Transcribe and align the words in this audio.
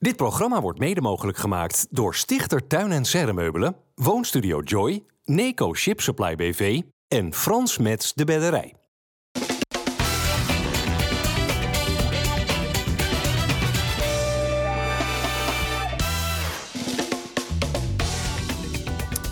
Dit 0.00 0.16
programma 0.16 0.60
wordt 0.60 0.78
mede 0.78 1.00
mogelijk 1.00 1.38
gemaakt 1.38 1.86
door 1.90 2.14
Stichter 2.14 2.66
Tuin 2.66 2.92
en 2.92 3.04
Serremeubelen, 3.04 3.76
Woonstudio 3.94 4.60
Joy, 4.60 5.04
Neco 5.24 5.74
Ship 5.74 6.00
Supply 6.00 6.36
BV 6.36 6.82
en 7.08 7.34
Frans 7.34 7.78
Mets 7.78 8.14
de 8.14 8.24
Bedderij. 8.24 8.77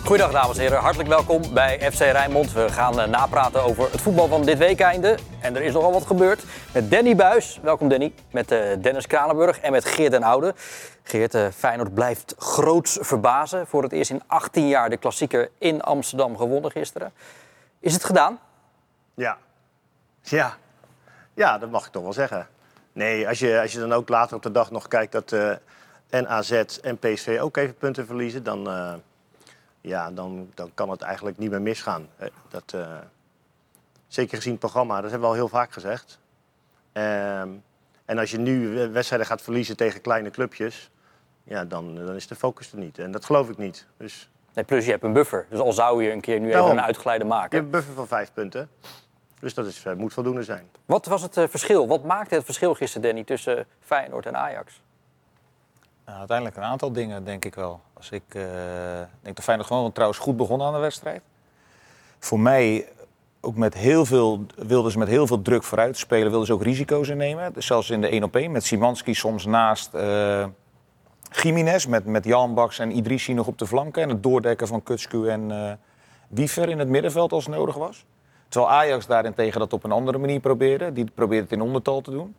Goedendag 0.07 0.41
dames 0.41 0.57
en 0.57 0.61
heren, 0.61 0.79
hartelijk 0.79 1.09
welkom 1.09 1.53
bij 1.53 1.91
FC 1.91 1.99
Rijnmond. 1.99 2.53
We 2.53 2.69
gaan 2.69 2.99
eh, 2.99 3.07
napraten 3.07 3.63
over 3.63 3.91
het 3.91 4.01
voetbal 4.01 4.27
van 4.27 4.45
dit 4.45 4.57
weekeinde. 4.57 5.17
En 5.41 5.55
er 5.55 5.61
is 5.61 5.73
nogal 5.73 5.91
wat 5.91 6.05
gebeurd. 6.05 6.43
Met 6.73 6.91
Danny 6.91 7.15
Buis, 7.15 7.59
welkom 7.61 7.89
Danny. 7.89 8.13
Met 8.31 8.51
eh, 8.51 8.59
Dennis 8.81 9.07
Kranenburg 9.07 9.59
en 9.59 9.71
met 9.71 9.85
Geert 9.85 10.11
den 10.11 10.23
Oude. 10.23 10.53
Geert, 11.03 11.35
uh, 11.35 11.47
Feyenoord 11.47 11.93
blijft 11.93 12.35
groots 12.37 12.97
verbazen. 13.01 13.67
Voor 13.67 13.83
het 13.83 13.91
eerst 13.91 14.09
in 14.09 14.21
18 14.27 14.67
jaar 14.67 14.89
de 14.89 14.97
klassieker 14.97 15.49
in 15.57 15.81
Amsterdam 15.81 16.37
gewonnen 16.37 16.71
gisteren. 16.71 17.11
Is 17.79 17.93
het 17.93 18.03
gedaan? 18.03 18.39
Ja. 19.13 19.37
Ja. 20.21 20.57
Ja, 21.33 21.57
dat 21.57 21.71
mag 21.71 21.85
ik 21.85 21.91
toch 21.91 22.03
wel 22.03 22.13
zeggen. 22.13 22.47
Nee, 22.93 23.27
als 23.27 23.39
je, 23.39 23.61
als 23.61 23.71
je 23.71 23.79
dan 23.79 23.93
ook 23.93 24.09
later 24.09 24.35
op 24.35 24.43
de 24.43 24.51
dag 24.51 24.71
nog 24.71 24.87
kijkt 24.87 25.11
dat 25.11 25.31
uh, 25.31 25.51
en 26.09 26.27
AZ 26.27 26.51
en 26.81 26.97
PSV 26.97 27.37
ook 27.41 27.57
even 27.57 27.75
punten 27.75 28.05
verliezen... 28.05 28.43
dan, 28.43 28.67
ja, 29.87 30.11
dan, 30.11 30.51
dan 30.53 30.71
kan 30.73 30.89
het 30.89 31.01
eigenlijk 31.01 31.37
niet 31.37 31.49
meer 31.49 31.61
misgaan. 31.61 32.07
Dat, 32.49 32.73
uh, 32.75 32.97
zeker 34.07 34.35
gezien 34.37 34.51
het 34.51 34.59
programma, 34.59 35.01
dat 35.01 35.11
hebben 35.11 35.29
we 35.29 35.35
al 35.35 35.41
heel 35.41 35.49
vaak 35.49 35.71
gezegd. 35.71 36.19
Ehm, 36.91 37.49
en 38.05 38.17
als 38.17 38.31
je 38.31 38.37
nu 38.37 38.87
wedstrijden 38.89 39.27
gaat 39.27 39.41
verliezen 39.41 39.77
tegen 39.77 40.01
kleine 40.01 40.29
clubjes... 40.29 40.91
Ja, 41.43 41.65
dan, 41.65 41.95
dan 41.95 42.15
is 42.15 42.27
de 42.27 42.35
focus 42.35 42.71
er 42.71 42.77
niet. 42.77 42.99
En 42.99 43.11
dat 43.11 43.25
geloof 43.25 43.49
ik 43.49 43.57
niet. 43.57 43.87
Dus... 43.97 44.29
Nee, 44.53 44.65
plus 44.65 44.85
je 44.85 44.91
hebt 44.91 45.03
een 45.03 45.13
buffer. 45.13 45.45
Dus 45.49 45.59
al 45.59 45.73
zou 45.73 46.03
je 46.03 46.11
een 46.11 46.21
keer 46.21 46.39
nu 46.39 46.47
even 46.47 46.69
een 46.69 46.81
uitgeleide 46.81 47.25
maken. 47.25 47.49
Je 47.49 47.55
hebt 47.55 47.65
een 47.65 47.71
buffer 47.71 47.93
van 47.93 48.07
vijf 48.07 48.33
punten. 48.33 48.69
Dus 49.39 49.53
dat 49.53 49.65
is, 49.65 49.83
moet 49.97 50.13
voldoende 50.13 50.43
zijn. 50.43 50.69
Wat 50.85 51.05
was 51.05 51.21
het 51.21 51.37
uh, 51.37 51.43
verschil? 51.47 51.87
Wat 51.87 52.03
maakte 52.03 52.35
het 52.35 52.45
verschil 52.45 52.73
gisteren, 52.73 53.07
Danny, 53.07 53.23
tussen 53.23 53.65
Feyenoord 53.79 54.25
en 54.25 54.37
Ajax? 54.37 54.81
Nou, 56.07 56.19
uiteindelijk 56.19 56.57
een 56.57 56.63
aantal 56.63 56.91
dingen, 56.91 57.23
denk 57.23 57.45
ik 57.45 57.55
wel. 57.55 57.79
Als 57.93 58.11
ik 58.11 58.23
uh, 58.27 58.43
denk 59.21 59.35
dat 59.35 59.43
Feyenoord 59.43 59.67
gewoon 59.67 59.91
trouwens 59.91 60.19
goed 60.19 60.37
begon 60.37 60.61
aan 60.61 60.73
de 60.73 60.79
wedstrijd. 60.79 61.21
Voor 62.19 62.39
mij 62.39 62.87
ook 63.41 63.55
met 63.55 63.73
heel 63.73 64.05
veel, 64.05 64.45
wilden 64.55 64.91
ze 64.91 64.97
met 64.97 65.07
heel 65.07 65.27
veel 65.27 65.41
druk 65.41 65.63
vooruit 65.63 65.97
spelen, 65.97 66.29
wilden 66.29 66.47
ze 66.47 66.53
ook 66.53 66.63
risico's 66.63 67.07
innemen. 67.07 67.53
Dus 67.53 67.65
zelfs 67.65 67.89
in 67.89 68.01
de 68.01 68.07
1 68.07 68.23
op 68.23 68.35
1 68.35 68.51
met 68.51 68.65
Simanski 68.65 69.13
soms 69.13 69.45
naast 69.45 69.93
uh, 69.93 70.45
Jiménez, 71.31 71.85
met, 71.85 72.05
met 72.05 72.25
Jan 72.25 72.53
Baks 72.53 72.79
en 72.79 72.97
Idrissi 72.97 73.33
nog 73.33 73.47
op 73.47 73.57
de 73.57 73.67
flanken. 73.67 74.03
En 74.03 74.09
het 74.09 74.23
doordekken 74.23 74.67
van 74.67 74.83
Kutsku 74.83 75.29
en 75.29 75.79
Wiever 76.27 76.69
in 76.69 76.79
het 76.79 76.87
middenveld 76.87 77.31
als 77.31 77.47
nodig 77.47 77.75
was. 77.75 78.05
Terwijl 78.49 78.73
Ajax 78.73 79.07
daarentegen 79.07 79.59
dat 79.59 79.73
op 79.73 79.83
een 79.83 79.91
andere 79.91 80.17
manier 80.17 80.39
probeerde. 80.39 80.93
Die 80.93 81.11
probeerde 81.13 81.43
het 81.43 81.53
in 81.53 81.61
ondertal 81.61 82.01
te 82.01 82.11
doen. 82.11 82.35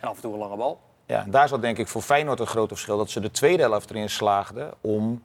En 0.00 0.08
af 0.08 0.16
en 0.16 0.22
toe 0.22 0.32
een 0.32 0.38
lange 0.38 0.56
bal. 0.56 0.80
Ja, 1.10 1.22
en 1.22 1.30
daar 1.30 1.48
zat 1.48 1.62
denk 1.62 1.78
ik 1.78 1.88
voor 1.88 2.02
Feyenoord 2.02 2.40
een 2.40 2.46
groot 2.46 2.68
verschil. 2.68 2.96
Dat 2.96 3.10
ze 3.10 3.20
de 3.20 3.30
tweede 3.30 3.62
helft 3.62 3.90
erin 3.90 4.10
slaagden 4.10 4.70
om 4.80 5.22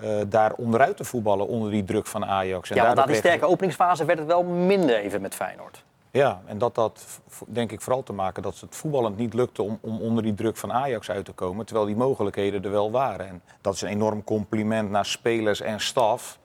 uh, 0.00 0.20
daar 0.28 0.52
onderuit 0.52 0.96
te 0.96 1.04
voetballen 1.04 1.46
onder 1.46 1.70
die 1.70 1.84
druk 1.84 2.06
van 2.06 2.24
Ajax. 2.24 2.70
En 2.70 2.76
ja, 2.76 2.84
want 2.84 2.96
na 2.96 3.06
die 3.06 3.14
sterke 3.14 3.46
openingsfase 3.46 4.04
werd 4.04 4.18
het 4.18 4.28
wel 4.28 4.42
minder 4.42 4.96
even 4.96 5.20
met 5.20 5.34
Feyenoord. 5.34 5.84
Ja, 6.10 6.42
en 6.46 6.58
dat 6.58 6.74
dat 6.74 7.20
denk 7.46 7.72
ik 7.72 7.80
vooral 7.80 8.02
te 8.02 8.12
maken 8.12 8.42
dat 8.42 8.60
het 8.60 8.76
voetballend 8.76 9.16
niet 9.16 9.34
lukte 9.34 9.62
om, 9.62 9.78
om 9.80 10.00
onder 10.00 10.22
die 10.22 10.34
druk 10.34 10.56
van 10.56 10.72
Ajax 10.72 11.10
uit 11.10 11.24
te 11.24 11.32
komen. 11.32 11.66
Terwijl 11.66 11.86
die 11.86 11.96
mogelijkheden 11.96 12.64
er 12.64 12.70
wel 12.70 12.90
waren. 12.90 13.28
En 13.28 13.42
dat 13.60 13.74
is 13.74 13.82
een 13.82 13.88
enorm 13.88 14.24
compliment 14.24 14.90
naar 14.90 15.06
spelers 15.06 15.60
en 15.60 15.80
staf. 15.80 16.38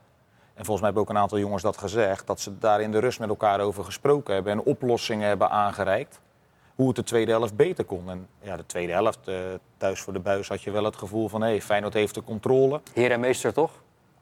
En 0.54 0.66
volgens 0.66 0.80
mij 0.80 0.86
hebben 0.86 1.02
ook 1.02 1.10
een 1.10 1.18
aantal 1.18 1.40
jongens 1.40 1.64
dat 1.64 1.78
gezegd. 1.78 2.28
Dat 2.28 2.40
ze 2.40 2.58
daar 2.58 2.82
in 2.82 2.92
de 2.92 3.00
rust 3.00 3.20
met 3.20 3.30
elkaar 3.30 3.60
over 3.60 3.84
gesproken 3.84 4.34
hebben 4.34 4.52
en 4.52 4.64
oplossingen 4.64 5.28
hebben 5.28 5.50
aangereikt. 5.50 6.20
Hoe 6.78 6.88
het 6.88 6.96
de 6.96 7.04
tweede 7.04 7.32
helft 7.32 7.56
beter 7.56 7.86
kon. 7.86 8.10
En 8.10 8.28
ja, 8.42 8.58
de 8.58 8.66
tweede 8.66 8.92
helft, 8.92 9.28
uh, 9.28 9.36
thuis 9.78 10.02
voor 10.02 10.14
de 10.14 10.20
buis, 10.20 10.48
had 10.48 10.62
je 10.62 10.72
wel 10.72 10.84
het 10.84 10.96
gevoel 10.96 11.28
van 11.28 11.42
hé, 11.42 11.48
hey, 11.48 11.62
Feyenoord 11.62 11.94
heeft 11.94 12.14
de 12.14 12.24
controle. 12.24 12.82
Heer 12.94 13.12
en 13.12 13.20
meester 13.20 13.54
toch? 13.54 13.72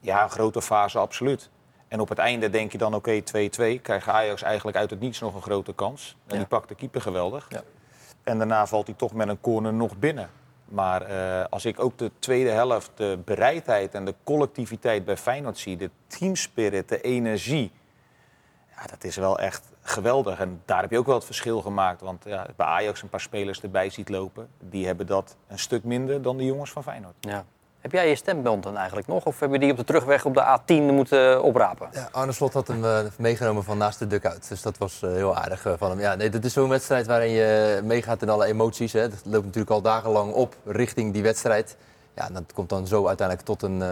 Ja, 0.00 0.28
grote 0.28 0.62
fase, 0.62 0.98
absoluut. 0.98 1.50
En 1.88 2.00
op 2.00 2.08
het 2.08 2.18
einde 2.18 2.50
denk 2.50 2.72
je 2.72 2.78
dan 2.78 2.94
oké, 2.94 3.22
okay, 3.24 3.78
2-2. 3.78 3.82
Krijgt 3.82 4.08
Ajax 4.08 4.42
eigenlijk 4.42 4.76
uit 4.76 4.90
het 4.90 5.00
niets 5.00 5.20
nog 5.20 5.34
een 5.34 5.42
grote 5.42 5.74
kans. 5.74 6.16
En 6.26 6.32
ja. 6.32 6.36
die 6.36 6.46
pakt 6.46 6.68
de 6.68 6.74
keeper 6.74 7.00
geweldig. 7.00 7.46
Ja. 7.48 7.62
En 8.22 8.38
daarna 8.38 8.66
valt 8.66 8.86
hij 8.86 8.96
toch 8.96 9.12
met 9.12 9.28
een 9.28 9.40
corner 9.40 9.74
nog 9.74 9.98
binnen. 9.98 10.30
Maar 10.68 11.10
uh, 11.10 11.44
als 11.50 11.64
ik 11.64 11.80
ook 11.80 11.98
de 11.98 12.10
tweede 12.18 12.50
helft, 12.50 12.90
de 12.94 13.18
bereidheid 13.24 13.94
en 13.94 14.04
de 14.04 14.14
collectiviteit 14.24 15.04
bij 15.04 15.16
Feyenoord 15.16 15.58
zie, 15.58 15.76
de 15.76 15.90
teamspirit, 16.06 16.88
de 16.88 17.00
energie, 17.00 17.72
ja, 18.76 18.86
dat 18.90 19.04
is 19.04 19.16
wel 19.16 19.38
echt 19.38 19.62
geweldig. 19.82 20.38
En 20.38 20.62
daar 20.64 20.80
heb 20.80 20.90
je 20.90 20.98
ook 20.98 21.06
wel 21.06 21.14
het 21.14 21.24
verschil 21.24 21.60
gemaakt. 21.60 22.00
Want 22.00 22.24
ja, 22.24 22.46
bij 22.56 22.66
Ajax 22.66 23.02
een 23.02 23.08
paar 23.08 23.20
spelers 23.20 23.60
erbij 23.60 23.90
ziet 23.90 24.08
lopen, 24.08 24.48
die 24.58 24.86
hebben 24.86 25.06
dat 25.06 25.36
een 25.48 25.58
stuk 25.58 25.84
minder 25.84 26.22
dan 26.22 26.36
de 26.36 26.44
jongens 26.44 26.70
van 26.70 26.82
Feyenoord. 26.82 27.14
Ja. 27.20 27.44
Heb 27.80 27.94
jij 27.94 28.08
je 28.08 28.14
stemband 28.14 28.62
dan 28.62 28.76
eigenlijk 28.76 29.06
nog? 29.06 29.24
Of 29.24 29.40
heb 29.40 29.52
je 29.52 29.58
die 29.58 29.70
op 29.70 29.76
de 29.76 29.84
terugweg 29.84 30.24
op 30.24 30.34
de 30.34 30.58
A10 30.58 30.92
moeten 30.92 31.42
oprapen? 31.42 31.88
Ja, 31.92 32.08
Arne 32.12 32.32
Slot 32.32 32.52
had 32.52 32.68
hem 32.68 32.84
uh, 32.84 32.98
meegenomen 33.18 33.64
van 33.64 33.78
naast 33.78 33.98
de 33.98 34.06
dugout. 34.06 34.48
Dus 34.48 34.62
dat 34.62 34.78
was 34.78 35.02
uh, 35.02 35.10
heel 35.10 35.36
aardig 35.36 35.66
uh, 35.66 35.72
van 35.76 35.90
hem. 35.90 36.00
Ja, 36.00 36.14
nee, 36.14 36.30
dat 36.30 36.44
is 36.44 36.52
zo'n 36.52 36.68
wedstrijd 36.68 37.06
waarin 37.06 37.30
je 37.30 37.80
meegaat 37.84 38.22
in 38.22 38.28
alle 38.28 38.46
emoties. 38.46 38.92
Hè. 38.92 39.08
Dat 39.08 39.20
loopt 39.24 39.44
natuurlijk 39.44 39.70
al 39.70 39.80
dagenlang 39.80 40.32
op 40.32 40.56
richting 40.64 41.12
die 41.12 41.22
wedstrijd. 41.22 41.76
Ja, 42.14 42.26
en 42.26 42.32
dat 42.32 42.52
komt 42.54 42.68
dan 42.68 42.86
zo 42.86 43.06
uiteindelijk 43.06 43.46
tot 43.46 43.62
een, 43.62 43.82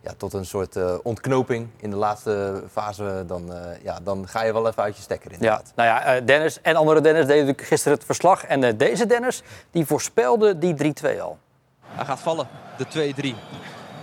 ja, 0.00 0.12
tot 0.16 0.32
een 0.32 0.46
soort 0.46 1.02
ontknoping 1.02 1.68
in 1.76 1.90
de 1.90 1.96
laatste 1.96 2.62
fase. 2.72 3.24
Dan, 3.26 3.52
ja, 3.82 3.98
dan 4.02 4.28
ga 4.28 4.42
je 4.42 4.52
wel 4.52 4.68
even 4.68 4.82
uit 4.82 4.96
je 4.96 5.02
stekker 5.02 5.32
inderdaad. 5.32 5.72
Ja, 5.76 5.84
nou 5.84 6.14
ja, 6.16 6.20
Dennis 6.20 6.60
en 6.60 6.76
andere 6.76 7.00
Dennis 7.00 7.26
deden 7.26 7.40
natuurlijk 7.40 7.68
gisteren 7.68 7.96
het 7.96 8.06
verslag. 8.06 8.44
En 8.44 8.76
deze 8.76 9.06
Dennis, 9.06 9.42
die 9.70 9.86
voorspelde 9.86 10.58
die 10.58 10.94
3-2 11.16 11.20
al. 11.20 11.38
Hij 11.84 12.04
gaat 12.04 12.20
vallen, 12.20 12.48
de 12.76 13.14
2-3. 13.34 13.34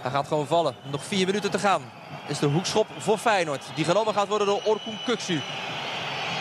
Hij 0.01 0.11
gaat 0.11 0.27
gewoon 0.27 0.47
vallen. 0.47 0.75
Nog 0.91 1.03
vier 1.03 1.25
minuten 1.25 1.51
te 1.51 1.59
gaan. 1.59 1.81
Is 2.27 2.39
de 2.39 2.45
hoekschop 2.45 2.87
voor 2.97 3.17
Feyenoord. 3.17 3.63
Die 3.75 3.85
genomen 3.85 4.13
gaat 4.13 4.27
worden 4.27 4.47
door 4.47 4.61
Orkun 4.65 4.99
Kuksu. 5.05 5.41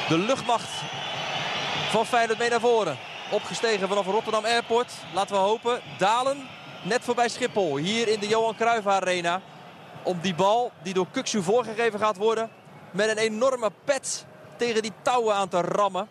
De 0.09 0.19
luchtmacht 0.19 0.69
van 1.91 2.06
Feyenoord 2.06 2.39
mee 2.39 2.50
naar 2.50 2.61
voren. 2.61 2.97
Opgestegen 3.31 3.89
vanaf 3.89 4.06
Rotterdam 4.06 4.45
Airport. 4.45 4.93
Laten 5.15 5.34
we 5.34 5.41
hopen. 5.41 5.81
Dalen 5.99 6.49
net 6.86 7.04
voorbij 7.04 7.28
Schiphol. 7.28 7.76
Hier 7.76 8.08
in 8.08 8.20
de 8.20 8.28
Johan 8.28 8.56
Cruijff 8.56 8.86
Arena. 8.86 9.41
Om 10.02 10.19
die 10.20 10.34
bal 10.34 10.72
die 10.82 10.94
door 10.94 11.06
Kuksu 11.10 11.42
voorgegeven 11.42 11.98
gaat 11.98 12.16
worden. 12.16 12.50
Met 12.91 13.08
een 13.08 13.19
enorme 13.19 13.70
pet 13.84 14.24
tegen 14.56 14.82
die 14.82 14.92
touwen 15.02 15.34
aan 15.34 15.48
te 15.48 15.60
rammen. 15.60 16.08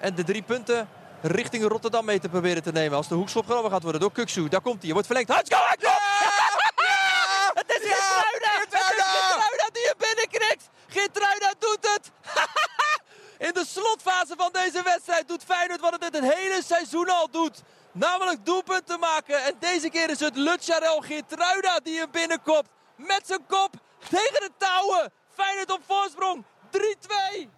En 0.00 0.14
de 0.14 0.24
drie 0.24 0.42
punten 0.42 0.88
richting 1.22 1.64
Rotterdam 1.68 2.04
mee 2.04 2.20
te 2.20 2.28
proberen 2.28 2.62
te 2.62 2.72
nemen. 2.72 2.96
Als 2.96 3.08
de 3.08 3.14
hoekschop 3.14 3.46
genomen 3.46 3.70
gaat 3.70 3.82
worden 3.82 4.00
door 4.00 4.12
Kuksu. 4.12 4.48
Daar 4.48 4.60
komt 4.60 4.82
hij. 4.82 4.84
Hij 4.84 4.92
wordt 4.92 5.06
verlengd. 5.06 5.28
Let's 5.28 5.54
go! 5.54 5.60
Ja! 5.60 5.76
Ja! 5.78 7.52
Het 7.60 7.68
is 7.68 7.76
Geertruida! 7.76 8.60
Het 8.60 8.72
is 8.72 8.86
Geertruida 8.86 9.68
die 9.72 9.86
hem 9.86 9.98
binnenkrikt. 9.98 10.68
Geertruida 10.86 11.54
doet 11.58 11.88
het. 11.94 12.10
In 13.46 13.52
de 13.52 13.64
slotfase 13.66 14.34
van 14.36 14.52
deze 14.52 14.82
wedstrijd 14.82 15.28
doet 15.28 15.44
Feyenoord 15.44 15.80
wat 15.80 15.92
het 15.92 16.14
het 16.14 16.34
hele 16.34 16.62
seizoen 16.62 17.08
al 17.08 17.30
doet. 17.30 17.62
Namelijk 17.92 18.44
doelpunten 18.44 19.00
maken. 19.00 19.44
En 19.44 19.54
deze 19.58 19.88
keer 19.88 20.10
is 20.10 20.20
het 20.20 20.36
Lutjarel 20.36 21.00
Geertruida 21.00 21.78
die 21.82 21.98
hem 21.98 22.10
binnenkopt. 22.10 22.68
Met 22.96 23.22
zijn 23.24 23.46
kop 23.46 23.74
tegen 24.08 24.40
de 24.40 24.50
touwen. 24.56 25.12
Feyenoord 25.34 25.70
op 25.70 25.80
voorsprong. 25.86 26.44
3-2. 26.70 27.48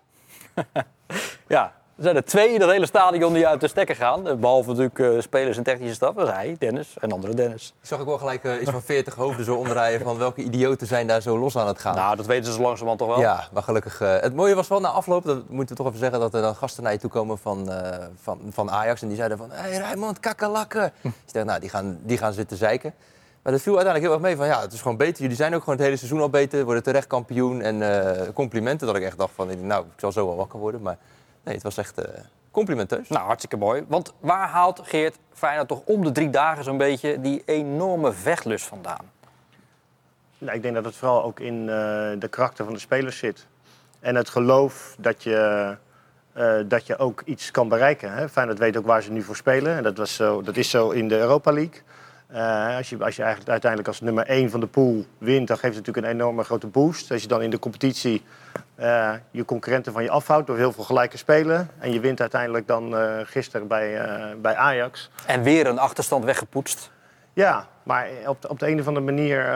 ja, 1.49 1.82
er 2.03 2.09
zijn 2.09 2.23
er 2.23 2.31
twee 2.31 2.55
in 2.55 2.61
het 2.61 2.71
hele 2.71 2.87
stadion 2.87 3.33
die 3.33 3.47
uit 3.47 3.61
de 3.61 3.69
stekker 3.69 3.97
gaan. 3.97 4.23
Behalve 4.23 4.69
natuurlijk 4.69 4.99
uh, 4.99 5.21
spelers 5.21 5.57
en 5.57 5.63
technische 5.63 5.95
staf. 5.95 6.15
Dat 6.15 6.27
is 6.27 6.33
hij, 6.33 6.57
Dennis 6.59 6.95
en 7.01 7.13
andere 7.13 7.35
Dennis. 7.35 7.75
Ik 7.81 7.87
zag 7.89 8.01
ook 8.01 8.07
wel 8.07 8.19
gelijk 8.19 8.45
uh, 8.45 8.61
iets 8.61 8.71
van 8.71 8.83
40 8.83 9.15
hoofden 9.15 9.45
zo 9.45 9.55
omdraaien 9.55 10.01
van 10.01 10.19
welke 10.19 10.43
idioten 10.43 10.87
zijn 10.87 11.07
daar 11.07 11.21
zo 11.21 11.39
los 11.39 11.57
aan 11.57 11.67
het 11.67 11.79
gaan. 11.79 11.95
Nou, 11.95 12.17
dat 12.17 12.27
weten 12.27 12.45
ze 12.45 12.53
zo 12.53 12.61
langzamerhand 12.61 12.99
toch 12.99 13.09
wel. 13.09 13.21
Ja, 13.21 13.49
maar 13.53 13.63
gelukkig. 13.63 14.01
Uh, 14.01 14.17
het 14.21 14.35
mooie 14.35 14.55
was 14.55 14.69
wel 14.69 14.81
na 14.81 14.89
afloop, 14.89 15.25
dat 15.25 15.49
moeten 15.49 15.77
we 15.77 15.83
toch 15.83 15.87
even 15.87 15.99
zeggen, 15.99 16.21
dat 16.21 16.35
er 16.35 16.43
dan 16.43 16.55
gasten 16.55 16.83
naar 16.83 16.93
je 16.93 16.99
toe 16.99 17.11
komen 17.11 17.39
van, 17.39 17.71
van, 18.23 18.41
van 18.51 18.71
Ajax. 18.71 19.03
En 19.03 19.09
die 19.09 19.17
zeiden 19.17 19.39
van, 19.39 19.51
hé 19.51 19.61
hey, 19.61 19.79
Rijmond, 19.79 20.21
kakkelakken. 20.21 20.93
Ik 21.03 21.33
dacht, 21.33 21.47
nou, 21.47 21.61
die 21.61 21.69
gaan, 21.71 21.99
die 22.03 22.19
gaan 22.19 22.33
zitten 22.33 22.57
zeiken. 22.57 22.95
Maar 23.43 23.53
dat 23.53 23.63
viel 23.63 23.77
uiteindelijk 23.77 24.13
heel 24.13 24.23
erg 24.23 24.37
mee 24.37 24.37
van, 24.37 24.57
ja, 24.57 24.61
het 24.61 24.73
is 24.73 24.83
gewoon 24.83 24.97
beter. 24.97 25.23
Jullie 25.23 25.37
zijn 25.37 25.55
ook 25.55 25.61
gewoon 25.61 25.75
het 25.75 25.85
hele 25.85 25.97
seizoen 25.97 26.21
al 26.21 26.31
beter, 26.31 26.65
worden 26.65 26.83
terecht 26.83 27.07
kampioen. 27.07 27.63
En 27.63 27.83
complimenten 28.35 28.87
dat 28.87 28.97
ik 28.97 29.03
echt 29.03 29.19
dacht 29.19 29.33
van, 29.35 29.67
nou, 29.67 29.85
ik 29.85 30.01
zal 30.01 30.13
zo 30.13 30.27
wel 30.27 30.37
wakker 30.37 30.59
worden. 30.59 30.83
Maar 30.83 30.99
nee, 31.43 31.55
het 31.55 31.63
was 31.63 31.77
echt 31.77 32.01
complimenteus. 32.51 33.09
Nou, 33.09 33.25
hartstikke 33.27 33.57
mooi. 33.57 33.85
Want 33.89 34.15
waar 34.21 34.49
haalt 34.49 34.81
Geert 34.85 35.19
Feyenoord 35.33 35.69
toch 35.69 35.83
om 35.85 36.05
de 36.05 36.13
drie 36.13 36.31
dagen 36.31 36.65
zo'n 36.65 36.79
beetje 36.79 37.21
die 37.21 37.43
enorme 37.47 38.13
vechtlust 38.13 38.65
vandaan? 38.65 39.11
Nou, 40.39 40.57
ik 40.57 40.63
denk 40.63 40.75
dat 40.75 40.85
het 40.85 40.97
vooral 40.97 41.25
ook 41.25 41.41
in 41.41 41.61
uh, 41.61 41.67
de 42.19 42.29
karakter 42.31 42.65
van 42.65 42.75
de 42.75 42.81
spelers 42.81 43.19
zit. 43.19 43.47
En 44.01 44.15
het 44.15 44.29
geloof 44.29 44.97
dat 44.99 45.23
je 45.23 45.77
eh, 46.33 46.55
dat 46.67 46.87
je 46.87 46.99
ook 46.99 47.23
iets 47.25 47.51
kan 47.51 47.69
bereiken. 47.69 48.13
Hè? 48.13 48.29
Feyenoord 48.29 48.59
weet 48.59 48.77
ook 48.77 48.87
waar 48.87 49.03
ze 49.03 49.13
nu 49.13 49.23
voor 49.23 49.37
spelen. 49.37 49.77
En 49.77 49.83
dat, 49.83 49.97
was 49.97 50.15
zo, 50.15 50.43
dat 50.43 50.57
is 50.57 50.71
zo 50.71 50.91
in 50.91 51.09
de 51.09 51.19
Europa 51.19 51.53
League. 51.53 51.81
Eh, 52.33 52.77
als, 52.77 52.89
je, 52.89 53.05
als 53.05 53.17
je 53.17 53.23
eigenlijk 53.23 53.51
uiteindelijk 53.51 53.89
als 53.89 54.01
nummer 54.01 54.27
1 54.27 54.51
van 54.51 54.61
de 54.61 54.67
pool 54.67 55.05
wint, 55.19 55.49
dan 55.49 55.57
geeft 55.57 55.75
het 55.77 55.87
natuurlijk 55.87 56.07
een 56.07 56.21
enorme 56.21 56.45
grote 56.45 56.67
boost. 56.67 57.11
Als 57.11 57.23
je 57.23 57.29
dan 57.29 57.43
in 57.43 57.51
de 57.51 57.59
competitie 57.59 58.23
eh, 58.75 59.13
je 59.31 59.45
concurrenten 59.45 59.93
van 59.93 60.03
je 60.03 60.11
afhoudt 60.11 60.47
door 60.47 60.57
heel 60.57 60.73
veel 60.73 60.85
gelijke 60.85 61.17
spelen. 61.17 61.69
En 61.79 61.93
je 61.93 62.01
wint 62.01 62.21
uiteindelijk 62.21 62.67
dan 62.67 62.97
eh, 62.97 63.19
gisteren 63.25 63.67
bij, 63.67 64.07
bij 64.41 64.55
Ajax. 64.55 65.11
En 65.27 65.43
weer 65.43 65.67
een 65.67 65.79
achterstand 65.79 66.25
weggepoetst. 66.25 66.91
Ja, 67.33 67.69
maar 67.83 68.09
op 68.27 68.43
de, 68.43 68.49
op 68.49 68.59
de 68.59 68.69
een 68.69 68.81
of 68.81 68.87
andere 68.87 69.05
manier, 69.05 69.47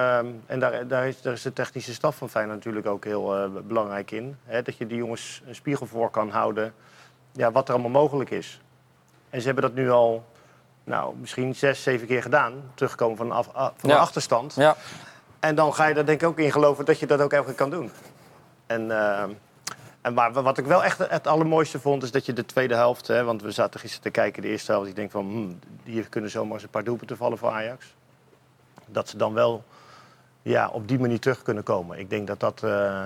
en 0.46 0.58
daar, 0.58 0.86
daar, 0.86 1.08
is, 1.08 1.20
daar 1.20 1.32
is 1.32 1.42
de 1.42 1.52
technische 1.52 1.94
staf 1.94 2.16
van 2.16 2.28
Feyenoord 2.28 2.56
natuurlijk 2.56 2.86
ook 2.86 3.04
heel 3.04 3.50
belangrijk 3.66 4.10
in. 4.10 4.36
Hè, 4.44 4.62
dat 4.62 4.76
je 4.76 4.86
die 4.86 4.96
jongens 4.96 5.42
een 5.46 5.54
spiegel 5.54 5.86
voor 5.86 6.10
kan 6.10 6.30
houden, 6.30 6.72
ja, 7.32 7.52
wat 7.52 7.68
er 7.68 7.74
allemaal 7.74 8.02
mogelijk 8.02 8.30
is. 8.30 8.60
En 9.30 9.40
ze 9.40 9.46
hebben 9.46 9.64
dat 9.64 9.74
nu 9.74 9.90
al, 9.90 10.24
nou, 10.86 11.16
misschien 11.16 11.54
zes, 11.54 11.82
zeven 11.82 12.06
keer 12.06 12.22
gedaan, 12.22 12.52
terugkomen 12.74 13.16
van, 13.16 13.32
af, 13.32 13.48
a- 13.56 13.72
van 13.76 13.88
Ja. 13.90 13.94
een 13.94 14.00
achterstand. 14.00 14.54
Ja. 14.54 14.76
En 15.40 15.54
dan 15.54 15.74
ga 15.74 15.86
je 15.86 15.94
er 15.94 16.06
denk 16.06 16.20
ik 16.22 16.28
ook 16.28 16.38
in 16.38 16.52
geloven 16.52 16.84
dat 16.84 16.98
je 16.98 17.06
dat 17.06 17.20
ook 17.20 17.32
elke 17.32 17.46
keer 17.46 17.54
kan 17.54 17.70
doen. 17.70 17.90
En, 18.66 18.90
ehm, 18.90 19.30
en 20.00 20.14
maar 20.14 20.32
wat 20.32 20.58
ik 20.58 20.64
wel 20.66 20.84
echt 20.84 20.98
het 20.98 21.26
allermooiste 21.26 21.80
vond, 21.80 22.02
is 22.02 22.10
dat 22.10 22.26
je 22.26 22.32
de 22.32 22.44
tweede 22.46 22.74
helft... 22.74 23.06
Hè, 23.06 23.24
want 23.24 23.42
we 23.42 23.50
zaten 23.50 23.80
gisteren 23.80 24.04
te 24.04 24.10
kijken, 24.20 24.42
de 24.42 24.48
eerste 24.48 24.72
helft. 24.72 24.88
Ik 24.88 24.96
denk 24.96 25.10
van, 25.10 25.24
hmm, 25.24 25.58
hier 25.84 26.08
kunnen 26.08 26.30
zomaar 26.30 26.52
eens 26.54 26.62
een 26.62 26.68
paar 26.68 26.84
doelpunten 26.84 27.16
vallen 27.16 27.38
voor 27.38 27.50
Ajax. 27.50 27.94
Dat 28.86 29.08
ze 29.08 29.16
dan 29.16 29.32
wel 29.34 29.64
ja, 30.42 30.68
op 30.68 30.88
die 30.88 30.98
manier 30.98 31.20
terug 31.20 31.42
kunnen 31.42 31.62
komen. 31.62 31.98
Ik 31.98 32.10
denk 32.10 32.26
dat 32.26 32.40
dat, 32.40 32.62
eh, 32.62 33.04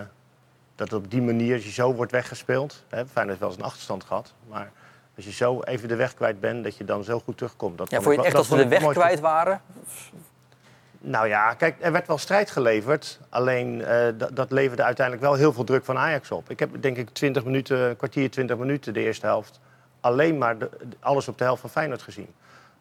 dat 0.75 0.93
op 0.93 1.11
die 1.11 1.23
manier, 1.23 1.55
als 1.55 1.65
je 1.65 1.71
zo 1.73 1.95
wordt 1.95 2.13
weggespeeld... 2.13 2.83
Hè, 2.89 2.97
Feyenoord 3.07 3.27
heeft 3.29 3.39
wel 3.41 3.49
eens 3.49 3.59
een 3.59 3.65
achterstand 3.65 4.05
gehad, 4.05 4.33
maar... 4.49 4.71
Als 5.17 5.25
je 5.25 5.33
zo 5.33 5.61
even 5.63 5.89
de 5.89 5.97
weg 5.97 6.15
kwijt 6.15 6.41
bent, 6.41 6.65
dat 6.65 6.77
je 6.77 6.85
dan 6.85 7.05
zo 7.05 7.19
goed 7.21 7.37
terugkomt. 7.37 7.79
Dat 7.79 7.91
Ja, 7.91 8.01
vond 8.01 8.17
je 8.17 8.23
echt 8.23 8.35
dat 8.35 8.47
ze 8.47 8.57
de 8.57 8.69
weg 8.69 8.89
kwijt 8.89 9.21
waren? 9.21 9.61
Nou 11.03 11.29
ja, 11.29 11.55
kijk, 11.55 11.77
er 11.81 11.93
werd 11.93 12.07
wel 12.07 12.19
strijd 12.19 12.51
geleverd. 12.51 13.21
Alleen 13.29 13.85
eh, 13.85 14.07
dat, 14.33 14.51
leverde 14.51 14.83
uiteindelijk 14.83 15.27
wel 15.27 15.35
heel 15.35 15.53
veel 15.53 15.65
druk 15.65 15.85
van 15.85 15.99
Ajax 15.99 16.31
op. 16.31 16.51
Ik 16.51 16.59
heb 16.59 16.83
denk 16.83 16.97
ik 16.97 17.11
20 17.11 17.45
minuten, 17.45 17.79
een 17.79 17.97
kwartier, 17.97 18.31
20 18.31 18.57
minuten 18.57 18.93
de 18.93 19.01
eerste 19.01 19.27
helft. 19.27 19.61
Alleen 20.01 20.39
maar 20.39 20.59
de- 20.59 20.71
alles 21.01 21.29
op 21.29 21.39
de 21.39 21.45
helft 21.45 21.61
van 21.61 21.71
Feyenoord 21.71 22.03
gezien. 22.03 22.35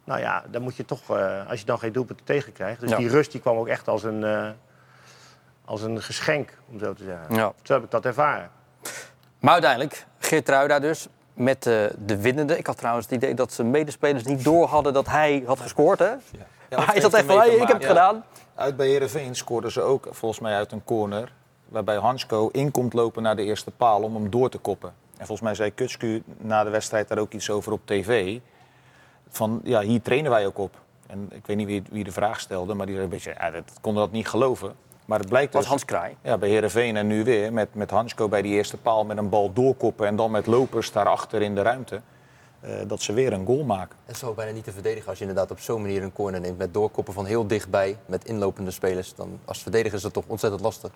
Nou 0.03 0.19
ja, 0.19 0.43
dan 0.51 0.61
moet 0.61 0.75
je 0.75 0.85
toch, 0.85 1.09
eh, 1.17 1.49
als 1.49 1.59
je 1.59 1.65
dan 1.65 1.79
geen 1.79 1.91
doelpunten 1.91 2.25
tegenkrijgt. 2.25 2.79
Dus 2.79 2.89
Ja. 2.89 2.97
die 2.97 3.09
rust 3.09 3.31
die 3.31 3.41
kwam 3.41 3.57
ook 3.57 3.67
echt 3.67 3.87
als 3.87 4.03
een, 4.03 4.23
eh, 4.23 4.49
als 5.65 5.81
een 5.81 6.01
geschenk, 6.01 6.57
om 6.71 6.79
zo 6.79 6.93
te 6.93 7.03
zeggen. 7.03 7.35
Ja. 7.35 7.53
Zo 7.63 7.73
heb 7.73 7.83
ik 7.83 7.91
dat 7.91 8.05
ervaren. 8.05 8.49
Maar 9.39 9.53
uiteindelijk, 9.53 10.05
Geertruida 10.19 10.79
dus, 10.79 11.07
met 11.39 11.68
eh, 11.68 11.83
de 12.06 12.21
winnende. 12.21 12.57
Ik 12.57 12.68
had 12.68 12.77
trouwens 12.77 13.06
het 13.06 13.15
idee 13.15 13.33
dat 13.33 13.53
zijn 13.53 13.69
medespelers 13.69 14.24
niet 14.24 14.44
door 14.44 14.68
hadden 14.68 14.94
dat 14.94 15.07
hij 15.07 15.44
had 15.45 15.59
gescoord, 15.59 16.00
hè? 16.00 16.09
Ja, 16.09 16.18
maar 16.69 16.80
of 16.80 16.86
hij 16.86 17.01
zat 17.01 17.13
echt 17.13 17.25
van, 17.25 17.44
ik 17.44 17.68
heb 17.68 17.77
het 17.77 17.86
gedaan. 17.86 18.24
Uit 18.56 18.75
bij 18.75 18.88
Heerenveen 18.88 19.36
scoorden 19.36 19.71
ze 19.71 19.81
ook 19.81 20.07
volgens 20.09 20.39
mij 20.39 20.56
uit 20.56 20.71
een 20.71 20.83
corner. 20.83 21.33
Waarbij 21.65 21.95
Hansko 21.95 22.50
in 22.51 22.71
komt 22.71 22.94
lopen 22.94 23.24
naar 23.24 23.36
de 23.36 23.44
eerste 23.44 23.71
paal 23.71 24.01
om 24.01 24.15
hem 24.15 24.30
door 24.30 24.50
te 24.50 24.57
koppen. 24.57 24.94
En 25.12 25.25
volgens 25.25 25.41
mij 25.41 25.56
zei 25.56 25.74
Kutsku 25.74 26.24
na 26.38 26.63
de 26.63 26.69
wedstrijd 26.69 27.07
daar 27.07 27.18
ook 27.18 27.33
iets 27.33 27.50
over 27.50 27.71
op 27.71 27.81
tv. 27.86 28.39
Van 29.30 29.62
ja, 29.63 29.81
hier 29.81 30.01
trainen 30.01 30.31
wij 30.31 30.45
ook 30.45 30.57
op. 30.57 30.75
En 31.07 31.30
ik 31.31 31.45
weet 31.45 31.57
niet 31.57 31.68
wie, 31.68 31.83
wie 31.89 32.03
de 32.03 32.12
vraag 32.12 32.39
stelde, 32.39 32.74
maar 32.74 32.86
die 32.86 32.95
zei 32.95 33.07
een 33.07 33.13
beetje, 33.13 33.36
ja, 33.39 33.51
dat 33.51 33.74
kon 33.81 33.95
dat 33.95 34.12
niet 34.12 34.27
geloven. 34.27 34.75
Maar 35.09 35.19
het 35.19 35.29
blijkt 35.29 35.53
was 35.53 35.61
dus, 35.61 35.69
Hans 35.69 35.85
Kraai. 35.85 36.15
ja, 36.21 36.38
bij 36.38 36.50
Heerenveen 36.50 36.97
en 36.97 37.07
nu 37.07 37.23
weer 37.23 37.53
met, 37.53 37.73
met 37.73 37.89
Hansko 37.89 38.27
bij 38.27 38.41
die 38.41 38.53
eerste 38.53 38.77
paal 38.77 39.06
met 39.06 39.17
een 39.17 39.29
bal 39.29 39.53
doorkoppen. 39.53 40.07
En 40.07 40.15
dan 40.15 40.31
met 40.31 40.47
lopers 40.47 40.91
daarachter 40.91 41.41
in 41.41 41.56
de 41.56 41.61
ruimte. 41.61 42.01
eh, 42.61 42.71
dat 42.88 43.01
ze 43.01 43.13
weer 43.13 43.33
een 43.33 43.45
goal 43.45 43.63
maken. 43.63 43.97
Het 44.06 44.15
is 44.15 44.21
zo 44.21 44.33
bijna 44.33 44.51
niet 44.51 44.63
te 44.63 44.71
verdedigen 44.71 45.09
als 45.09 45.17
je 45.17 45.25
inderdaad 45.25 45.51
op 45.51 45.59
zo'n 45.59 45.81
manier 45.81 46.03
een 46.03 46.13
corner 46.13 46.41
neemt. 46.41 46.57
Met 46.57 46.73
doorkoppen 46.73 47.13
van 47.13 47.25
heel 47.25 47.47
dichtbij, 47.47 47.97
met 48.06 48.25
inlopende 48.25 48.71
spelers. 48.71 49.15
Dan, 49.15 49.39
als 49.45 49.61
verdediger 49.61 49.97
is 49.97 50.01
dat 50.01 50.13
toch 50.13 50.23
ontzettend 50.27 50.61
lastig. 50.61 50.91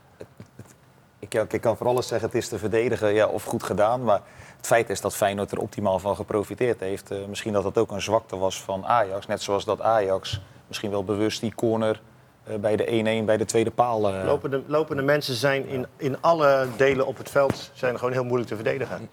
Ik, 1.20 1.62
kan 1.62 1.78
voor 1.78 1.88
alles 1.88 2.08
zeggen, 2.08 2.28
het 2.28 2.38
is 2.38 2.48
te 2.48 2.58
verdedigen 2.58 3.14
ja, 3.14 3.28
of 3.28 3.44
goed 3.44 3.64
gedaan. 3.64 4.04
Maar 4.04 4.22
het 4.58 4.68
feit 4.68 4.90
is 4.90 5.02
dat 5.02 5.16
Feyenoord 5.16 5.52
er 5.52 5.60
optimaal 5.60 6.00
van 6.00 6.16
geprofiteerd 6.16 6.80
heeft. 6.80 7.12
Eh, 7.12 7.26
misschien 7.28 7.54
dat 7.54 7.64
dat 7.64 7.78
ook 7.78 7.92
een 7.92 8.02
zwakte 8.02 8.38
was 8.38 8.62
van 8.62 8.86
Ajax. 8.86 9.26
Net 9.26 9.42
zoals 9.42 9.66
dat 9.66 9.82
Ajax 9.82 10.42
misschien 10.68 10.92
wel 10.92 11.04
bewust 11.04 11.42
die 11.42 11.56
corner 11.56 12.02
bij 12.60 12.76
de 12.76 13.22
1-1 13.22 13.26
bij 13.26 13.38
de 13.38 13.46
tweede 13.46 13.72
paal... 13.72 14.10
eh, 14.14 14.26
Lopende, 14.26 14.62
lopende 14.66 15.02
mensen 15.02 15.36
zijn 15.36 15.68
in, 15.68 15.86
in 15.98 16.22
alle 16.22 16.68
delen 16.78 17.06
op 17.08 17.18
het 17.18 17.30
veld 17.30 17.72
zijn 17.74 17.98
gewoon 17.98 18.14
heel 18.14 18.24
moeilijk 18.24 18.50
te 18.50 18.56
verdedigen. 18.56 19.10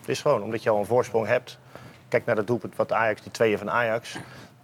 Het 0.00 0.08
is 0.08 0.20
gewoon 0.20 0.42
omdat 0.42 0.62
je 0.62 0.70
al 0.70 0.78
een 0.78 0.86
voorsprong 0.86 1.26
hebt. 1.26 1.58
Kijk 2.08 2.26
naar 2.26 2.34
dat 2.34 2.46
doelpunt 2.46 2.76
wat 2.76 2.92
Ajax, 2.92 3.22
die 3.22 3.30
tweeën 3.30 3.58
van 3.58 3.70
Ajax. 3.70 4.16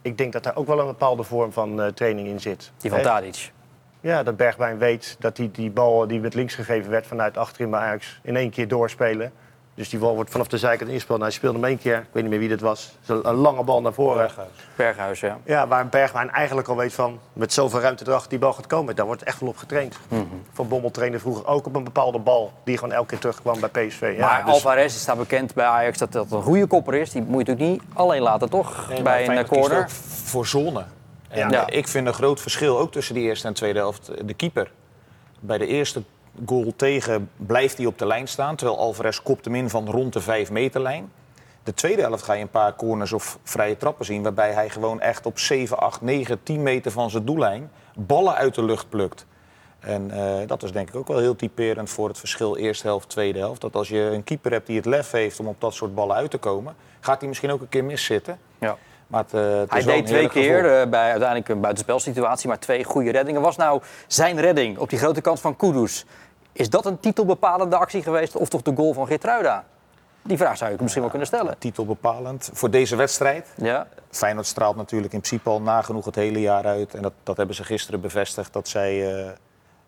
Ik 0.02 0.18
denk 0.18 0.32
dat 0.32 0.42
daar 0.42 0.56
ook 0.56 0.66
wel 0.66 0.80
een 0.80 0.86
bepaalde 0.86 1.22
vorm 1.22 1.52
van 1.52 1.82
eh, 1.82 1.86
training 1.88 2.28
in 2.28 2.40
zit. 2.40 2.72
Die 2.76 2.90
van? 2.90 3.00
Tadic. 3.02 3.52
Ja, 4.00 4.22
dat 4.22 4.36
Bergwijn 4.36 4.78
weet 4.78 5.16
dat 5.18 5.36
die, 5.36 5.50
die 5.50 5.70
bal 5.70 6.06
die 6.06 6.20
met 6.20 6.34
links 6.34 6.54
gegeven 6.54 6.90
werd 6.90 7.06
vanuit 7.06 7.36
achterin 7.36 7.70
bij 7.70 7.80
Ajax 7.80 8.20
in 8.22 8.36
één 8.36 8.50
keer 8.50 8.68
doorspelen. 8.68 9.32
Dus 9.74 9.88
die 9.88 9.98
bal 9.98 10.14
wordt 10.14 10.30
vanaf 10.30 10.46
de 10.48 10.58
zijkant 10.58 10.90
ingespeeld. 10.90 11.18
Nou, 11.18 11.30
hij 11.30 11.38
speelde 11.38 11.58
hem 11.58 11.68
één 11.68 11.78
keer, 11.78 11.96
ik 11.98 12.06
weet 12.12 12.22
niet 12.22 12.30
meer 12.32 12.40
wie 12.40 12.48
dat 12.48 12.60
was. 12.60 12.92
Een 13.06 13.34
lange 13.34 13.64
bal 13.64 13.80
naar 13.80 13.92
voren. 13.92 14.16
Berghuis. 14.16 14.48
Berghuis, 14.76 15.20
ja. 15.20 15.38
Ja, 15.44 15.66
waar 15.68 15.86
Bergwijn 15.88 16.30
eigenlijk 16.30 16.68
al 16.68 16.76
weet 16.76 16.92
van, 16.92 17.18
met 17.32 17.52
zoveel 17.52 17.80
ruimte 17.80 18.04
erachter 18.06 18.28
die 18.30 18.38
bal 18.38 18.52
gaat 18.52 18.66
komen. 18.66 18.96
Daar 18.96 19.06
wordt 19.06 19.22
echt 19.22 19.40
wel 19.40 19.48
op 19.48 19.56
getraind. 19.56 19.98
Mhm. 20.08 20.22
Van 20.52 20.68
Bommel 20.68 20.90
trainde 20.90 21.18
vroeger 21.18 21.46
ook 21.46 21.66
op 21.66 21.74
een 21.76 21.84
bepaalde 21.84 22.18
bal. 22.18 22.52
Die 22.64 22.78
gewoon 22.78 22.94
elke 22.94 23.08
keer 23.08 23.18
terugkwam 23.18 23.60
bij 23.60 23.68
PSV. 23.86 24.14
Ja, 24.16 24.26
maar 24.26 24.44
dus- 24.44 24.54
Alvarez 24.54 24.94
is 24.94 25.04
daar 25.04 25.16
bekend 25.16 25.54
bij 25.54 25.64
Ajax 25.66 25.98
dat 25.98 26.12
dat 26.12 26.30
een 26.30 26.42
goede 26.42 26.66
kopper 26.66 26.94
is. 26.94 27.10
Die 27.10 27.22
moet 27.22 27.46
je 27.46 27.52
natuurlijk 27.52 27.82
niet 27.82 27.82
alleen 27.98 28.22
laten, 28.22 28.50
toch? 28.50 28.88
Nee, 28.88 29.02
bij 29.02 29.28
een 29.38 29.46
corner. 29.46 29.78
ook 29.78 29.90
voor 30.24 30.46
zone. 30.46 30.84
En 31.28 31.50
Ja. 31.50 31.66
ik 31.66 31.88
vind 31.88 32.06
een 32.06 32.14
groot 32.14 32.40
verschil 32.40 32.78
ook 32.78 32.92
tussen 32.92 33.14
de 33.14 33.20
eerste 33.20 33.46
en 33.46 33.54
tweede 33.54 33.78
helft. 33.78 34.10
De 34.26 34.34
keeper. 34.34 34.70
Bij 35.40 35.58
de 35.58 35.66
eerste 35.66 36.02
goal 36.46 36.72
tegen 36.76 37.30
blijft 37.36 37.76
hij 37.76 37.86
op 37.86 37.98
de 37.98 38.06
lijn 38.06 38.28
staan. 38.28 38.56
Terwijl 38.56 38.78
Alvarez 38.78 39.22
kopt 39.22 39.44
hem 39.44 39.54
in 39.54 39.70
van 39.70 39.90
rond 39.90 40.12
de 40.12 40.20
5 40.20 40.50
meter 40.50 40.80
lijn. 40.80 41.12
De 41.62 41.74
tweede 41.74 42.02
helft 42.02 42.22
ga 42.22 42.32
je 42.32 42.42
een 42.42 42.50
paar 42.50 42.74
corners 42.74 43.12
of 43.12 43.38
vrije 43.42 43.76
trappen 43.76 44.04
zien. 44.04 44.22
Waarbij 44.22 44.52
hij 44.52 44.70
gewoon 44.70 45.00
echt 45.00 45.26
op 45.26 45.38
7, 45.38 45.78
8, 45.78 46.00
9, 46.00 46.42
10 46.42 46.62
meter 46.62 46.92
van 46.92 47.10
zijn 47.10 47.24
doellijn 47.24 47.70
ballen 47.94 48.34
uit 48.34 48.54
de 48.54 48.64
lucht 48.64 48.88
plukt. 48.88 49.26
En 49.80 50.10
eh, 50.10 50.46
dat 50.46 50.62
is 50.62 50.72
denk 50.72 50.88
ik 50.88 50.96
ook 50.96 51.08
wel 51.08 51.18
heel 51.18 51.36
typerend 51.36 51.90
voor 51.90 52.08
het 52.08 52.18
verschil 52.18 52.56
eerste 52.56 52.86
helft, 52.86 53.08
tweede 53.08 53.38
helft. 53.38 53.60
Dat 53.60 53.74
als 53.74 53.88
je 53.88 53.98
een 53.98 54.24
keeper 54.24 54.52
hebt 54.52 54.66
die 54.66 54.76
het 54.76 54.86
lef 54.86 55.10
heeft 55.10 55.40
om 55.40 55.46
op 55.46 55.60
dat 55.60 55.74
soort 55.74 55.94
ballen 55.94 56.16
uit 56.16 56.30
te 56.30 56.38
komen, 56.38 56.74
gaat 57.00 57.18
hij 57.18 57.28
misschien 57.28 57.50
ook 57.50 57.60
een 57.60 57.68
keer 57.68 57.84
miszitten. 57.84 58.38
Ja. 58.58 58.76
Maar 59.12 59.22
het, 59.22 59.34
eh, 59.34 59.58
het 59.58 59.70
Hij 59.70 59.82
deed 59.82 60.06
twee 60.06 60.28
keer 60.28 60.54
gevoel. 60.62 60.80
eh, 60.80 60.88
bij 60.88 61.10
uiteindelijk 61.10 61.48
een 61.48 61.60
buitenspelsituatie, 61.60 62.48
maar 62.48 62.58
twee 62.58 62.84
goede 62.84 63.10
reddingen. 63.10 63.40
Was 63.40 63.56
nou 63.56 63.82
zijn 64.06 64.40
redding 64.40 64.78
op 64.78 64.90
die 64.90 64.98
grote 64.98 65.20
kant 65.20 65.40
van 65.40 65.56
Kudus? 65.56 66.04
Is 66.52 66.70
dat 66.70 66.86
een 66.86 67.00
titelbepalende 67.00 67.76
actie 67.76 68.02
geweest 68.02 68.36
of 68.36 68.48
toch 68.48 68.62
de 68.62 68.72
goal 68.76 68.92
van 68.92 69.06
Geertruida? 69.06 69.64
Die 70.22 70.36
vraag 70.36 70.56
zou 70.56 70.72
ik 70.72 70.80
misschien 70.80 71.00
wel 71.02 71.10
kunnen 71.10 71.28
stellen. 71.28 71.58
Titelbepalend 71.58 72.50
voor 72.52 72.70
deze 72.70 72.96
wedstrijd. 72.96 73.48
Ja, 73.56 73.86
Feyenoord 74.10 74.46
straalt 74.46 74.76
natuurlijk 74.76 75.12
in 75.12 75.20
principe 75.20 75.48
al 75.50 75.60
nagenoeg 75.60 76.04
het 76.04 76.14
hele 76.14 76.40
jaar 76.40 76.64
uit. 76.66 76.94
En 76.94 77.02
dat, 77.02 77.12
dat 77.22 77.36
hebben 77.36 77.56
ze 77.56 77.64
gisteren 77.64 78.00
bevestigd 78.00 78.52
dat 78.52 78.68
zij, 78.68 79.16
eh, 79.16 79.30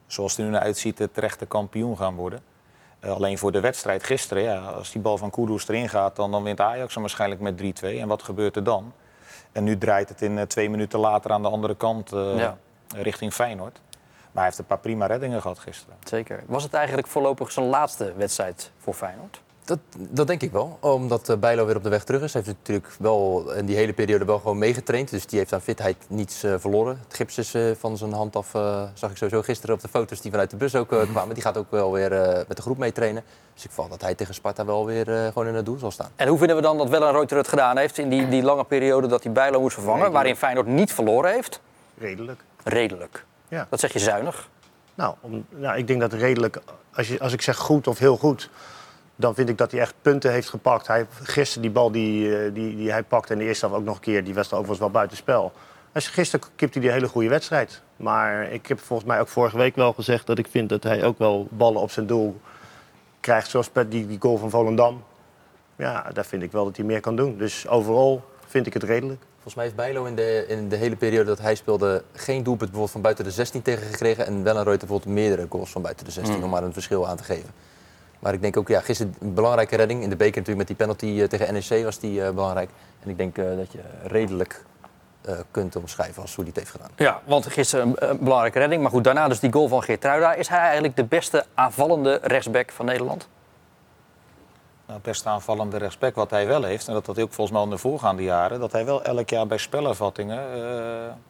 zoals 0.07 0.31
het 0.31 0.40
er 0.40 0.47
nu 0.47 0.52
naar 0.52 0.62
uitziet, 0.62 0.97
de 0.97 1.11
terechte 1.11 1.47
kampioen 1.47 1.97
gaan 1.97 2.14
worden. 2.14 2.40
Alleen 3.07 3.38
voor 3.38 3.52
de 3.52 3.61
wedstrijd 3.61 4.04
gisteren, 4.04 4.43
ja, 4.43 4.59
als 4.59 4.93
die 4.93 5.00
bal 5.00 5.19
van 5.19 5.31
Kudus 5.31 5.69
erin 5.69 5.88
gaat, 5.88 6.16
dan, 6.16 6.31
dan 6.31 6.43
wint 6.43 6.61
Ajax 6.61 6.93
hem 6.93 7.02
waarschijnlijk 7.02 7.40
met 7.40 7.57
3-2. 7.57 8.00
En 8.00 8.09
wat 8.09 8.23
gebeurt 8.23 8.57
er 8.57 8.64
dan? 8.64 8.93
En 9.54 9.64
nu 9.64 9.78
draait 9.78 10.08
het 10.08 10.23
in 10.23 10.38
eh, 10.38 10.44
twee 10.46 10.70
minuten 10.70 10.99
later 10.99 11.30
aan 11.32 11.42
de 11.42 11.49
andere 11.49 11.75
kant 11.76 12.12
eh, 12.12 12.38
Ja. 12.38 12.56
richting 12.96 13.32
Feyenoord. 13.32 13.80
Maar 13.90 14.42
hij 14.42 14.44
heeft 14.44 14.58
een 14.58 14.64
paar 14.66 14.78
prima 14.78 15.06
reddingen 15.06 15.40
gehad 15.40 15.58
gisteren. 15.58 15.96
zeker. 16.04 16.42
Was 16.46 16.62
het 16.62 16.75
eigenlijk 16.75 17.06
voorlopig 17.06 17.52
zijn 17.52 17.66
laatste 17.66 18.12
wedstrijd 18.16 18.70
voor 18.78 18.94
Feyenoord? 18.94 19.42
Dat, 19.64 19.78
dat 19.97 20.26
denk 20.26 20.42
ik 20.42 20.52
wel, 20.52 20.78
omdat 20.80 21.28
eh, 21.28 21.37
Bijlo 21.37 21.66
weer 21.66 21.76
op 21.76 21.83
de 21.83 21.88
weg 21.88 22.04
terug 22.04 22.23
is. 22.23 22.33
Hij 22.33 22.42
heeft 22.44 22.56
natuurlijk 22.59 22.94
wel 22.99 23.52
in 23.52 23.66
die 23.66 23.76
hele 23.76 23.92
periode 23.92 24.25
wel 24.25 24.38
gewoon 24.38 24.59
meegetraind. 24.59 25.11
Dus 25.11 25.26
die 25.26 25.38
heeft 25.38 25.52
aan 25.52 25.61
fitheid 25.61 25.97
niets 26.09 26.42
eh, 26.42 26.54
verloren. 26.59 27.00
Het 27.06 27.16
gips 27.16 27.38
is 27.38 27.54
eh, 27.54 27.71
van 27.78 27.97
zijn 27.97 28.12
hand 28.12 28.37
af, 28.37 28.54
eh, 28.54 28.83
zag 28.94 29.11
ik 29.11 29.16
sowieso 29.16 29.42
gisteren 29.42 29.75
op 29.75 29.80
de 29.80 29.88
foto's 29.88 30.21
die 30.21 30.30
vanuit 30.30 30.50
de 30.50 30.56
bus 30.56 30.75
ook 30.75 30.92
eh, 30.92 31.00
kwamen. 31.11 31.35
Die 31.35 31.42
gaat 31.42 31.56
ook 31.56 31.71
wel 31.71 31.92
weer 31.92 32.12
eh, 32.12 32.35
met 32.49 32.56
de 32.56 32.62
groep 32.62 32.78
meetrainen. 32.78 33.23
Dus 33.54 33.64
ik 33.64 33.71
val 33.71 33.88
dat 33.88 34.00
hij 34.00 34.14
tegen 34.14 34.35
Sparta 34.35 34.64
wel 34.64 34.87
weer 34.87 35.14
eh, 35.14 35.26
gewoon 35.26 35.47
in 35.47 35.54
het 35.54 35.64
doel 35.64 35.78
zal 35.78 35.90
staan. 35.90 36.11
En 36.16 36.28
hoe 36.28 36.38
vinden 36.38 36.56
we 36.56 36.62
dan 36.62 36.78
dat 36.78 36.88
Wellenreuter 36.88 37.37
het 37.37 37.49
gedaan 37.49 37.76
heeft 37.76 37.99
in 37.99 38.09
die, 38.09 38.28
die 38.28 38.42
lange 38.42 38.64
periode 38.64 39.06
dat 39.06 39.23
hij 39.23 39.33
Bijlo 39.33 39.61
moest 39.61 39.75
vervangen, 39.75 40.12
waarin 40.12 40.37
Feyenoord 40.37 40.66
niet 40.66 40.92
verloren 40.92 41.33
heeft? 41.33 41.61
Redelijk. 41.99 42.40
Redelijk. 42.64 43.25
Ja. 43.49 43.66
Dat 43.71 43.80
zeg 43.80 43.92
je 43.92 43.99
zuinig. 43.99 44.49
Nou, 44.94 45.14
om, 45.21 45.47
nou, 45.49 45.78
ik 45.78 45.87
denk 45.87 46.00
dat 46.00 46.12
redelijk, 46.12 46.61
als, 46.94 47.09
je, 47.09 47.21
als 47.21 47.33
ik 47.33 47.42
zeg 47.42 47.56
goed 47.56 47.87
of 47.87 47.99
heel 47.99 48.16
goed, 48.16 48.50
dan 49.16 49.35
vind 49.35 49.49
ik 49.49 49.59
dat 49.59 49.71
hij 49.71 49.80
echt 49.80 49.94
punten 50.02 50.33
heeft 50.33 50.49
gepakt. 50.49 50.87
Hij, 50.87 51.06
gisteren 51.23 51.62
die 51.62 51.71
bal 51.71 51.90
die, 51.90 52.37
eh, 52.37 52.54
die, 52.54 52.76
die 52.76 52.90
hij 52.90 53.02
pakte 53.02 53.33
in 53.33 53.38
de 53.38 53.44
eerste 53.44 53.66
helft 53.66 53.80
ook 53.80 53.87
nog 53.87 53.97
een 53.97 54.02
keer, 54.02 54.25
die 54.25 54.35
was 54.35 54.49
dan 54.49 54.59
overigens 54.59 54.85
wel 54.85 54.94
buitenspel. 54.94 55.52
Als 55.92 56.09
gisteren 56.09 56.47
kipt 56.56 56.75
hij 56.75 56.83
die 56.83 56.92
hele 56.92 57.09
goede 57.09 57.28
wedstrijd. 57.28 57.83
Maar 57.97 58.52
ik 58.52 58.66
heb 58.66 58.80
volgens 58.80 59.09
mij 59.09 59.21
ook 59.21 59.28
vorige 59.28 59.56
week 59.56 59.76
wel 59.76 59.92
gezegd 59.92 60.26
dat 60.26 60.38
ik 60.38 60.47
vind 60.50 60.68
dat 60.68 60.83
hij 60.83 61.04
ook 61.04 61.18
wel 61.18 61.49
ballen 61.50 61.80
op 61.80 61.90
zijn 61.90 62.06
doel 62.06 62.40
krijgt. 63.21 63.49
Zoals 63.49 63.71
die, 63.88 64.06
die 64.06 64.18
goal 64.21 64.37
van 64.37 64.50
Volendam. 64.50 65.04
ja, 65.76 66.11
daar 66.12 66.25
vind 66.25 66.42
ik 66.42 66.52
wel 66.52 66.64
dat 66.64 66.76
hij 66.76 66.85
meer 66.85 67.00
kan 67.00 67.16
doen. 67.16 67.38
Dus 67.38 67.68
overal 67.68 68.25
vind 68.47 68.66
ik 68.66 68.73
het 68.73 68.83
redelijk. 68.83 69.21
Volgens 69.33 69.54
mij 69.54 69.64
heeft 69.64 69.76
Bijlo 69.76 70.04
in 70.04 70.16
de, 70.16 70.44
in 70.49 70.68
de 70.68 70.76
hele 70.76 70.97
periode 70.97 71.25
dat 71.25 71.40
hij 71.40 71.54
speelde 71.54 72.02
geen 72.12 72.42
doelpunt 72.42 72.59
bijvoorbeeld 72.59 72.90
van 72.90 73.00
buiten 73.00 73.25
de 73.25 73.30
16 73.30 73.62
tegengekregen. 73.62 74.26
En 74.26 74.42
wel 74.42 74.56
een 74.56 74.64
Reuter 74.64 74.87
bijvoorbeeld 74.87 75.14
meerdere 75.14 75.47
goals 75.49 75.71
van 75.71 75.83
buiten 75.83 76.04
de 76.04 76.11
16 76.11 76.42
om 76.42 76.50
maar 76.50 76.62
een 76.62 76.73
verschil 76.73 77.09
aan 77.09 77.16
te 77.16 77.25
geven. 77.25 77.50
Maar 78.25 78.33
ik 78.33 78.43
denk 78.43 78.57
ook, 78.57 78.69
ja, 78.69 78.81
gisteren 78.81 79.14
een 79.21 79.35
belangrijke 79.35 79.76
redding. 79.76 80.02
In 80.02 80.09
de 80.09 80.16
beker 80.16 80.40
natuurlijk 80.40 80.59
met 80.59 80.66
die 80.66 80.76
penalty 80.76 81.21
eh, 81.21 81.28
tegen 81.28 81.54
NEC 81.54 81.85
was 81.85 81.99
die 81.99 82.25
eh, 82.25 82.31
belangrijk. 82.31 82.71
En 83.02 83.11
ik 83.11 83.16
denk 83.16 83.38
eh, 83.38 83.45
dat 83.57 83.73
je 83.73 83.81
redelijk 84.02 84.64
kunt 85.50 85.76
omschrijven 85.76 86.23
als 86.23 86.35
hoe 86.35 86.45
hij 86.45 86.52
het 86.54 86.62
heeft 86.62 86.71
gedaan. 86.71 86.90
Ja, 86.97 87.21
want 87.25 87.47
gisteren 87.47 87.87
een, 87.87 88.11
een 88.11 88.19
belangrijke 88.19 88.59
redding. 88.59 88.83
Maar 88.83 88.90
goed, 88.90 89.04
daarna 89.04 89.28
dus 89.28 89.40
die 89.40 89.52
goal 89.52 89.69
van 89.69 89.83
Geertruida. 89.83 90.35
Is 90.35 90.49
hij 90.49 90.59
eigenlijk 90.59 90.97
de 90.97 91.04
beste 91.04 91.45
aanvallende 91.54 92.21
rechtsback 92.23 92.71
van 92.71 92.87
Nederland? 92.87 93.28
Nou, 94.87 95.00
best 95.03 95.26
aanvallende 95.26 95.76
respect 95.76 96.17
wat 96.17 96.31
hij 96.31 96.47
wel 96.47 96.62
heeft. 96.62 96.88
En 96.88 96.95
dat 96.95 97.07
had 97.07 97.14
hij 97.17 97.25
ook 97.25 97.33
volgens 97.33 97.57
mij 97.57 97.64
in 97.67 97.71
de 97.73 97.79
voorgaande 97.79 98.23
jaren. 98.23 98.61
Dat 98.61 98.73
hij 98.73 98.85
wel 98.85 99.03
elk 99.03 99.29
jaar 99.31 99.47
bij 99.47 99.59
spelervattingen 99.59 100.38
eh, 100.55 100.61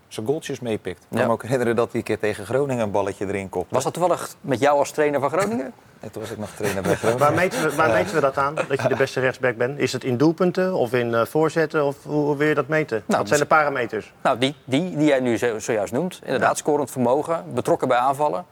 zijn 0.09 0.27
goaltjes 0.27 0.61
meepikt. 0.61 0.99
Ik 1.03 1.07
kan 1.11 1.19
Ja. 1.21 1.27
me 1.27 1.33
ook 1.33 1.43
herinneren 1.43 1.77
dat 1.77 1.87
hij 1.91 1.97
een 2.01 2.07
keer 2.07 2.19
tegen 2.19 2.47
Groningen 2.47 2.83
een 2.85 2.91
balletje 2.91 3.27
erin 3.27 3.49
kopte. 3.49 3.75
Was 3.75 3.85
dat 3.85 3.93
toevallig 3.93 4.35
met 4.41 4.61
jou 4.61 4.79
als 4.79 4.91
trainer 4.91 5.21
van 5.21 5.31
Groningen? 5.31 5.73
En 6.05 6.11
toen 6.11 6.23
was 6.23 6.31
ik 6.31 6.39
nog 6.39 6.51
trainer 6.51 6.83
bij 6.83 6.95
Groningen. 6.95 7.21
Waar 7.23 7.35
meten 7.35 7.63
we, 7.63 7.75
waar 7.75 7.93
meten 7.93 8.15
we 8.15 8.21
dat 8.21 8.37
aan, 8.39 8.55
dat 8.69 8.83
je 8.83 8.89
de 8.89 8.97
beste 8.97 9.21
rechtsback 9.21 9.57
bent? 9.57 9.79
Is 9.79 9.93
het 9.93 10.05
in 10.05 10.17
doelpunten 10.17 10.75
of 10.75 10.93
in 10.93 11.15
eh, 11.15 11.25
voorzetten? 11.25 11.85
Of 11.85 11.97
hoe, 12.05 12.25
hoe 12.25 12.37
wil 12.37 12.49
je 12.49 12.55
dat 12.55 12.69
meten? 12.69 13.03
Nou, 13.07 13.19
Wat 13.19 13.29
zijn 13.29 13.41
de 13.41 13.47
parameters? 13.47 14.13
Nou, 14.23 14.39
die, 14.39 14.55
die, 14.65 14.97
die 14.97 15.07
jij 15.07 15.21
nu 15.21 15.39
zo- 15.39 15.59
zojuist 15.59 15.93
noemt. 15.93 16.21
Inderdaad, 16.25 16.59
scorend 16.59 16.91
vermogen, 16.91 17.45
betrokken 17.55 17.89
bij 17.89 17.97
aanvallen, 17.97 18.45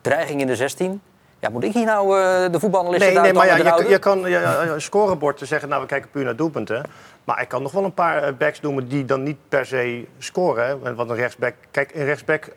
dreiging 0.00 0.40
in 0.40 0.46
de 0.46 0.56
16. 0.56 1.00
Ja, 1.40 1.48
moet 1.48 1.64
ik 1.64 1.72
hier 1.72 1.84
nou 1.84 2.20
eh, 2.20 2.52
de 2.52 2.60
voetbalanalyst 2.60 3.04
Nee, 3.04 3.18
nee 3.18 3.32
maar 3.32 3.46
ja, 3.46 3.56
je, 3.56 3.98
kan 3.98 4.20
je, 4.20 4.28
je 4.28 4.74
scorebord 4.76 5.36
te 5.36 5.46
zeggen, 5.46 5.68
nou 5.68 5.80
we 5.80 5.86
kijken 5.86 6.10
puur 6.10 6.24
naar 6.24 6.36
doelpunten. 6.36 6.82
Maar 7.24 7.40
ik 7.42 7.48
kan 7.48 7.62
nog 7.62 7.72
wel 7.72 7.84
een 7.84 7.94
paar 7.94 8.22
eh, 8.22 8.32
backs 8.38 8.60
noemen 8.60 8.88
die 8.88 9.04
dan 9.04 9.22
niet 9.22 9.36
per 9.48 9.66
se 9.66 10.06
scoren. 10.18 10.66
hè. 10.66 10.94
Want 10.94 11.10
een 11.10 11.16
rechtsback, 11.16 11.54
kijk, 11.70 11.94
een 11.94 12.04
rechtsback 12.04 12.48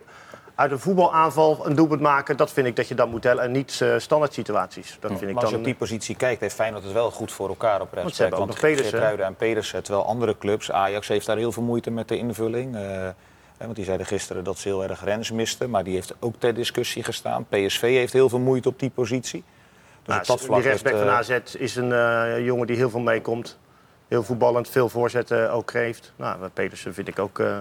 uit 0.55 0.71
een 0.71 0.79
voetbalaanval 0.79 1.65
een 1.65 1.75
doelpunt 1.75 2.01
maken, 2.01 2.37
dat 2.37 2.51
vind 2.51 2.67
ik 2.67 2.75
dat 2.75 2.87
je 2.87 2.95
dat 2.95 3.09
moet 3.09 3.21
tellen. 3.21 3.43
En 3.43 3.51
niet 3.51 3.79
eh, 3.81 3.93
standaard 3.97 4.33
situaties. 4.33 4.97
Dat 4.99 5.11
vind 5.11 5.21
ik 5.21 5.27
Maar 5.33 5.35
als 5.35 5.45
je 5.45 5.49
dan. 5.49 5.59
op 5.59 5.65
die 5.65 5.75
positie 5.75 6.15
kijkt, 6.15 6.41
heeft 6.41 6.55
Feyenoord 6.55 6.83
het 6.83 6.93
wel 6.93 7.11
goed 7.11 7.31
voor 7.31 7.49
elkaar 7.49 7.81
op 7.81 7.87
ze 7.89 7.95
rechtsback. 7.95 8.17
hebben 8.17 8.39
ook 8.39 8.45
Want 8.45 8.61
nog 8.61 8.69
Pedersen. 8.69 8.91
Geertruida 8.91 9.25
en 9.25 9.35
Pedersen, 9.35 9.83
terwijl 9.83 10.05
andere 10.05 10.37
clubs, 10.37 10.71
Ajax 10.71 11.07
heeft 11.07 11.25
daar 11.25 11.37
heel 11.37 11.51
veel 11.51 11.63
moeite 11.63 11.91
met 11.91 12.07
de 12.07 12.17
invulling. 12.17 12.75
eh, 12.75 13.09
want 13.57 13.75
die 13.75 13.86
zeiden 13.86 14.05
gisteren 14.05 14.43
dat 14.43 14.57
ze 14.57 14.67
heel 14.67 14.83
erg 14.83 15.03
Rens 15.03 15.31
misten, 15.31 15.69
maar 15.69 15.83
die 15.83 15.93
heeft 15.93 16.13
ook 16.19 16.36
ter 16.38 16.53
discussie 16.53 17.03
gestaan. 17.03 17.45
PSV 17.50 17.81
heeft 17.81 18.13
heel 18.13 18.29
veel 18.29 18.39
moeite 18.39 18.69
op 18.69 18.79
die 18.79 18.89
positie. 18.89 19.43
Dus 20.03 20.07
Nou, 20.07 20.19
op 20.22 20.27
dat 20.27 20.38
die 20.38 20.48
vlak 20.48 20.62
rechtsback 20.62 20.93
heeft, 20.93 21.03
van 21.05 21.13
eh, 21.13 21.17
AZ 21.17 21.53
is 21.53 21.75
een 21.75 21.91
eh, 21.91 22.45
jongen 22.45 22.67
die 22.67 22.75
heel 22.75 22.89
veel 22.89 23.00
meekomt. 23.00 23.57
Heel 24.07 24.24
voetballend, 24.24 24.69
veel 24.69 24.89
voorzetten 24.89 25.51
ook 25.51 25.72
geeft. 25.72 26.13
Nou, 26.15 26.48
Pedersen 26.53 26.93
vind 26.93 27.07
ik 27.07 27.19
ook... 27.19 27.39
eh, 27.39 27.57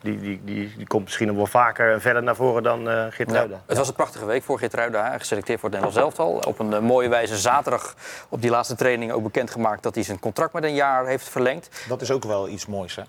die, 0.00 0.20
die, 0.20 0.40
die, 0.44 0.72
die 0.76 0.86
komt 0.86 1.04
misschien 1.04 1.26
nog 1.26 1.36
wel 1.36 1.46
vaker 1.46 1.92
en 1.92 2.00
verder 2.00 2.22
naar 2.22 2.36
voren 2.36 2.62
dan 2.62 2.88
eh 2.88 3.06
Geertruida. 3.10 3.62
Het 3.66 3.76
was 3.76 3.88
een 3.88 3.94
prachtige 3.94 4.24
week 4.24 4.42
voor 4.42 4.58
Geertruida. 4.58 5.10
hè, 5.10 5.18
Geselecteerd 5.18 5.60
voor 5.60 5.70
het 5.70 5.78
Nederlands 5.80 6.16
elftal. 6.16 6.50
Op 6.52 6.58
een 6.58 6.84
mooie 6.84 7.08
wijze 7.08 7.36
zaterdag 7.36 7.94
op 8.28 8.42
die 8.42 8.50
laatste 8.50 8.74
training 8.74 9.12
ook 9.12 9.22
bekendgemaakt... 9.22 9.82
dat 9.82 9.94
hij 9.94 10.04
zijn 10.04 10.18
contract 10.18 10.52
met 10.52 10.62
een 10.64 10.74
jaar 10.74 11.06
heeft 11.06 11.28
verlengd. 11.28 11.84
Dat 11.88 12.02
is 12.02 12.10
ook 12.10 12.24
wel 12.24 12.48
iets 12.48 12.66
moois, 12.66 12.96
hè? 12.96 13.02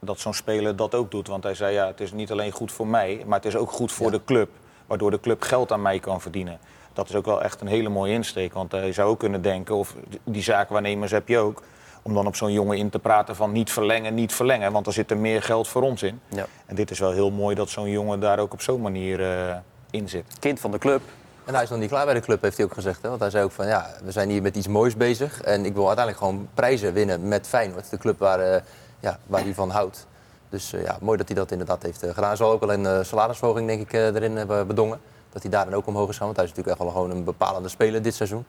Dat 0.00 0.20
zo'n 0.20 0.34
speler 0.34 0.76
dat 0.76 0.94
ook 0.94 1.10
doet. 1.10 1.28
Want 1.28 1.44
hij 1.44 1.54
zei, 1.54 1.74
ja, 1.74 1.86
het 1.86 2.00
is 2.00 2.12
niet 2.12 2.30
alleen 2.30 2.52
goed 2.52 2.72
voor 2.72 2.86
mij, 2.86 3.22
maar 3.26 3.38
het 3.38 3.46
is 3.46 3.56
ook 3.56 3.70
goed 3.70 3.92
voor 3.92 4.10
de 4.10 4.24
club. 4.24 4.50
Waardoor 4.86 5.10
de 5.10 5.20
club 5.20 5.42
geld 5.42 5.72
aan 5.72 5.82
mij 5.82 5.98
kan 5.98 6.20
verdienen. 6.20 6.58
Dat 6.92 7.08
is 7.08 7.14
ook 7.14 7.24
wel 7.24 7.42
echt 7.42 7.60
een 7.60 7.66
hele 7.66 7.88
mooie 7.88 8.12
insteek. 8.12 8.52
Want 8.52 8.72
hij 8.72 8.92
zou 8.92 9.10
ook 9.10 9.18
kunnen 9.18 9.42
denken, 9.42 9.74
of 9.74 9.94
die 10.24 10.42
zaakwaarnemers 10.42 11.10
heb 11.10 11.28
je 11.28 11.38
ook... 11.38 11.62
om 12.02 12.14
dan 12.14 12.26
op 12.26 12.36
zo'n 12.36 12.52
jongen 12.52 12.76
in 12.76 12.90
te 12.90 12.98
praten 12.98 13.36
van 13.36 13.52
niet 13.52 13.72
verlengen, 13.72 14.14
niet 14.14 14.32
verlengen. 14.32 14.72
Want 14.72 14.86
er 14.86 14.92
zit 14.92 15.10
er 15.10 15.16
meer 15.16 15.42
geld 15.42 15.68
voor 15.68 15.82
ons 15.82 16.02
in. 16.02 16.20
Ja. 16.28 16.46
En 16.66 16.74
dit 16.74 16.90
is 16.90 16.98
wel 16.98 17.12
heel 17.12 17.30
mooi 17.30 17.54
dat 17.54 17.70
zo'n 17.70 17.90
jongen 17.90 18.20
daar 18.20 18.38
ook 18.38 18.52
op 18.52 18.60
zo'n 18.60 18.80
manier 18.80 19.20
eh, 19.20 19.56
in 19.90 20.08
zit. 20.08 20.24
Kind 20.38 20.60
van 20.60 20.70
de 20.70 20.78
club. 20.78 21.02
En 21.44 21.54
hij 21.54 21.62
is 21.62 21.70
nog 21.70 21.78
niet 21.78 21.88
klaar 21.88 22.04
bij 22.04 22.14
de 22.14 22.20
club, 22.20 22.42
heeft 22.42 22.56
hij 22.56 22.66
ook 22.66 22.74
gezegd. 22.74 23.02
Hè? 23.02 23.08
Want 23.08 23.20
hij 23.20 23.30
zei 23.30 23.44
ook 23.44 23.52
van, 23.52 23.66
ja, 23.66 23.90
we 24.04 24.10
zijn 24.12 24.28
hier 24.28 24.42
met 24.42 24.56
iets 24.56 24.68
moois 24.68 24.96
bezig. 24.96 25.40
En 25.40 25.64
ik 25.64 25.74
wil 25.74 25.86
uiteindelijk 25.86 26.24
gewoon 26.24 26.48
prijzen 26.54 26.92
winnen 26.92 27.28
met 27.28 27.46
Feyenoord. 27.46 27.90
De 27.90 27.98
club 27.98 28.18
waar, 28.18 28.40
eh, 28.40 28.62
ja, 29.00 29.18
waar 29.26 29.42
hij 29.42 29.54
van 29.54 29.70
houdt. 29.70 30.06
Dus 30.48 30.72
eh, 30.72 30.82
ja, 30.84 30.98
mooi 31.00 31.18
dat 31.18 31.26
hij 31.28 31.36
dat 31.36 31.50
inderdaad 31.50 31.82
heeft 31.82 32.02
eh, 32.02 32.08
gedaan. 32.08 32.28
Hij 32.28 32.36
zal 32.36 32.50
ook 32.50 32.60
wel 32.60 32.72
een 32.72 32.86
eh, 32.86 32.98
salarisverhoging, 33.02 33.66
denk 33.66 33.80
ik, 33.80 33.92
erin 33.92 34.36
hebben 34.36 34.66
bedongen. 34.66 35.00
Dat 35.32 35.42
hij 35.42 35.50
daar 35.50 35.64
dan 35.64 35.74
ook 35.74 35.86
omhoog 35.86 36.08
is 36.08 36.16
gaan. 36.16 36.24
Want 36.24 36.36
hij 36.36 36.46
is 36.46 36.50
natuurlijk 36.54 36.78
echt 36.80 36.88
wel 36.92 36.96
gewoon 37.02 37.16
een 37.16 37.24
bepalende 37.24 37.68
speler 37.68 38.02
dit 38.02 38.14
seizoen. 38.14 38.44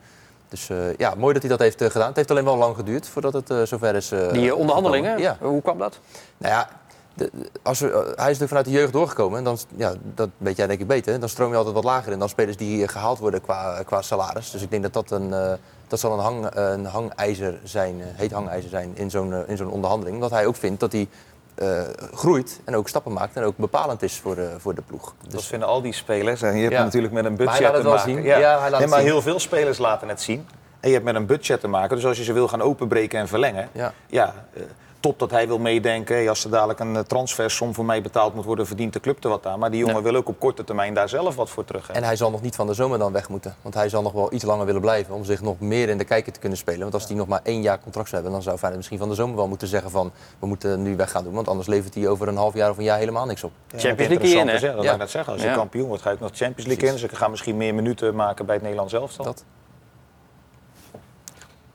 Dus 0.50 0.70
ja, 0.98 1.14
mooi 1.18 1.34
dat 1.34 1.42
hij 1.42 1.52
dat 1.52 1.60
heeft 1.60 1.84
gedaan. 1.84 2.08
Het 2.08 2.16
heeft 2.16 2.32
alleen 2.32 2.44
wel 2.44 2.58
lang 2.58 2.76
geduurd 2.76 3.08
voordat 3.08 3.34
het 3.34 3.50
eh, 3.50 3.62
zover 3.64 3.96
is. 3.96 4.12
Die 4.32 4.56
onderhandelingen. 4.56 5.18
Ja. 5.20 5.38
hoe 5.40 5.62
kwam 5.62 5.78
dat? 5.78 6.00
Nou 6.38 6.54
ja, 6.54 6.70
de- 7.14 7.30
de- 7.34 7.50
als 7.64 7.80
we, 7.80 7.88
hij 7.88 8.04
is 8.06 8.16
natuurlijk 8.16 8.48
vanuit 8.48 8.66
de 8.66 8.72
jeugd 8.72 8.94
doorgekomen. 8.94 9.38
En 9.38 9.44
dan, 9.44 9.58
ja, 9.76 9.94
dat 10.16 10.30
weet 10.38 10.58
jij 10.58 10.68
denk 10.68 10.80
ik 10.80 10.88
beter. 10.88 11.20
Dan 11.20 11.30
stroom 11.30 11.50
je 11.52 11.56
altijd 11.58 11.76
wat 11.76 11.84
lager 11.84 12.12
in 12.12 12.20
dan 12.20 12.30
spelers 12.30 12.58
die 12.58 12.84
eh, 12.84 12.90
gehaald 12.90 13.20
worden 13.20 13.42
qua, 13.42 13.84
qua 13.86 14.02
salaris. 14.02 14.52
Dus 14.52 14.62
ik 14.62 14.70
denk 14.72 14.84
dat 14.84 14.94
dat 14.94 15.12
een, 15.12 15.58
dat 15.92 16.00
zal 16.00 16.14
een, 16.14 16.20
hang, 16.20 16.48
een 16.54 16.86
hangijzer 16.86 17.60
zijn, 17.64 18.02
eh, 18.02 18.08
heet 18.16 18.32
hangijzer 18.32 18.70
zijn 18.70 18.92
in 18.94 19.10
zo'n 19.10 19.34
eh, 19.34 19.40
in 19.48 19.58
zo'n 19.58 19.70
onderhandeling. 19.72 20.16
Omdat 20.16 20.32
hij 20.32 20.46
ook 20.46 20.56
vindt 20.56 20.80
dat 20.80 20.92
hij 20.92 21.08
eh, 21.56 21.82
groeit 22.14 22.60
en 22.64 22.76
ook 22.76 22.88
stappen 22.90 23.14
maakt 23.14 23.36
en 23.36 23.44
ook 23.44 23.58
bepalend 23.58 24.02
is 24.02 24.20
voor 24.20 24.36
de, 24.36 24.50
voor 24.58 24.76
de 24.76 24.82
ploeg. 24.82 25.14
Dat 25.22 25.32
Dus, 25.32 25.48
vinden 25.48 25.68
al 25.68 25.82
die 25.82 25.94
spelers. 25.94 26.42
En 26.42 26.56
je 26.56 26.62
hebt 26.62 26.74
Ja. 26.74 26.84
natuurlijk 26.84 27.14
met 27.14 27.26
een 27.26 27.34
Maar 27.36 27.46
hij 27.46 27.58
budget 27.58 27.76
te 27.76 27.84
wel 27.84 27.94
maken. 27.96 28.12
zien. 28.14 28.24
Ja, 28.24 28.60
hij 28.60 28.70
laat 28.70 28.80
nee, 28.80 28.90
maar 28.90 29.00
zien. 29.00 29.08
heel 29.08 29.22
veel 29.22 29.40
spelers 29.40 29.78
laten 29.78 30.08
het 30.08 30.22
zien. 30.22 30.48
En 30.80 30.88
je 30.90 30.94
hebt 30.96 31.06
met 31.06 31.16
een 31.16 31.26
budget 31.26 31.60
te 31.60 31.68
maken. 31.68 31.96
Dus 31.96 32.06
als 32.06 32.18
je 32.18 32.24
ze 32.24 32.34
wil 32.34 32.48
gaan 32.48 32.62
openbreken 32.62 33.20
en 33.20 33.28
verlengen. 33.28 33.70
Ja. 33.72 33.94
Ja, 34.08 34.34
eh, 34.54 34.62
top 35.02 35.20
dat 35.20 35.32
hij 35.32 35.48
wil 35.48 35.60
meedenken. 35.60 36.16
Hey, 36.16 36.30
Als 36.30 36.44
er 36.44 36.50
dadelijk 36.50 36.80
een 36.80 36.96
eh, 36.96 37.02
transfersom 37.02 37.74
voor 37.74 37.86
mij 37.86 38.02
betaald 38.02 38.34
moet 38.36 38.46
worden, 38.46 38.68
verdient 38.68 38.94
de 38.94 39.00
club 39.00 39.24
er 39.24 39.30
wat 39.30 39.46
aan. 39.46 39.60
Maar 39.60 39.72
die 39.72 39.80
jongen 39.80 39.96
Ja. 39.96 40.02
wil 40.02 40.16
ook 40.16 40.28
op 40.28 40.40
korte 40.40 40.64
termijn 40.64 40.94
daar 40.94 41.10
zelf 41.10 41.36
wat 41.36 41.50
voor 41.50 41.66
terug. 41.66 41.90
en 41.92 42.04
hij 42.04 42.16
zal 42.16 42.32
nog 42.32 42.42
niet 42.42 42.56
van 42.56 42.68
de 42.68 42.74
zomer 42.74 43.00
dan 43.00 43.12
weg 43.12 43.30
moeten. 43.30 43.56
Want 43.62 43.74
hij 43.76 43.90
zal 43.90 44.02
nog 44.02 44.12
wel 44.12 44.34
iets 44.34 44.44
langer 44.44 44.66
willen 44.66 44.82
blijven 44.82 45.16
om 45.16 45.24
zich 45.24 45.42
nog 45.42 45.60
meer 45.60 45.90
in 45.90 45.98
de 45.98 46.04
kijker 46.04 46.34
te 46.34 46.40
kunnen 46.40 46.58
spelen. 46.58 46.80
Want 46.82 46.94
als 46.94 47.08
hij 47.08 47.16
nog 47.16 47.28
maar 47.28 47.40
één 47.44 47.62
jaar 47.62 47.80
contract 47.80 48.10
zou 48.10 48.22
hebben, 48.22 48.32
dan 48.32 48.42
zou 48.42 48.58
Feyenoord 48.58 48.78
misschien 48.78 48.98
van 49.00 49.10
de 49.10 49.16
zomer 49.16 49.36
wel 49.36 49.48
moeten 49.48 49.68
zeggen 49.68 49.92
van 49.92 50.12
we 50.40 50.48
moeten 50.48 50.82
nu 50.82 50.96
weg 50.96 51.12
gaan 51.12 51.24
doen. 51.24 51.34
Want 51.34 51.48
anders 51.48 51.68
levert 51.68 51.94
hij 51.96 52.08
over 52.08 52.28
een 52.28 52.38
half 52.38 52.54
jaar 52.54 52.70
of 52.70 52.78
een 52.78 52.84
jaar 52.84 52.98
helemaal 52.98 53.26
niks 53.26 53.44
op. 53.44 53.52
Champions 53.76 54.10
League 54.14 54.40
in, 54.40 54.48
hè? 54.48 54.60
Dat 54.74 54.84
Ja. 54.84 54.92
ik 54.92 54.98
net 54.98 55.10
zeggen. 55.10 55.34
Als 55.34 55.42
je 55.42 55.52
kampioen 55.54 55.88
wordt, 55.88 56.02
ga 56.04 56.12
ook 56.12 56.20
nog 56.20 56.32
de 56.32 56.38
Champions 56.38 56.66
League 56.70 56.88
in. 56.88 56.94
Dus 56.94 57.04
ik 57.04 57.12
ga 57.12 57.28
misschien 57.28 57.58
meer 57.58 57.74
minuten 57.76 58.16
maken 58.16 58.46
bij 58.46 58.54
het 58.54 58.64
Nederlands 58.64 58.94
elftal. 58.94 59.26
Dat. 59.26 59.44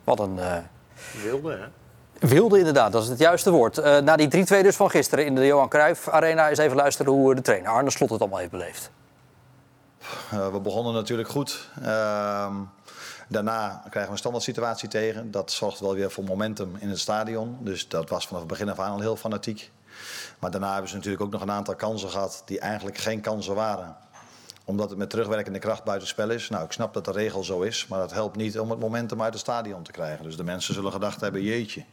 Wat 0.04 0.21
een 0.21 0.38
eh, 0.38 0.56
Wilde, 1.23 1.50
hè? 1.52 1.64
Wilde 2.18 2.58
inderdaad, 2.58 2.92
dat 2.92 3.02
is 3.02 3.08
het 3.08 3.18
juiste 3.18 3.50
woord. 3.50 3.78
Eh, 3.78 3.99
na 3.99 4.16
die 4.16 4.28
3-2 4.28 4.62
dus 4.62 4.76
van 4.76 4.90
gisteren 4.90 5.26
in 5.26 5.35
de 5.35 5.46
Johan 5.46 5.68
Cruijff 5.68 6.08
Arena... 6.08 6.49
eens 6.49 6.58
even 6.58 6.76
luisteren 6.76 7.12
hoe 7.12 7.35
de 7.35 7.40
trainer 7.40 7.70
Arne 7.70 7.90
Slot 7.90 8.11
het 8.11 8.20
allemaal 8.20 8.38
heeft 8.38 8.50
beleefd. 8.50 8.90
Eh, 10.30 10.52
we 10.52 10.61
begonnen 10.61 10.94
natuurlijk 10.94 11.28
goed. 11.28 11.68
Ehm, 11.82 12.54
daarna 13.28 13.68
krijgen 13.80 14.02
we 14.04 14.11
een 14.11 14.18
standaard 14.18 14.44
situatie 14.44 14.88
tegen. 14.88 15.30
Dat 15.30 15.50
zorgt 15.52 15.80
wel 15.80 15.94
weer 15.94 16.11
voor 16.11 16.25
momentum 16.25 16.76
in 16.78 16.88
het 16.88 16.99
stadion. 16.99 17.58
Dus 17.61 17.88
dat 17.88 18.08
was 18.08 18.26
vanaf 18.26 18.42
het 18.42 18.50
begin 18.50 18.68
af 18.68 18.78
aan 18.78 18.92
al 18.92 19.00
heel 19.00 19.16
fanatiek. 19.16 19.70
Maar 20.38 20.50
daarna 20.50 20.73
hebben 20.73 20.88
ze 20.90 20.96
natuurlijk 20.96 21.23
ook 21.23 21.30
nog 21.32 21.40
een 21.40 21.50
aantal 21.50 21.75
kansen 21.75 22.11
gehad 22.11 22.42
die 22.44 22.61
eigenlijk 22.61 22.99
geen 22.99 23.20
kansen 23.20 23.54
waren. 23.54 23.96
Omdat 24.64 24.88
het 24.88 24.99
met 24.99 25.11
terugwerkende 25.11 25.58
kracht 25.58 25.85
buitenspel 25.85 26.30
is. 26.30 26.49
Nou, 26.49 26.64
ik 26.64 26.73
snap 26.73 26.94
dat 26.94 27.04
de 27.04 27.12
regel 27.12 27.44
zo 27.44 27.61
is, 27.61 27.87
maar 27.87 27.99
dat 27.99 28.12
helpt 28.12 28.37
niet 28.37 28.58
om 28.58 28.70
het 28.70 28.80
momentum 28.80 29.23
uit 29.23 29.32
het 29.32 29.42
stadion 29.42 29.82
te 29.82 29.90
krijgen. 29.90 30.25
Dus 30.25 30.37
de 30.37 30.44
mensen 30.44 30.75
zullen 30.75 30.92
gedacht 30.92 31.20
hebben, 31.20 31.42
jeetje. 31.42 31.85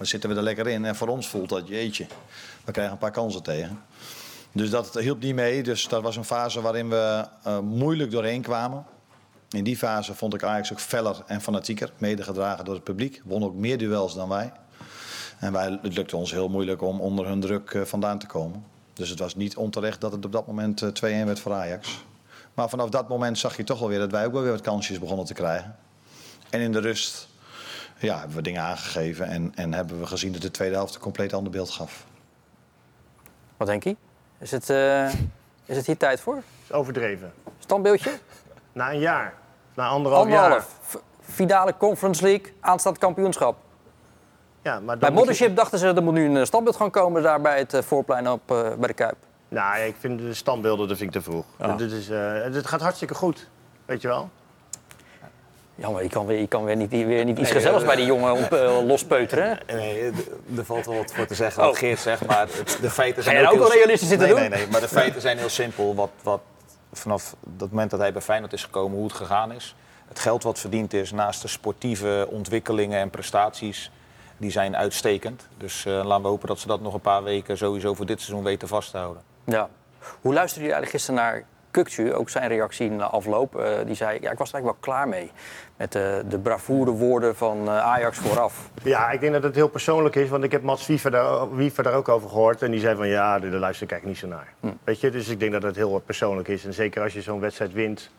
Dan 0.00 0.08
zitten 0.08 0.30
we 0.30 0.36
er 0.36 0.42
lekker 0.42 0.68
in 0.68 0.84
en 0.84 0.96
voor 0.96 1.08
ons 1.08 1.28
voelt 1.28 1.48
dat 1.48 1.68
jeetje. 1.68 2.06
We 2.64 2.72
krijgen 2.72 2.92
een 2.92 2.98
paar 2.98 3.10
kansen 3.10 3.42
tegen. 3.42 3.80
Dus 4.52 4.70
dat 4.70 4.94
hielp 4.94 5.20
niet 5.22 5.34
mee. 5.34 5.62
Dus 5.62 5.88
dat 5.88 6.02
was 6.02 6.16
een 6.16 6.24
fase 6.24 6.60
waarin 6.60 6.88
we 6.88 7.26
eh, 7.42 7.58
moeilijk 7.58 8.10
doorheen 8.10 8.42
kwamen. 8.42 8.84
In 9.50 9.64
die 9.64 9.76
fase 9.76 10.14
vond 10.14 10.34
ik 10.34 10.42
Ajax 10.42 10.72
ook 10.72 10.80
feller 10.80 11.16
en 11.26 11.40
fanatieker, 11.40 11.92
medegedragen 11.98 12.64
door 12.64 12.74
het 12.74 12.84
publiek. 12.84 13.20
Won 13.24 13.44
ook 13.44 13.54
meer 13.54 13.78
duels 13.78 14.14
dan 14.14 14.28
wij. 14.28 14.52
En 15.38 15.52
wij, 15.52 15.78
het 15.82 15.96
lukte 15.96 16.16
ons 16.16 16.30
heel 16.30 16.48
moeilijk 16.48 16.82
om 16.82 17.00
onder 17.00 17.26
hun 17.26 17.40
druk 17.40 17.70
eh, 17.70 17.82
vandaan 17.82 18.18
te 18.18 18.26
komen. 18.26 18.64
Dus 18.92 19.08
het 19.08 19.18
was 19.18 19.34
niet 19.34 19.56
onterecht 19.56 20.00
dat 20.00 20.12
het 20.12 20.24
op 20.24 20.32
dat 20.32 20.46
moment 20.46 20.82
eh, 20.82 21.22
2-1 21.22 21.26
werd 21.26 21.40
voor 21.40 21.52
Ajax. 21.52 22.04
Maar 22.54 22.68
vanaf 22.68 22.88
dat 22.88 23.08
moment 23.08 23.38
zag 23.38 23.56
je 23.56 23.64
toch 23.64 23.78
wel 23.78 23.88
weer 23.88 23.98
dat 23.98 24.10
wij 24.10 24.26
ook 24.26 24.32
wel 24.32 24.42
weer 24.42 24.52
wat 24.52 24.60
kansjes 24.60 24.98
begonnen 24.98 25.26
te 25.26 25.34
krijgen. 25.34 25.76
En 26.50 26.60
in 26.60 26.72
de 26.72 26.80
rust 26.80 27.28
ja, 28.00 28.18
hebben 28.18 28.36
we 28.36 28.42
dingen 28.42 28.62
aangegeven 28.62 29.26
en, 29.26 29.52
en 29.54 29.74
hebben 29.74 30.00
we 30.00 30.06
gezien 30.06 30.32
dat 30.32 30.42
de 30.42 30.50
tweede 30.50 30.74
helft 30.74 30.94
een 30.94 31.00
compleet 31.00 31.32
ander 31.32 31.52
beeld 31.52 31.70
gaf. 31.70 32.04
Wat 33.56 33.66
denk 33.68 33.84
je? 33.84 33.96
Is 34.38 34.50
het, 34.50 34.70
eh, 34.70 35.08
is 35.64 35.76
het 35.76 35.86
hier 35.86 35.96
tijd 35.96 36.20
voor? 36.20 36.42
is 36.64 36.72
overdreven. 36.72 37.32
Standbeeldje? 37.58 38.10
Na 38.72 38.92
een 38.92 38.98
jaar. 38.98 39.34
Na 39.74 39.86
anderhalf, 39.88 40.24
Anderhalf. 40.24 40.78
V- 40.80 40.94
Finale 41.20 41.74
Conference 41.76 42.22
League, 42.22 42.52
aanstaand 42.60 42.98
kampioenschap. 42.98 43.56
jaar. 44.62 44.74
Ja, 44.74 44.80
maar 44.80 44.88
dan 44.88 44.98
Bij 44.98 45.08
je- 45.08 45.14
Mothership 45.14 45.56
dachten 45.56 45.78
ze 45.78 45.86
er 45.86 46.02
moet 46.02 46.14
nu 46.14 46.24
een 46.28 46.36
eh, 46.36 46.44
standbeeld 46.44 46.76
gaan 46.76 46.90
komen 46.90 47.22
daar 47.22 47.40
bij 47.40 47.58
het 47.58 47.74
eh, 47.74 47.82
voorplein 47.82 48.28
op, 48.30 48.50
eh, 48.50 48.74
bij 48.78 48.86
de 48.88 48.94
Kuip. 48.94 49.16
Nou, 49.48 49.80
ik 49.80 49.94
vind 49.98 50.18
de 50.18 50.34
standbeelden 50.34 50.88
dat 50.88 50.96
vind 50.98 51.14
ik 51.14 51.22
te 51.22 51.30
vroeg. 51.30 51.44
Ja. 51.58 51.76
Dit 51.76 51.92
is, 51.92 52.08
eh, 52.08 52.32
het 52.42 52.66
gaat 52.66 52.80
hartstikke 52.80 53.14
goed, 53.14 53.48
weet 53.84 54.00
je 54.02 54.08
wel. 54.08 54.30
Jammer, 55.80 56.02
je 56.02 56.08
kan 56.08 56.26
weer, 56.26 56.38
je 56.38 56.46
kan 56.46 56.64
weer, 56.64 56.76
niet, 56.76 56.90
weer 56.90 57.24
niet 57.24 57.38
iets 57.38 57.50
gezelligs 57.50 57.84
bij 57.84 57.96
die 57.96 58.04
jongen 58.06 58.32
op, 58.32 58.52
eh, 58.52 58.78
lospeuteren. 58.86 59.58
Nee, 59.66 60.10
er 60.56 60.64
valt 60.64 60.86
wel 60.86 60.94
wat 60.96 61.12
voor 61.12 61.26
te 61.26 61.34
zeggen 61.34 61.62
wat 61.62 61.70
Oh. 61.72 61.78
Geert 61.78 61.98
zegt, 61.98 62.26
maar 62.26 62.40
het- 62.40 62.78
de 62.80 62.90
feiten 62.90 63.22
Ga 63.22 63.30
zijn 63.30 63.34
jij 63.34 63.44
nou 63.44 63.54
ook 63.54 63.60
wel 63.62 63.70
heel- 63.70 63.78
realistisch 63.78 64.08
zitten 64.08 64.26
nee, 64.28 64.36
doen? 64.36 64.48
Nee, 64.50 64.58
nee, 64.58 64.68
maar 64.70 64.80
de 64.80 64.88
feiten 64.88 65.20
zijn 65.20 65.38
heel 65.38 65.48
simpel. 65.48 65.94
Wat, 65.94 66.10
wat 66.22 66.40
vanaf 66.92 67.34
dat 67.40 67.68
moment 67.70 67.90
dat 67.90 68.00
hij 68.00 68.12
bij 68.12 68.22
Feyenoord 68.22 68.52
is 68.52 68.64
gekomen, 68.64 68.96
hoe 68.96 69.06
het 69.06 69.16
gegaan 69.16 69.52
is. 69.52 69.74
Het 70.08 70.18
geld 70.18 70.42
wat 70.42 70.58
verdiend 70.58 70.92
is 70.94 71.12
naast 71.12 71.42
de 71.42 71.48
sportieve 71.48 72.26
ontwikkelingen 72.30 72.98
en 73.00 73.10
prestaties, 73.10 73.90
die 74.36 74.50
zijn 74.50 74.76
uitstekend. 74.76 75.46
Dus 75.58 75.86
eh, 75.86 75.92
laten 76.04 76.22
we 76.22 76.28
hopen 76.28 76.48
dat 76.48 76.58
ze 76.58 76.66
dat 76.66 76.80
nog 76.80 76.94
een 76.94 77.00
paar 77.00 77.22
weken 77.22 77.56
sowieso 77.56 77.94
voor 77.94 78.06
dit 78.06 78.20
seizoen 78.20 78.44
weten 78.44 78.68
vast 78.68 78.90
te 78.90 78.96
houden. 78.96 79.22
Ja. 79.44 79.68
Hoe 80.20 80.32
luisterde 80.32 80.66
je 80.66 80.72
eigenlijk 80.72 80.90
gisteren 81.04 81.20
naar 81.24 81.44
Kukcu? 81.70 82.14
Ook 82.14 82.30
zijn 82.30 82.48
reactie 82.48 82.86
in 82.86 82.98
de 82.98 83.04
afloop. 83.04 83.56
Eh, 83.56 83.72
die 83.86 83.94
zei, 83.94 84.18
ja, 84.20 84.30
ik 84.30 84.38
was 84.38 84.48
er 84.48 84.54
eigenlijk 84.54 84.64
wel 84.64 84.94
klaar 84.94 85.08
mee. 85.08 85.30
Met 85.76 85.94
eh, 85.94 86.02
de 86.28 86.38
bravoure 86.38 86.90
woorden 86.90 87.36
van 87.36 87.68
eh, 87.68 87.78
Ajax 87.78 88.18
vooraf. 88.18 88.70
Ja, 88.82 89.10
ik 89.10 89.20
denk 89.20 89.32
dat 89.32 89.42
het 89.42 89.54
heel 89.54 89.68
persoonlijk 89.68 90.14
is, 90.16 90.28
want 90.28 90.44
ik 90.44 90.52
heb 90.52 90.62
Mats 90.62 90.86
Wiever 90.86 91.10
daar, 91.10 91.56
Wiever 91.56 91.82
daar 91.82 91.94
ook 91.94 92.08
over 92.08 92.28
gehoord. 92.28 92.62
En 92.62 92.70
die 92.70 92.80
zei 92.80 92.96
van 92.96 93.08
ja, 93.08 93.38
daar 93.38 93.50
luister 93.50 93.86
ik 93.86 93.92
eigenlijk 93.92 94.04
niet 94.04 94.30
zo 94.30 94.36
naar. 94.36 94.76
Weet 94.84 95.00
je, 95.00 95.10
dus 95.10 95.28
ik 95.28 95.40
denk 95.40 95.52
dat 95.52 95.62
het 95.62 95.76
heel 95.76 95.98
persoonlijk 95.98 96.48
is. 96.48 96.64
En 96.64 96.74
zeker 96.74 97.02
als 97.02 97.12
je 97.12 97.22
zo'n 97.22 97.40
wedstrijd 97.40 97.72
wint, 97.72 98.10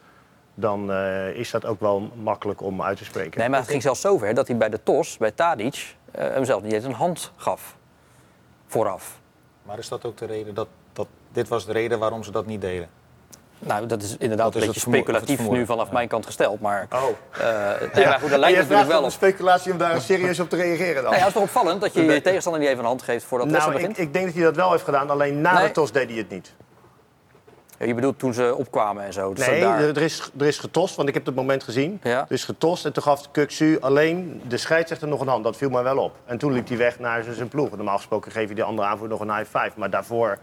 dan 0.55 0.91
eh, 0.91 1.29
is 1.29 1.51
dat 1.51 1.65
ook 1.65 1.79
wel 1.79 2.11
makkelijk 2.15 2.61
om 2.61 2.81
uit 2.81 2.97
te 2.97 3.05
spreken. 3.05 3.39
Nee, 3.39 3.49
maar 3.49 3.59
het 3.59 3.69
ging 3.69 3.81
zelfs 3.81 4.01
zover 4.01 4.33
dat 4.33 4.47
hij 4.47 4.57
bij 4.57 4.69
de 4.69 4.83
TOS, 4.83 5.17
bij 5.17 5.31
Tadic, 5.31 5.95
eh, 6.11 6.29
hem 6.29 6.45
zelf 6.45 6.63
niet 6.63 6.73
eens 6.73 6.83
een 6.83 6.93
hand 6.93 7.31
gaf. 7.35 7.77
Vooraf. 8.67 9.19
Maar 9.63 9.77
is 9.77 9.87
dat 9.87 10.05
ook 10.05 10.17
de 10.17 10.25
reden 10.25 10.53
dat, 10.53 10.67
dat 10.93 11.07
dit 11.31 11.47
was 11.47 11.65
de 11.65 11.71
reden 11.71 11.99
waarom 11.99 12.23
ze 12.23 12.31
dat 12.31 12.45
niet 12.45 12.61
deden? 12.61 12.89
Nou, 13.63 13.85
dat 13.85 14.01
is 14.03 14.15
inderdaad 14.19 14.53
Dat 14.53 14.61
een 14.61 14.67
beetje 14.67 14.79
speculatief 14.89 15.49
nu 15.49 15.65
vanaf 15.65 15.91
mijn 15.91 16.07
kant 16.07 16.25
gesteld. 16.25 16.59
Maar, 16.61 16.87
Oh. 16.93 17.01
nee, 17.93 18.05
maar 18.05 18.19
goed, 18.19 18.31
En 18.31 18.39
lijkt 18.39 18.57
natuurlijk 18.57 18.87
wel 18.89 18.99
op. 18.99 19.05
een 19.05 19.11
speculatie 19.11 19.71
om 19.71 19.77
daar 19.77 20.01
serieus 20.01 20.39
op 20.39 20.49
te 20.49 20.55
reageren 20.55 20.93
dan? 20.93 21.03
Nou 21.03 21.15
ja, 21.15 21.19
het 21.19 21.27
is 21.27 21.33
toch 21.33 21.43
opvallend 21.43 21.81
dat 21.81 21.93
je 21.93 22.03
je 22.03 22.21
tegenstander 22.21 22.61
niet 22.61 22.69
even 22.69 22.81
een 22.83 22.89
hand 22.89 23.01
geeft 23.01 23.25
voordat 23.25 23.47
de 23.47 23.53
nou, 23.53 23.63
wedstrijd 23.65 23.91
ik, 23.91 23.95
begint? 23.97 24.07
ik 24.07 24.13
denk 24.13 24.25
dat 24.25 24.35
hij 24.35 24.43
dat 24.43 24.55
wel 24.55 24.71
heeft 24.71 24.83
gedaan, 24.83 25.09
alleen 25.09 25.41
na 25.41 25.53
Nee. 25.57 25.67
de 25.67 25.71
tos 25.71 25.91
deed 25.91 26.09
hij 26.09 26.17
het 26.17 26.29
niet. 26.29 26.53
Ja, 27.79 27.87
je 27.87 27.93
bedoelt 27.93 28.19
toen 28.19 28.33
ze 28.33 28.55
opkwamen 28.57 29.03
en 29.03 29.13
zo. 29.13 29.33
Dus 29.33 29.47
Nee, 29.47 29.61
daar- 29.61 29.79
er 29.81 30.01
is, 30.01 30.31
er 30.39 30.45
is 30.45 30.57
getost, 30.59 30.95
want 30.95 31.07
ik 31.07 31.13
heb 31.13 31.25
het 31.25 31.35
moment 31.35 31.63
gezien. 31.63 31.99
Ja. 32.03 32.19
Er 32.19 32.25
is 32.31 32.43
getost 32.43 32.85
en 32.85 32.93
toen 32.93 33.03
gaf 33.03 33.31
Kuksu 33.31 33.77
alleen 33.79 34.41
de 34.47 34.57
scheidsrechter 34.57 35.07
nog 35.07 35.21
een 35.21 35.27
hand. 35.27 35.43
Dat 35.43 35.57
viel 35.57 35.69
mij 35.69 35.83
wel 35.83 35.97
op. 35.97 36.15
En 36.25 36.37
toen 36.37 36.53
liep 36.53 36.67
hij 36.67 36.77
weg 36.77 36.99
naar 36.99 37.23
zijn- 37.23 37.35
zijn 37.35 37.47
ploeg. 37.47 37.69
Normaal 37.75 37.97
gesproken 37.97 38.31
geef 38.31 38.49
je 38.49 38.55
die 38.55 38.63
andere 38.63 38.87
aanvoer 38.87 39.07
nog 39.07 39.19
een 39.19 39.35
high 39.35 39.57
five. 39.57 39.71
Maar 39.75 39.89
daarvoor 39.89 40.37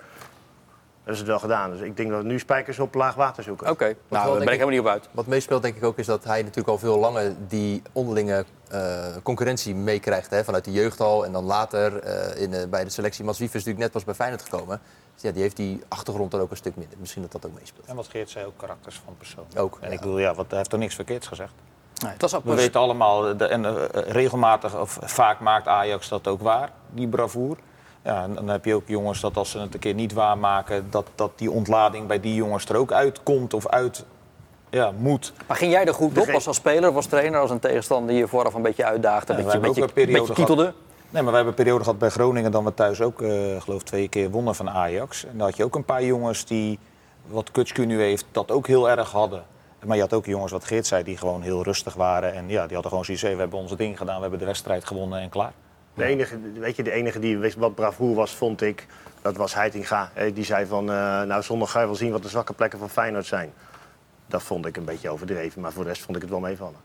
is 1.13 1.19
het 1.19 1.27
wel 1.27 1.39
gedaan. 1.39 1.71
Dus 1.71 1.81
ik 1.81 1.97
denk 1.97 2.11
dat 2.11 2.23
we 2.23 2.27
nu 2.27 2.39
spijkers 2.39 2.79
op 2.79 2.95
laag 2.95 3.15
water 3.15 3.43
zoeken. 3.43 3.71
Oké, 3.71 3.95
nou, 4.09 4.27
daar 4.27 4.33
ben 4.33 4.43
ik 4.43 4.49
helemaal 4.49 4.69
niet 4.69 4.81
op 4.81 4.87
uit. 4.87 5.09
Wat 5.11 5.27
meespeelt 5.27 5.63
denk 5.63 5.77
ik 5.77 5.85
ook 5.85 5.99
is 5.99 6.07
dat 6.07 6.25
hij 6.25 6.41
natuurlijk 6.41 6.69
al 6.69 6.79
veel 6.79 6.99
langer 6.99 7.35
die 7.49 7.83
onderlinge 7.93 8.45
eh, 8.69 9.07
concurrentie 9.23 9.75
meekrijgt. 9.75 10.31
hè, 10.31 10.45
Vanuit 10.45 10.65
de 10.65 10.73
jeugd 10.73 11.01
al 11.01 11.25
en 11.25 11.33
dan 11.33 11.45
later 11.45 11.99
eh, 11.99 12.43
in, 12.43 12.55
eh, 12.55 12.69
bij 12.69 12.85
de 12.85 12.91
selectie. 12.91 13.25
Mats 13.25 13.39
Wiever 13.39 13.57
is 13.57 13.65
natuurlijk 13.65 13.93
net 13.93 14.05
pas 14.05 14.05
bij 14.05 14.15
Feyenoord 14.15 14.43
gekomen. 14.43 14.81
Dus 15.15 15.23
ja, 15.23 15.33
die 15.33 15.43
heeft 15.43 15.57
die 15.57 15.83
achtergrond 15.89 16.31
dan 16.31 16.41
ook 16.41 16.51
een 16.51 16.57
stuk 16.57 16.77
minder. 16.77 16.99
Misschien 16.99 17.23
dat 17.23 17.33
dat 17.33 17.47
ook 17.47 17.59
meespeelt. 17.59 17.87
En 17.87 17.97
wat 17.97 18.09
Geert 18.09 18.31
zei, 18.31 18.47
ook 18.47 18.57
karakters 18.57 19.01
van 19.05 19.17
persoon. 19.17 19.47
Ook, 19.57 19.79
En 19.81 19.89
ja. 19.89 19.95
ik 19.95 20.01
bedoel, 20.01 20.19
ja, 20.19 20.35
wat, 20.35 20.47
hij 20.49 20.59
heeft 20.59 20.71
toch 20.71 20.81
niks 20.81 20.95
verkeerds 20.95 21.27
gezegd? 21.27 21.53
Nee, 22.03 22.13
het 22.13 22.21
was 22.21 22.35
ook 22.35 22.45
We 22.45 22.55
weten 22.55 22.81
allemaal, 22.81 23.37
de, 23.37 23.47
en 23.47 23.65
eh, 23.65 24.03
regelmatig 24.13 24.81
of 24.81 24.99
vaak 25.03 25.41
maakt 25.41 25.69
Ajax 25.69 26.09
dat 26.09 26.27
ook 26.27 26.41
waar, 26.41 26.71
die 26.91 27.09
bravoer. 27.09 27.57
Ja, 28.09 28.23
en 28.23 28.35
dan 28.35 28.49
heb 28.49 28.65
je 28.65 28.75
ook 28.75 28.89
jongens 28.89 29.21
dat 29.21 29.37
als 29.37 29.51
ze 29.51 29.59
het 29.59 29.75
een 29.75 29.81
keer 29.81 29.95
niet 29.95 30.13
waarmaken, 30.13 30.87
dat, 30.91 31.07
dat 31.15 31.31
die 31.37 31.51
ontlading 31.51 32.07
bij 32.07 32.21
die 32.21 32.35
jongens 32.35 32.65
er 32.65 32.77
ook 32.77 32.93
uitkomt 32.93 33.55
of 33.55 33.67
uit 33.67 34.05
ja, 34.71 34.93
moet. 34.99 35.33
Maar 35.47 35.57
ging 35.57 35.73
jij 35.73 35.87
er 35.87 35.95
goed 35.95 36.19
op 36.19 36.29
als, 36.29 36.47
als 36.47 36.57
speler 36.57 36.91
of 36.91 36.97
als 36.97 37.07
trainer, 37.07 37.41
als 37.41 37.51
een 37.51 37.59
tegenstander 37.59 38.09
die 38.09 38.19
je 38.19 38.29
vooraf 38.29 38.55
een 38.55 38.63
beetje 38.63 38.85
uitdaagde, 38.85 39.33
Ja, 39.33 39.39
een 39.39 39.45
beetje, 39.45 39.61
beetje, 39.61 40.01
een 40.07 40.13
beetje 40.13 40.35
kietelde? 40.35 40.75
Nee, 41.11 41.23
maar 41.23 41.31
we 41.31 41.37
hebben 41.37 41.47
een 41.47 41.55
periode 41.55 41.85
gehad 41.85 41.99
bij 41.99 42.09
Groningen 42.09 42.51
dan 42.51 42.65
we 42.65 42.75
thuis 42.75 43.01
ook, 43.01 43.23
eh 43.23 43.61
geloof 43.61 43.83
twee 43.83 44.09
keer 44.09 44.31
wonnen 44.31 44.55
van 44.55 44.71
Ajax. 44.71 45.25
En 45.25 45.33
dan 45.37 45.47
had 45.47 45.57
je 45.57 45.65
ook 45.65 45.75
een 45.75 45.85
paar 45.85 46.05
jongens 46.05 46.45
die, 46.45 46.79
wat 47.27 47.51
Kutschku 47.51 47.85
nu 47.85 48.01
heeft, 48.01 48.25
dat 48.31 48.51
ook 48.51 48.67
heel 48.67 48.91
erg 48.91 49.11
hadden. 49.11 49.45
Maar 49.85 49.97
je 49.97 50.03
had 50.03 50.13
ook 50.13 50.27
jongens, 50.27 50.53
wat 50.53 50.65
Geert 50.65 50.87
zei, 50.87 51.05
die 51.05 51.17
gewoon 51.17 51.43
heel 51.43 51.63
rustig 51.63 51.95
waren. 51.95 52.35
En 52.35 52.49
ja, 52.49 52.63
die 52.65 52.73
hadden 52.73 52.91
gewoon 52.91 53.05
zoiets, 53.05 53.23
we 53.23 53.29
hebben 53.29 53.59
onze 53.59 53.77
ding 53.77 53.99
gedaan, 53.99 54.17
we 54.17 54.21
hebben 54.21 54.39
de 54.39 54.45
wedstrijd 54.45 54.85
gewonnen 54.85 55.21
en 55.21 55.29
klaar. 55.29 55.53
De 55.99 56.05
enige, 56.05 56.39
weet 56.53 56.77
je, 56.77 56.83
de 56.83 56.91
enige 56.91 57.19
die 57.19 57.39
wist 57.39 57.57
wat 57.57 57.75
bravoer 57.75 58.15
was, 58.15 58.35
vond 58.35 58.63
ik, 58.63 58.87
dat 59.23 59.37
was 59.37 59.55
Heitinga. 59.55 60.11
Die 60.35 60.45
zei 60.45 60.67
van, 60.67 60.91
eh, 60.91 61.23
nou 61.23 61.43
zondag 61.43 61.71
ga 61.71 61.81
je 61.81 61.87
wel 61.87 61.95
zien 61.95 62.13
wat 62.13 62.23
de 62.23 62.29
zwakke 62.29 62.53
plekken 62.53 62.79
van 62.79 62.91
Feyenoord 62.91 63.27
zijn. 63.27 63.53
Dat 64.27 64.43
vond 64.43 64.67
ik 64.67 64.77
een 64.77 64.85
beetje 64.85 65.09
overdreven, 65.09 65.61
maar 65.61 65.73
voor 65.73 65.83
de 65.83 65.89
rest 65.89 66.03
vond 66.03 66.17
ik 66.17 66.23
het 66.23 66.31
wel 66.31 66.41
meevallen. 66.41 66.77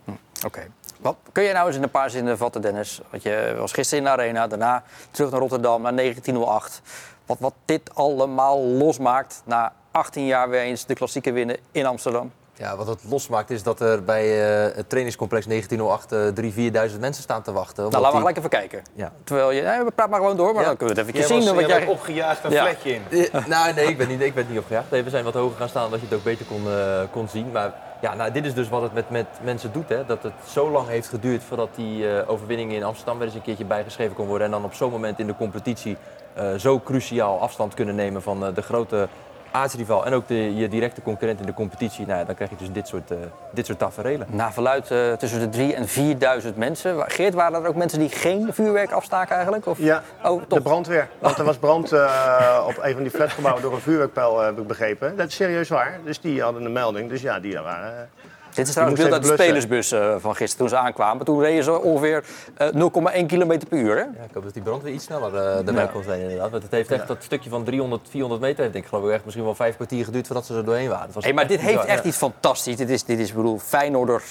Oké. 0.46 0.68
Wat 1.00 1.16
kun 1.32 1.44
je 1.44 1.54
nou 1.54 1.68
eens 1.68 1.76
in 1.76 1.84
een 1.84 1.92
paar 1.92 2.10
zinnen 2.10 2.38
vatten, 2.38 2.62
Dennis? 2.62 3.02
Want 3.10 3.24
je 3.24 3.56
was 3.58 3.72
gisteren 3.72 4.04
in 4.04 4.12
de 4.12 4.22
arena, 4.22 4.48
daarna 4.48 4.84
terug 5.12 5.32
naar 5.32 5.40
Rotterdam, 5.40 5.82
naar 5.82 5.96
1908. 5.96 6.82
Wat, 7.26 7.40
wat 7.40 7.54
dit 7.66 7.96
allemaal 7.96 8.60
losmaakt 8.60 9.42
na 9.46 9.74
18 9.92 10.26
jaar 10.26 10.50
weer 10.50 10.62
eens 10.62 10.86
de 10.86 10.94
klassieke 10.94 11.32
winnen 11.32 11.58
in 11.72 11.86
Amsterdam. 11.86 12.32
Ja, 12.58 12.76
wat 12.76 12.88
het 12.88 13.04
losmaakt 13.10 13.50
is 13.50 13.64
dat 13.64 13.80
er 13.80 14.04
bij 14.04 14.24
eh, 14.68 14.76
het 14.76 14.90
trainingscomplex 14.90 15.46
1908 15.46 16.12
eh 16.12 16.88
3.000, 16.88 16.92
4.000 16.94 17.00
mensen 17.00 17.24
staan 17.24 17.42
te 17.42 17.52
wachten. 17.52 17.84
Nou, 17.84 17.96
laten 17.96 18.12
we 18.12 18.18
gelijk 18.18 18.38
even 18.38 18.50
kijken. 18.50 18.82
Ja. 18.94 19.12
Terwijl 19.24 19.52
je, 19.52 19.62
nee, 19.62 19.84
we 19.84 19.92
praten 19.92 20.10
maar 20.10 20.20
gewoon 20.20 20.38
door, 20.38 20.54
maar 20.54 20.62
Ja. 20.62 20.68
dan 20.68 20.78
kunnen 20.78 20.96
we 20.96 21.02
het 21.02 21.16
even 21.16 21.42
zien. 21.42 21.56
wat 21.56 21.68
jij... 21.68 21.86
opgejaagd 21.86 22.44
een 22.44 22.52
Ja. 22.52 22.64
vlekje 22.64 22.94
in. 22.94 23.30
Eh, 23.32 23.46
nou, 23.46 23.74
nee, 23.74 23.86
ik 23.88 23.98
ben 23.98 24.08
niet, 24.08 24.22
ik 24.22 24.34
ben 24.34 24.46
niet 24.50 24.60
opgejaagd. 24.60 24.92
Nee, 24.92 25.04
we 25.04 25.10
zijn 25.10 25.24
wat 25.24 25.34
hoger 25.34 25.58
gaan 25.58 25.70
staan, 25.70 25.90
dat 25.92 26.00
je 26.00 26.06
het 26.06 26.16
ook 26.16 26.24
beter 26.24 26.46
kon, 26.46 26.68
eh, 26.68 27.02
kon 27.12 27.28
zien. 27.30 27.52
Maar 27.52 27.74
ja, 28.02 28.14
nou, 28.16 28.32
dit 28.32 28.46
is 28.46 28.54
dus 28.54 28.70
wat 28.70 28.82
het 28.82 28.94
met, 28.94 29.10
met 29.10 29.28
mensen 29.44 29.72
doet. 29.72 29.90
Hè? 29.90 30.06
Dat 30.06 30.24
het 30.24 30.34
zo 30.48 30.70
lang 30.72 30.88
heeft 30.88 31.08
geduurd 31.08 31.44
voordat 31.44 31.70
die 31.76 32.10
eh, 32.18 32.30
overwinning 32.30 32.74
in 32.74 32.84
Amsterdam 32.84 33.18
weer 33.18 33.28
eens 33.28 33.36
een 33.36 33.42
keertje 33.42 33.66
bijgeschreven 33.66 34.16
kon 34.16 34.28
worden. 34.28 34.46
En 34.46 34.52
dan 34.52 34.64
op 34.64 34.74
zo'n 34.74 34.92
moment 34.92 35.20
in 35.20 35.28
de 35.28 35.36
competitie 35.36 35.98
eh, 36.34 36.54
zo 36.54 36.80
cruciaal 36.80 37.40
afstand 37.40 37.74
kunnen 37.74 37.96
nemen 37.96 38.22
van 38.22 38.46
eh, 38.46 38.56
de 38.56 38.62
grote 38.62 39.08
aartsrivaal. 39.54 40.06
En 40.06 40.14
ook 40.14 40.28
de, 40.28 40.56
je 40.56 40.68
directe 40.68 41.02
concurrent 41.02 41.40
in 41.40 41.46
de 41.46 41.54
competitie. 41.54 42.06
Nou, 42.06 42.20
ja, 42.20 42.26
dan 42.26 42.36
krijg 42.36 42.50
je 42.50 42.56
dus 42.56 42.72
dit 42.72 42.88
soort, 42.88 43.12
eh, 43.12 43.18
dit 43.52 43.66
soort 43.66 43.80
taferelen. 43.80 44.28
Na 44.30 44.52
verluid 44.52 44.92
eh, 44.92 45.14
tussen 45.14 45.40
de 45.40 45.50
3 45.50 45.74
en 45.76 45.88
4000 45.88 46.58
mensen. 46.58 47.12
Geert, 47.12 47.34
waren 47.34 47.64
er 47.64 47.68
ook 47.68 47.76
mensen 47.76 48.00
die 48.00 48.10
geen 48.10 48.54
vuurwerk 48.54 48.92
afstaken 48.92 49.36
eigenlijk? 49.36 49.66
Of... 49.66 49.78
Ja, 49.78 50.04
Oh, 50.24 50.42
de 50.48 50.62
brandweer. 50.62 51.10
Want 51.20 51.38
er 51.38 51.46
was 51.46 51.58
brand 51.58 51.92
eh, 51.92 52.66
op 52.68 52.78
een 52.82 52.94
van 52.94 53.02
die 53.02 53.12
flatgebouwen 53.12 53.62
door 53.62 53.74
een 53.74 53.82
vuurwerkpijl, 53.82 54.40
eh, 54.40 54.46
heb 54.46 54.60
ik 54.60 54.68
begrepen. 54.68 55.18
Dat 55.18 55.28
is 55.28 55.36
serieus 55.36 55.70
waar. 55.70 56.00
Dus 56.04 56.20
die 56.20 56.42
hadden 56.42 56.66
een 56.66 56.72
melding. 56.72 57.10
Dus 57.10 57.22
ja, 57.22 57.40
die 57.40 57.60
waren... 57.60 58.10
eh, 58.54 58.60
Dit 58.60 58.68
is 58.68 58.74
trouwens 58.74 59.00
moest 59.00 59.12
beeld 59.12 59.24
uit 59.24 59.38
de 59.38 59.44
spelersbus 59.44 59.92
eh, 59.92 60.16
van 60.20 60.36
gisteren 60.36 60.58
toen 60.58 60.78
ze 60.78 60.84
aankwamen. 60.86 61.26
Toen 61.26 61.42
reden 61.42 61.64
ze 61.64 61.82
ongeveer 61.82 62.24
eh, 62.58 62.68
0,1 62.68 63.26
km 63.26 63.60
per 63.70 63.78
uur. 63.78 63.96
Hè? 63.96 64.02
Ja, 64.02 64.24
ik 64.28 64.34
hoop 64.34 64.44
dat 64.44 64.54
die 64.54 64.64
brand 64.64 64.84
weer 64.84 64.94
iets 64.94 65.06
sneller 65.06 65.36
eh 65.36 65.68
erbij 65.68 65.88
kon 65.88 66.04
zijn 66.04 66.22
inderdaad. 66.22 66.52
Want 66.52 66.64
het 66.64 66.72
heeft 66.72 66.92
echt 66.92 67.08
dat 67.08 67.24
stukje 67.24 67.50
van 67.50 67.64
300, 67.64 68.10
400 68.10 68.42
meter, 68.42 68.60
heeft 68.60 68.74
denk 68.74 68.84
ik 68.84 68.90
geloof 68.90 69.06
ik 69.06 69.12
echt 69.12 69.24
misschien 69.24 69.46
wel 69.46 69.56
vijf 69.56 69.76
kwartier 69.76 70.06
geduurd 70.06 70.26
voordat 70.28 70.46
ze 70.46 70.56
er 70.56 70.66
doorheen 70.66 70.90
waren. 70.90 71.06
Het 71.06 71.14
was 71.14 71.24
Hey, 71.24 71.34
maar 71.34 71.48
dit 71.48 71.60
heeft 71.60 71.86
echt 71.86 72.04
ja. 72.04 72.10
iets 72.10 72.18
fantastisch. 72.18 72.76
Dit 72.76 72.90
is, 72.90 73.04
dit 73.04 73.20
is 73.20 73.34
bedoel, 73.34 73.60
Feyenoorder. 73.60 74.22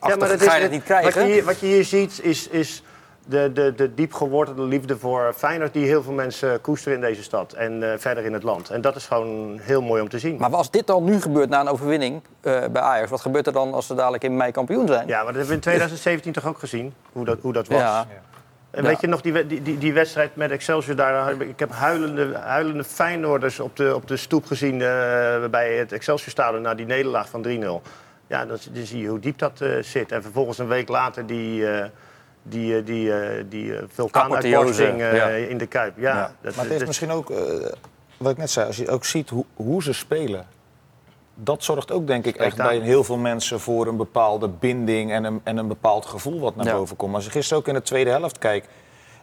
Ja, 0.00 0.16
maar 0.16 0.28
dat 0.28 0.42
ga 0.42 0.50
je 0.50 0.56
is, 0.56 0.62
dat 0.62 0.70
niet 0.70 0.84
krijgen. 0.84 1.12
Wat 1.14 1.26
je, 1.26 1.32
hier, 1.32 1.44
wat 1.44 1.60
je 1.60 1.66
hier 1.66 1.84
ziet 1.84 2.20
is, 2.22 2.48
is 2.48 2.82
de, 3.26 3.52
de, 3.52 3.74
de 3.74 3.94
diep 3.94 4.12
gewortelde 4.12 4.62
liefde 4.62 4.98
voor 4.98 5.32
Feyenoord... 5.36 5.72
die 5.72 5.86
heel 5.86 6.02
veel 6.02 6.12
mensen 6.12 6.60
koesteren 6.60 6.94
in 6.94 7.04
deze 7.04 7.22
stad 7.22 7.52
en 7.52 7.92
eh, 7.92 7.98
verder 7.98 8.24
in 8.24 8.32
het 8.32 8.42
land. 8.42 8.70
En 8.70 8.80
dat 8.80 8.96
is 8.96 9.06
gewoon 9.06 9.58
heel 9.62 9.82
mooi 9.82 10.02
om 10.02 10.08
te 10.08 10.18
zien. 10.18 10.36
Maar 10.36 10.54
als 10.54 10.70
dit 10.70 10.86
dan 10.86 11.04
nu 11.04 11.20
gebeurt 11.20 11.48
na 11.48 11.60
een 11.60 11.68
overwinning 11.68 12.22
eh, 12.40 12.64
bij 12.72 12.82
Ajax, 12.82 13.10
wat 13.10 13.20
gebeurt 13.20 13.46
er 13.46 13.52
dan 13.52 13.74
als 13.74 13.86
ze 13.86 13.94
dadelijk 13.94 14.24
in 14.24 14.36
mei 14.36 14.52
kampioen 14.52 14.86
zijn? 14.86 15.06
Ja, 15.06 15.16
maar 15.16 15.32
dat 15.32 15.34
hebben 15.34 15.48
we 15.48 15.54
in 15.54 15.60
2017 15.60 16.32
toch 16.32 16.46
ook 16.46 16.58
gezien, 16.58 16.94
hoe 17.12 17.24
dat, 17.24 17.38
hoe 17.40 17.52
dat 17.52 17.68
was. 17.68 17.78
Ja. 17.78 18.06
En 18.70 18.82
Ja. 18.82 18.88
weet 18.88 19.00
je 19.00 19.06
nog 19.06 19.20
die, 19.20 19.46
die, 19.46 19.78
die, 19.78 19.92
wedstrijd 19.92 20.36
met 20.36 20.50
Excelsior 20.50 20.96
daar? 20.96 21.40
Ik 21.40 21.58
heb 21.58 21.72
huilende, 21.72 22.36
huilende 22.36 22.84
Feyenoorders 22.84 23.60
op 23.60 23.76
de, 23.76 23.94
op 23.94 24.08
de 24.08 24.16
stoep 24.16 24.46
gezien 24.46 24.74
eh, 24.74 25.44
bij 25.50 25.74
het 25.76 25.92
Excelsior-stadion 25.92 26.62
na 26.62 26.74
die 26.74 26.86
nederlaag 26.86 27.28
van 27.28 27.46
3-0. 27.46 27.48
Ja, 28.26 28.46
dan, 28.46 28.58
dan 28.72 28.86
zie 28.86 29.00
je 29.00 29.08
hoe 29.08 29.18
diep 29.18 29.38
dat 29.38 29.60
zit. 29.80 30.12
En 30.12 30.22
vervolgens 30.22 30.58
een 30.58 30.68
week 30.68 30.88
later 30.88 31.26
die, 31.26 31.64
die, 32.42 32.76
eh, 32.78 32.86
die, 32.86 33.12
eh, 33.12 33.44
die 33.48 33.76
eh, 33.76 33.82
vulkaanuitbarsting 33.88 35.00
eh, 35.00 35.16
ja. 35.16 35.26
in 35.28 35.58
de 35.58 35.66
Kuip. 35.66 35.92
Ja, 35.98 36.14
Ja. 36.14 36.20
Dat, 36.22 36.32
Maar 36.40 36.44
het 36.44 36.56
dat- 36.56 36.66
heeft 36.66 36.86
misschien 36.86 37.10
ook, 37.10 37.30
eh, 37.30 37.36
wat 38.16 38.30
ik 38.32 38.36
net 38.38 38.50
zei, 38.50 38.66
als 38.66 38.76
je 38.76 38.88
ook 38.88 39.04
ziet 39.04 39.28
hoe, 39.30 39.44
hoe 39.54 39.82
ze 39.82 39.92
spelen. 39.92 40.46
Dat 41.34 41.64
zorgt 41.64 41.90
ook 41.90 42.06
denk 42.06 42.24
ik 42.26 42.36
echt 42.36 42.56
bij 42.56 42.78
heel 42.78 43.04
veel 43.04 43.16
mensen 43.16 43.60
voor 43.60 43.86
een 43.86 43.96
bepaalde 43.96 44.48
binding 44.48 45.12
en 45.12 45.24
een, 45.24 45.40
en 45.44 45.56
een 45.56 45.68
bepaald 45.68 46.06
gevoel 46.06 46.40
wat 46.40 46.56
naar 46.56 46.66
Ja. 46.66 46.72
boven 46.72 46.96
komt. 46.96 47.14
Als 47.14 47.24
je 47.24 47.30
gisteren 47.30 47.58
ook 47.58 47.68
in 47.68 47.74
de 47.74 47.82
tweede 47.82 48.10
helft 48.10 48.38
kijkt, 48.38 48.68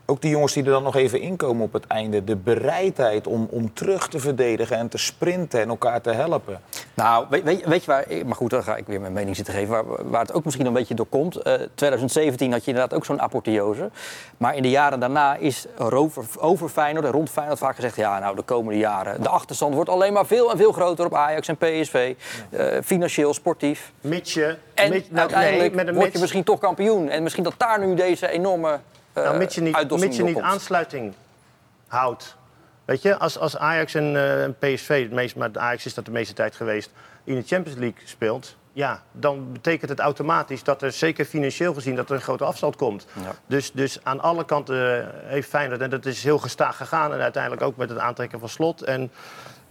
ook 0.10 0.22
die 0.22 0.32
jongens 0.32 0.54
die 0.54 0.63
er 0.63 0.72
dan 0.72 0.84
nog 0.84 0.95
even 0.95 1.22
inkomen 1.22 1.63
op 1.63 1.74
het 1.74 1.88
einde. 1.88 2.24
De 2.24 2.36
bereidheid 2.36 3.28
om, 3.28 3.48
om 3.52 3.74
terug 3.74 4.08
te 4.08 4.19
verdedigen 4.19 4.78
en 4.78 4.88
te 4.89 4.98
sprinten 4.98 5.62
en 5.62 5.69
elkaar 5.69 6.02
te 6.02 6.12
helpen. 6.12 6.60
Nou, 6.93 7.26
weet, 7.30 7.43
weet, 7.43 7.65
weet 7.65 7.84
je 7.84 7.91
waar... 7.91 8.06
Maar 8.26 8.36
goed, 8.36 8.50
dan 8.50 8.63
ga 8.63 8.76
ik 8.76 8.88
weer 8.88 9.02
mijn 9.02 9.13
mening 9.13 9.36
zitten 9.36 9.54
geven. 9.54 9.69
Waar, 9.69 10.10
waar 10.10 10.22
het 10.22 10.34
ook 10.34 10.45
misschien 10.45 10.65
een 10.65 10.74
beetje 10.74 10.93
door 10.93 11.06
komt. 11.06 11.36
Eh, 11.36 11.54
2017 11.76 12.52
had 12.52 12.65
je 12.65 12.72
inderdaad 12.72 12.98
ook 12.98 13.06
zo'n 13.06 13.22
apotheose. 13.22 13.89
Maar 14.38 14.56
in 14.56 14.62
de 14.62 14.69
jaren 14.69 15.00
daarna 15.00 15.36
is 15.36 15.65
er 15.78 15.95
over, 15.95 16.26
over 16.39 16.69
Feyenoord 16.69 17.06
en 17.06 17.12
rond 17.12 17.30
Feyenoord 17.30 17.60
vaak 17.60 17.76
gezegd... 17.76 17.95
ja, 17.95 18.19
nou, 18.19 18.36
de 18.36 18.41
komende 18.41 18.80
jaren... 18.80 19.22
de 19.22 19.30
achterstand 19.30 19.74
wordt 19.74 19.89
alleen 19.89 20.13
maar 20.13 20.26
veel 20.26 20.52
en 20.52 20.58
veel 20.58 20.72
groter 20.72 21.06
op 21.06 21.13
Ajax 21.13 21.48
en 21.48 21.58
PSV. 21.58 22.13
eh, 22.50 22.65
financieel, 22.84 23.34
sportief. 23.34 23.91
Mits 24.02 24.34
je... 24.34 24.56
En 24.74 24.89
nou, 24.89 25.04
uiteindelijk 25.12 25.60
nee, 25.60 25.76
met 25.76 25.88
een 25.88 25.93
word 25.93 26.04
mits- 26.04 26.15
je 26.15 26.22
misschien 26.22 26.43
toch 26.43 26.60
kampioen. 26.60 27.10
En 27.10 27.24
misschien 27.24 27.43
dat 27.43 27.54
daar 27.58 27.80
nu 27.86 27.95
deze 27.95 28.30
enorme 28.30 28.69
eh 28.72 28.78
Nou, 29.23 29.38
mits 29.38 29.55
je 29.55 29.62
niet, 29.62 29.97
mits 29.97 30.17
je 30.17 30.23
niet 30.23 30.39
aansluiting 30.39 31.13
houdt. 31.88 32.38
Weet 32.86 33.01
je, 33.01 33.17
als, 33.17 33.38
als 33.38 33.58
Ajax 33.58 33.93
en, 33.93 34.15
eh, 34.15 34.49
PSV, 34.60 35.03
het 35.03 35.12
meest, 35.12 35.36
maar 35.36 35.49
Ajax 35.53 35.86
is 35.86 35.93
dat 35.93 36.05
de 36.05 36.12
meeste 36.12 36.34
tijd 36.34 36.55
geweest, 36.55 36.91
in 37.23 37.36
de 37.36 37.43
Champions 37.45 37.79
League 37.79 38.01
speelt... 38.03 38.58
Ja, 38.73 39.03
dan 39.12 39.51
betekent 39.51 39.89
het 39.89 39.99
automatisch 39.99 40.63
dat 40.63 40.82
er 40.82 40.91
zeker 40.91 41.25
financieel 41.25 41.73
gezien 41.73 41.95
dat 41.95 42.10
er 42.10 42.15
een 42.15 42.21
grote 42.21 42.43
afstand 42.43 42.75
komt. 42.75 43.08
Ja. 43.23 43.32
Dus, 43.45 43.71
dus 43.71 43.99
aan 44.03 44.19
alle 44.19 44.45
kanten 44.45 45.01
eh, 45.01 45.08
heeft 45.23 45.49
Feyenoord, 45.49 45.82
en 45.82 45.89
dat 45.89 46.05
is 46.05 46.23
heel 46.23 46.38
gestaag 46.38 46.77
gegaan... 46.77 47.13
en 47.13 47.19
uiteindelijk 47.19 47.62
ook 47.62 47.77
met 47.77 47.89
het 47.89 47.99
aantrekken 47.99 48.39
van 48.39 48.49
Slot... 48.49 48.82
en 48.82 49.12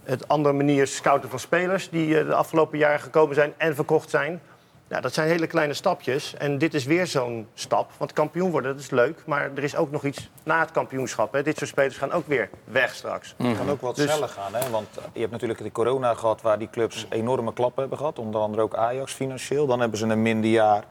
het 0.03 0.27
andere 0.27 0.55
manier 0.55 0.87
scouten 0.87 1.29
van 1.29 1.39
spelers 1.39 1.89
die 1.89 2.19
eh, 2.19 2.25
de 2.25 2.33
afgelopen 2.33 2.77
jaren 2.77 2.99
gekomen 2.99 3.35
zijn 3.35 3.53
en 3.57 3.75
verkocht 3.75 4.09
zijn. 4.09 4.41
Ja, 4.89 5.01
dat 5.01 5.13
zijn 5.13 5.27
hele 5.27 5.47
kleine 5.47 5.73
stapjes. 5.73 6.33
En 6.35 6.57
dit 6.57 6.73
is 6.73 6.85
weer 6.85 7.07
zo'n 7.07 7.47
stap. 7.53 7.91
Want 7.97 8.13
kampioen 8.13 8.51
worden, 8.51 8.71
dat 8.71 8.81
is 8.81 8.89
leuk. 8.89 9.23
Maar 9.25 9.51
er 9.55 9.63
is 9.63 9.75
ook 9.75 9.91
nog 9.91 10.03
iets 10.03 10.29
na 10.43 10.59
het 10.59 10.71
kampioenschap. 10.71 11.33
Hè. 11.33 11.43
Dit 11.43 11.57
soort 11.57 11.69
spelers 11.69 11.97
gaan 11.97 12.11
ook 12.11 12.27
weer 12.27 12.49
weg 12.63 12.95
straks. 12.95 13.35
Het 13.37 13.57
kan 13.57 13.69
ook 13.69 13.81
wat 13.81 13.95
Dus- 13.95 14.05
sneller 14.11 14.29
gaan. 14.29 14.53
Hè? 14.55 14.69
Want 14.69 14.87
je 15.13 15.19
hebt 15.19 15.31
natuurlijk 15.31 15.63
de 15.63 15.71
corona 15.71 16.13
gehad 16.13 16.41
waar 16.41 16.59
die 16.59 16.69
clubs 16.69 17.05
enorme 17.09 17.53
klappen 17.53 17.79
hebben 17.81 17.97
gehad. 17.97 18.19
Onder 18.19 18.41
andere 18.41 18.61
ook 18.61 18.75
Ajax 18.75 19.13
financieel. 19.13 19.67
Dan 19.67 19.79
hebben 19.79 19.99
ze 19.99 20.05
een 20.05 20.21
minder 20.21 20.49
jaar. 20.49 20.83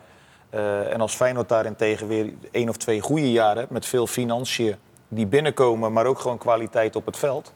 Eh, 0.51 0.93
en 0.93 1.01
als 1.01 1.15
Feyenoord 1.15 1.49
daarentegen 1.49 2.09
weer 2.09 2.33
één 2.51 2.69
of 2.69 2.77
twee 2.77 3.01
goede 3.01 3.33
jaren 3.33 3.59
hebt... 3.59 3.71
met 3.71 3.87
veel 3.87 4.07
financiën 4.07 4.77
die 5.09 5.27
binnenkomen, 5.27 5.93
maar 5.93 6.07
ook 6.07 6.19
gewoon 6.19 6.39
kwaliteit 6.39 6.97
op 6.97 7.07
het 7.07 7.17
veld. 7.17 7.53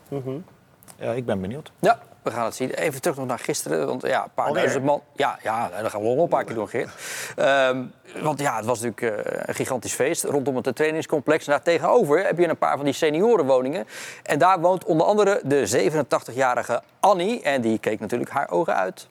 Ja, 0.99 1.13
ik 1.13 1.27
ben 1.27 1.41
benieuwd. 1.41 1.73
Ja, 1.79 1.99
we 2.23 2.31
gaan 2.31 2.45
het 2.45 2.55
zien. 2.55 2.71
Even 2.71 3.01
terug 3.01 3.17
nog 3.17 3.27
naar 3.27 3.39
gisteren. 3.39 3.87
Want 3.87 4.03
ja, 4.03 4.25
een 4.25 4.31
paar 4.35 4.47
Alweer? 4.47 4.63
duizend 4.63 4.85
man. 4.85 5.03
Ja, 5.17 5.39
ja, 5.43 5.69
daar 5.69 5.91
gaan 5.91 6.01
we 6.01 6.07
nog 6.09 6.23
een 6.23 6.29
paar 6.29 6.45
keer 6.45 6.55
door, 6.55 6.69
Geert. 6.69 6.91
Ehm, 7.37 7.83
want 8.23 8.41
ja, 8.41 8.57
het 8.57 8.65
was 8.65 8.81
natuurlijk 8.81 9.27
eh, 9.27 9.43
een 9.47 9.55
gigantisch 9.55 9.95
feest 9.95 10.25
rondom 10.25 10.57
het 10.57 10.77
trainingscomplex. 10.77 11.47
En 11.47 11.53
daar 11.53 11.63
tegenover 11.63 12.25
heb 12.25 12.39
je 12.39 12.49
een 12.49 12.59
paar 12.59 12.77
van 12.77 12.85
die 12.85 12.95
seniorenwoningen. 12.95 13.87
En 14.23 14.39
daar 14.39 14.61
woont 14.61 14.85
onder 14.85 15.07
andere 15.07 15.41
de 15.45 15.91
87-jarige 15.93 16.83
Annie. 17.01 17.43
En 17.43 17.61
die 17.61 17.79
keek 17.79 18.01
natuurlijk 18.01 18.31
haar 18.31 18.51
ogen 18.51 18.77
uit. 18.77 19.09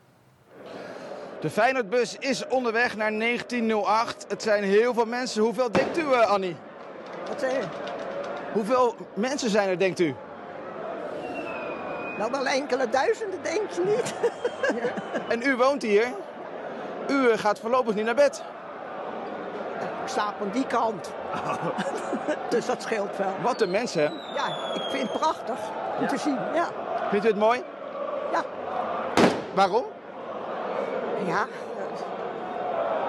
De 1.41 1.50
Feyenoordbus 1.50 2.17
is 2.19 2.47
onderweg 2.47 2.95
naar 2.95 3.12
1908. 3.12 4.26
Het 4.28 4.41
zijn 4.41 4.63
heel 4.63 4.93
veel 4.93 5.06
mensen. 5.06 5.43
Hoeveel 5.43 5.71
denkt 5.71 5.97
u, 5.97 6.02
eh, 6.02 6.30
Annie? 6.30 6.56
Wat 7.28 7.39
zei 7.39 7.54
je? 7.54 7.63
Hoeveel 8.54 8.95
mensen 9.13 9.50
zijn 9.50 9.69
er, 9.69 9.80
denkt 9.80 10.00
u? 10.00 10.15
Nou, 12.17 12.32
wel 12.32 12.47
enkele 12.47 12.89
duizenden, 12.89 13.39
denk 13.43 13.69
je 13.71 13.82
niet? 13.86 14.13
En 15.28 15.41
u 15.41 15.56
woont 15.56 15.82
hier. 15.82 16.08
U 17.08 17.30
eh, 17.30 17.38
gaat 17.38 17.60
voorlopig 17.60 17.93
niet 17.95 18.06
naar 18.06 18.15
bed. 18.15 18.43
Ik 20.04 20.08
slaap 20.08 20.34
aan 20.41 20.50
die 20.52 20.67
kant. 20.67 21.12
dus 22.50 22.65
dat 22.65 22.82
scheelt 22.82 23.17
wel. 23.17 23.34
Wat 23.41 23.62
een 23.62 23.71
mensen? 23.71 24.02
Ja, 24.36 24.47
ik 24.74 24.82
vind 24.91 25.10
het 25.10 25.19
prachtig 25.19 25.56
om 26.00 26.08
te 26.08 26.17
zien. 26.17 26.38
Ja, 26.54 26.67
Vindt 27.10 27.26
u 27.26 27.28
het 27.30 27.38
mooi? 27.38 27.63
ja, 28.32 28.43
Waarom? 29.54 29.86
ja. 31.26 31.45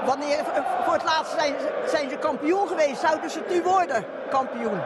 Wanneer, 0.05 0.39
voor 0.85 0.93
het 0.93 1.05
laatst 1.05 1.33
zijn 1.39 1.55
ze, 1.61 1.83
zijn 1.87 2.11
ze 2.11 2.17
kampioen 2.17 2.69
geweest. 2.69 3.01
Zouden 3.01 3.31
ze 3.31 3.39
het 3.39 3.51
nu 3.51 3.63
worden, 3.63 4.05
kampioen? 4.31 4.81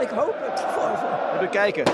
Ik 0.00 0.08
hoop 0.08 0.34
het 0.38 0.60
voor 0.60 0.90
ze. 0.98 1.34
Even 1.34 1.48
kijken. 1.50 1.84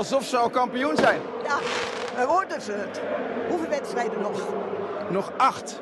Alsof 0.00 0.24
ze 0.24 0.36
al 0.36 0.50
kampioen 0.50 0.96
zijn. 0.96 1.20
Ja, 1.42 1.58
dan 2.16 2.26
worden 2.26 2.60
ze 2.60 2.72
het. 2.72 3.00
Hoeveel 3.48 3.68
wedstrijden 3.68 4.20
nog? 4.20 4.42
Nog 5.08 5.32
acht. 5.36 5.80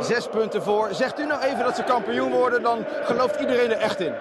Zes 0.00 0.28
punten 0.28 0.62
voor. 0.62 0.88
Zegt 0.90 1.20
u 1.20 1.26
nou 1.26 1.42
even 1.42 1.64
dat 1.64 1.76
ze 1.76 1.82
kampioen 1.82 2.30
worden, 2.30 2.62
dan 2.62 2.84
gelooft 3.02 3.40
iedereen 3.40 3.70
er 3.70 3.78
echt 3.78 4.00
in. 4.00 4.14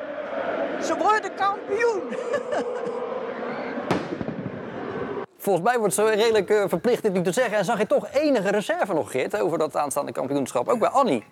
Ze 0.84 0.95
worden 0.97 1.36
kampioen. 1.36 2.02
Volgens 5.38 5.65
mij 5.65 5.80
wordt 5.80 5.93
ze 5.93 6.04
redelijk 6.04 6.49
eh, 6.49 6.63
verplicht 6.67 7.04
dit 7.04 7.13
nu 7.13 7.21
te 7.21 7.32
zeggen. 7.32 7.58
En 7.58 7.65
zag 7.65 7.78
je 7.78 7.88
toch 7.88 8.08
enige 8.13 8.49
reserve 8.49 8.93
nog, 8.93 9.12
Geert, 9.12 9.39
over 9.39 9.58
dat 9.58 9.75
aanstaande 9.75 10.12
kampioenschap. 10.12 10.67
Ook 10.67 10.80
bij 10.80 10.89
Annie. 10.89 11.23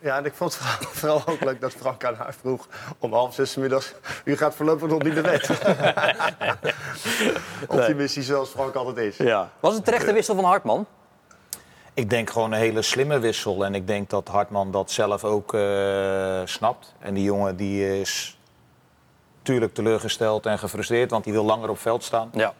Ja, 0.00 0.16
en 0.16 0.24
ik 0.24 0.34
vond 0.34 0.58
het 0.58 0.62
vooral- 0.62 0.92
vooral 0.92 1.22
ook 1.34 1.44
leuk 1.44 1.60
dat 1.60 1.72
Frank 1.72 2.04
aan 2.04 2.14
haar 2.14 2.34
vroeg 2.40 2.68
om 2.98 3.12
half 3.12 3.34
zes 3.34 3.56
middags. 3.56 3.92
U 4.24 4.36
gaat 4.36 4.54
voorlopig 4.54 4.88
nog 4.88 5.02
niet 5.02 5.14
naar 5.14 5.22
bed. 5.22 5.50
Optimistisch 7.68 8.26
zoals 8.26 8.48
Frank 8.48 8.74
altijd 8.74 8.96
is. 8.96 9.16
Ja. 9.16 9.50
Was 9.60 9.74
het 9.74 9.84
terecht 9.84 10.06
de 10.06 10.12
wissel 10.12 10.34
van 10.34 10.44
Hartman? 10.44 10.86
Ik 11.94 12.10
denk 12.10 12.30
gewoon 12.30 12.52
een 12.52 12.58
hele 12.58 12.82
slimme 12.82 13.18
wissel. 13.18 13.64
En 13.64 13.74
ik 13.74 13.86
denk 13.86 14.10
dat 14.10 14.28
Hartman 14.28 14.70
dat 14.70 14.90
zelf 14.90 15.24
ook 15.24 15.54
eh, 15.54 16.40
snapt. 16.44 16.94
En 16.98 17.14
die 17.14 17.24
jongen 17.24 17.56
die 17.56 18.00
is 18.00 18.38
natuurlijk 19.38 19.74
teleurgesteld 19.74 20.46
en 20.46 20.58
gefrustreerd, 20.58 21.10
want 21.10 21.24
die 21.24 21.32
wil 21.32 21.44
langer 21.44 21.68
op 21.68 21.78
veld 21.78 22.04
staan. 22.04 22.30
Ja. 22.32 22.54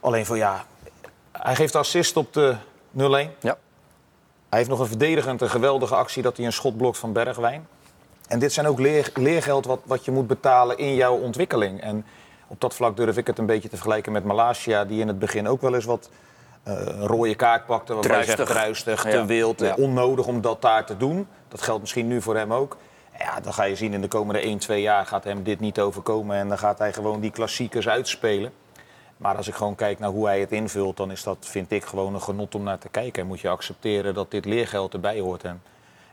Alleen 0.00 0.26
voor 0.26 0.36
ja, 0.36 0.64
hij 1.32 1.54
geeft 1.54 1.74
assist 1.74 2.16
op 2.16 2.32
de 2.32 2.56
0-1. 2.98 3.02
Ja. 3.40 3.56
Hij 4.52 4.60
heeft 4.60 4.72
nog 4.72 4.80
een 4.82 4.90
verdedigend 4.96 5.40
een 5.40 5.50
geweldige 5.50 5.94
actie 5.94 6.22
dat 6.22 6.36
hij 6.36 6.46
een 6.46 6.52
schot 6.52 6.76
blokt 6.76 6.98
van 6.98 7.12
Bergwijn. 7.12 7.66
En 8.28 8.38
dit 8.38 8.52
zijn 8.52 8.66
ook 8.66 8.78
leer, 8.78 9.10
leergeld 9.14 9.66
wat, 9.66 9.80
wat 9.84 10.04
je 10.04 10.10
moet 10.10 10.26
betalen 10.26 10.78
in 10.78 10.94
jouw 10.94 11.14
ontwikkeling. 11.16 11.80
En 11.80 12.04
op 12.46 12.60
dat 12.60 12.74
vlak 12.74 12.96
durf 12.96 13.16
ik 13.16 13.26
het 13.26 13.38
een 13.38 13.46
beetje 13.46 13.68
te 13.68 13.76
vergelijken 13.76 14.12
met 14.12 14.24
Malasia, 14.24 14.84
die 14.84 15.00
in 15.00 15.08
het 15.08 15.18
begin 15.18 15.48
ook 15.48 15.60
wel 15.60 15.74
eens 15.74 15.84
wat 15.84 16.10
een 16.62 17.06
rode 17.06 17.34
kaart 17.34 17.66
pakte. 17.66 17.94
Je 17.94 18.22
zegt 18.24 18.46
druistig, 18.46 19.04
Ja. 19.04 19.10
te 19.10 19.24
wild, 19.24 19.60
Ja. 19.60 19.74
onnodig 19.76 20.26
om 20.26 20.40
dat 20.40 20.62
daar 20.62 20.86
te 20.86 20.96
doen. 20.96 21.26
Dat 21.48 21.62
geldt 21.62 21.80
misschien 21.80 22.06
nu 22.08 22.22
voor 22.22 22.36
hem 22.36 22.52
ook. 22.52 22.76
Ja, 23.18 23.40
dan 23.40 23.52
ga 23.52 23.64
je 23.64 23.76
zien 23.76 23.92
in 23.92 24.00
de 24.00 24.08
komende 24.08 24.40
1, 24.46 24.58
2 24.58 24.80
jaar 24.80 25.06
gaat 25.06 25.24
hem 25.24 25.42
dit 25.42 25.60
niet 25.60 25.80
overkomen. 25.80 26.36
En 26.36 26.48
dan 26.48 26.58
gaat 26.58 26.78
hij 26.78 26.92
gewoon 26.92 27.20
die 27.20 27.30
klassiekers 27.30 27.88
uitspelen. 27.88 28.52
Maar 29.22 29.36
als 29.36 29.48
ik 29.48 29.54
gewoon 29.54 29.74
kijk 29.74 29.98
naar 29.98 30.10
hoe 30.10 30.26
hij 30.26 30.40
het 30.40 30.52
invult, 30.52 30.96
dan 30.96 31.10
is 31.10 31.22
dat, 31.22 31.36
vind 31.40 31.70
ik, 31.70 31.84
gewoon 31.84 32.14
een 32.14 32.22
genot 32.22 32.54
om 32.54 32.62
naar 32.62 32.78
te 32.78 32.88
kijken. 32.88 33.22
En 33.22 33.28
moet 33.28 33.40
je 33.40 33.48
accepteren 33.48 34.14
dat 34.14 34.30
dit 34.30 34.44
leergeld 34.44 34.92
erbij 34.92 35.20
hoort. 35.20 35.44
En 35.44 35.62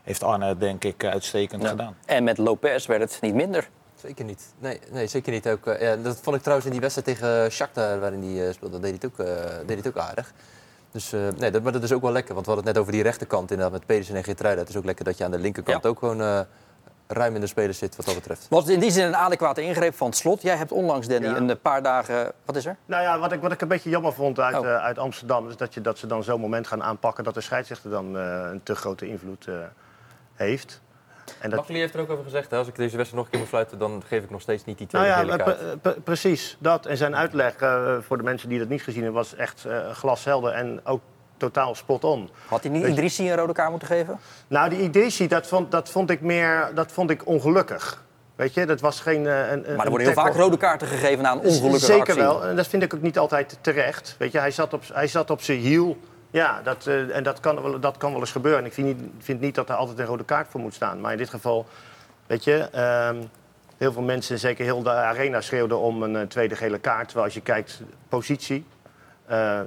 heeft 0.02 0.22
Arne 0.22 0.44
het, 0.46 0.60
denk 0.60 0.84
ik, 0.84 1.04
uitstekend 1.04 1.66
gedaan. 1.66 1.96
En 2.06 2.24
met 2.24 2.38
Lopez 2.38 2.86
werd 2.86 3.00
het 3.12 3.20
niet 3.20 3.34
minder. 3.34 3.68
Zeker 3.94 4.24
niet. 4.24 4.42
Nee, 4.58 4.80
nee 4.90 5.06
zeker 5.06 5.32
niet. 5.32 5.48
Ook, 5.48 5.66
eh, 5.66 5.80
ja, 5.80 5.96
dat 5.96 6.18
vond 6.22 6.36
ik 6.36 6.42
trouwens 6.42 6.66
in 6.66 6.72
die 6.72 6.80
wedstrijd 6.90 7.18
tegen 7.18 7.50
Shakhtar, 7.52 8.00
waarin 8.00 8.22
hij 8.22 8.46
eh, 8.46 8.54
speelde, 8.54 8.80
deed 8.80 8.90
hij 8.90 8.98
het 9.00 9.04
ook, 9.04 9.26
eh, 9.26 9.34
deed 9.58 9.66
hij 9.66 9.76
het 9.76 9.88
ook 9.88 9.96
aardig. 9.98 10.32
Dus 10.92 11.12
eh, 11.12 11.20
nee, 11.38 11.50
dat, 11.50 11.62
maar 11.62 11.72
dat 11.72 11.82
is 11.82 11.92
ook 11.92 12.02
wel 12.02 12.12
lekker. 12.12 12.34
Want 12.34 12.46
we 12.46 12.52
hadden 12.52 12.68
het 12.68 12.74
net 12.74 12.82
over 12.82 12.92
die 12.92 13.10
rechterkant 13.10 13.50
inderdaad 13.50 13.72
met 13.78 13.86
Pedersen 13.86 14.14
en 14.16 14.24
Geertruida. 14.24 14.60
Het 14.60 14.68
is 14.68 14.76
ook 14.76 14.84
lekker 14.84 15.04
dat 15.04 15.18
je 15.18 15.24
aan 15.24 15.30
de 15.30 15.38
linkerkant 15.38 15.82
Ja. 15.82 15.88
ook 15.88 15.98
gewoon 15.98 16.20
eh, 16.20 16.40
ruim 17.12 17.34
in 17.34 17.40
de 17.40 17.46
spelers 17.46 17.78
zit 17.78 17.96
wat 17.96 18.06
dat 18.06 18.14
betreft. 18.14 18.46
Was 18.50 18.62
het 18.64 18.72
in 18.72 18.80
die 18.80 18.90
zin 18.90 19.04
een 19.06 19.16
adequate 19.16 19.62
ingreep 19.62 19.94
van 19.94 20.06
het 20.06 20.16
slot? 20.16 20.42
Jij 20.42 20.56
hebt 20.56 20.72
onlangs, 20.72 21.06
Danny, 21.06 21.26
Ja. 21.26 21.36
een 21.36 21.60
paar 21.60 21.82
dagen... 21.82 22.32
Wat 22.44 22.56
is 22.56 22.66
er? 22.66 22.76
Nou 22.86 23.02
ja, 23.02 23.18
wat 23.18 23.32
ik, 23.32 23.40
wat 23.40 23.52
ik 23.52 23.60
een 23.60 23.68
beetje 23.68 23.90
jammer 23.90 24.12
vond 24.12 24.40
uit, 24.40 24.58
Oh. 24.58 24.66
eh, 24.66 24.76
uit 24.76 24.98
Amsterdam... 24.98 25.48
is 25.48 25.56
dat, 25.56 25.74
je, 25.74 25.80
dat 25.80 25.98
ze 25.98 26.06
dan 26.06 26.22
zo'n 26.22 26.40
moment 26.40 26.66
gaan 26.66 26.82
aanpakken... 26.82 27.24
dat 27.24 27.34
de 27.34 27.40
scheidsrechter 27.40 27.90
dan 27.90 28.18
eh, 28.18 28.48
een 28.52 28.62
te 28.62 28.74
grote 28.74 29.08
invloed 29.08 29.46
eh, 29.46 29.54
heeft. 30.34 30.80
En 31.38 31.50
dat, 31.50 31.58
Makkeli 31.58 31.78
heeft 31.78 31.94
er 31.94 32.00
ook 32.00 32.10
over 32.10 32.24
gezegd, 32.24 32.50
hè, 32.50 32.56
als 32.56 32.68
ik 32.68 32.76
deze 32.76 32.96
wedstrijd 32.96 33.14
nog 33.14 33.24
een 33.24 33.30
keer 33.30 33.40
moet 33.40 33.48
fluiten, 33.48 33.78
dan 33.78 34.02
geef 34.06 34.22
ik 34.24 34.30
nog 34.30 34.40
steeds 34.40 34.64
niet 34.64 34.78
die 34.78 34.86
tweede 34.86 35.08
nou 35.08 35.26
ja, 35.26 35.36
kaart. 35.36 36.04
precies 36.04 36.56
dat. 36.60 36.86
En 36.86 36.96
zijn 36.96 37.16
uitleg 37.16 37.54
eh, 37.56 37.96
voor 38.00 38.16
de 38.16 38.22
mensen 38.22 38.48
die 38.48 38.58
dat 38.58 38.68
niet 38.68 38.82
gezien 38.82 39.02
hebben... 39.02 39.20
was 39.20 39.34
echt 39.34 39.64
eh, 39.64 39.90
glashelder 39.90 40.52
en 40.52 40.80
ook 40.84 41.00
totaal 41.40 41.74
spot 41.74 42.04
on. 42.04 42.30
Had 42.48 42.62
hij 42.62 42.72
niet 42.72 42.82
je- 42.82 42.88
Idrissi 42.88 43.30
een 43.30 43.36
rode 43.36 43.52
kaart 43.52 43.70
moeten 43.70 43.88
geven? 43.88 44.18
Nou, 44.48 44.68
die 44.70 44.80
idee 44.80 45.28
dat 45.28 45.46
vond, 45.46 45.70
dat 45.70 45.88
vond 45.90 46.10
ik 46.10 46.20
meer 46.20 46.70
dat 46.74 46.92
vond 46.92 47.10
ik 47.10 47.26
ongelukkig. 47.26 48.02
Weet 48.36 48.54
je, 48.54 48.66
dat 48.66 48.80
was 48.80 49.00
geen... 49.00 49.26
eh, 49.26 49.50
een, 49.50 49.60
Maar 49.76 49.84
er 49.84 49.88
worden 49.90 50.06
heel 50.06 50.12
vaak 50.16 50.34
rode 50.34 50.56
kaarten 50.56 50.86
gegeven 50.88 51.24
een 51.24 51.38
ongelukkige 51.38 51.78
Zeker 51.84 52.00
actie. 52.00 52.22
wel. 52.22 52.44
En 52.44 52.56
dat 52.56 52.66
vind 52.66 52.82
ik 52.82 52.94
ook 52.94 53.02
niet 53.02 53.18
altijd 53.18 53.58
terecht. 53.60 54.14
Weet 54.18 54.32
je, 54.32 54.38
hij 54.38 54.50
zat 54.50 54.72
op, 54.72 54.82
hij 54.92 55.06
zat 55.06 55.30
op 55.30 55.42
zijn 55.42 55.58
hiel. 55.58 55.98
Ja, 56.30 56.60
dat, 56.64 56.86
eh, 56.86 57.16
en 57.16 57.22
dat 57.22 57.40
kan, 57.40 57.62
wel, 57.62 57.80
dat 57.80 57.96
kan 57.96 58.10
wel 58.12 58.20
eens 58.20 58.30
gebeuren. 58.32 58.60
En 58.60 58.66
ik 58.66 58.72
vind 58.72 58.86
niet, 58.86 59.10
vind 59.18 59.40
niet 59.40 59.54
dat 59.54 59.68
er 59.68 59.74
altijd 59.74 59.98
een 59.98 60.04
rode 60.06 60.24
kaart 60.24 60.48
voor 60.50 60.60
moet 60.60 60.74
staan. 60.74 61.00
Maar 61.00 61.12
in 61.12 61.18
dit 61.18 61.28
geval, 61.30 61.66
weet 62.26 62.44
je... 62.44 62.56
ehm, 62.72 63.16
heel 63.76 63.92
veel 63.92 64.02
mensen, 64.02 64.38
zeker 64.38 64.64
heel 64.64 64.82
de 64.82 64.90
arena, 64.90 65.40
schreeuwden 65.40 65.78
om 65.78 66.02
een 66.02 66.16
eh, 66.16 66.22
tweede 66.22 66.56
gele 66.56 66.78
kaart. 66.78 67.04
Terwijl 67.04 67.24
als 67.24 67.34
je 67.34 67.40
kijkt, 67.40 67.80
positie, 68.08 68.64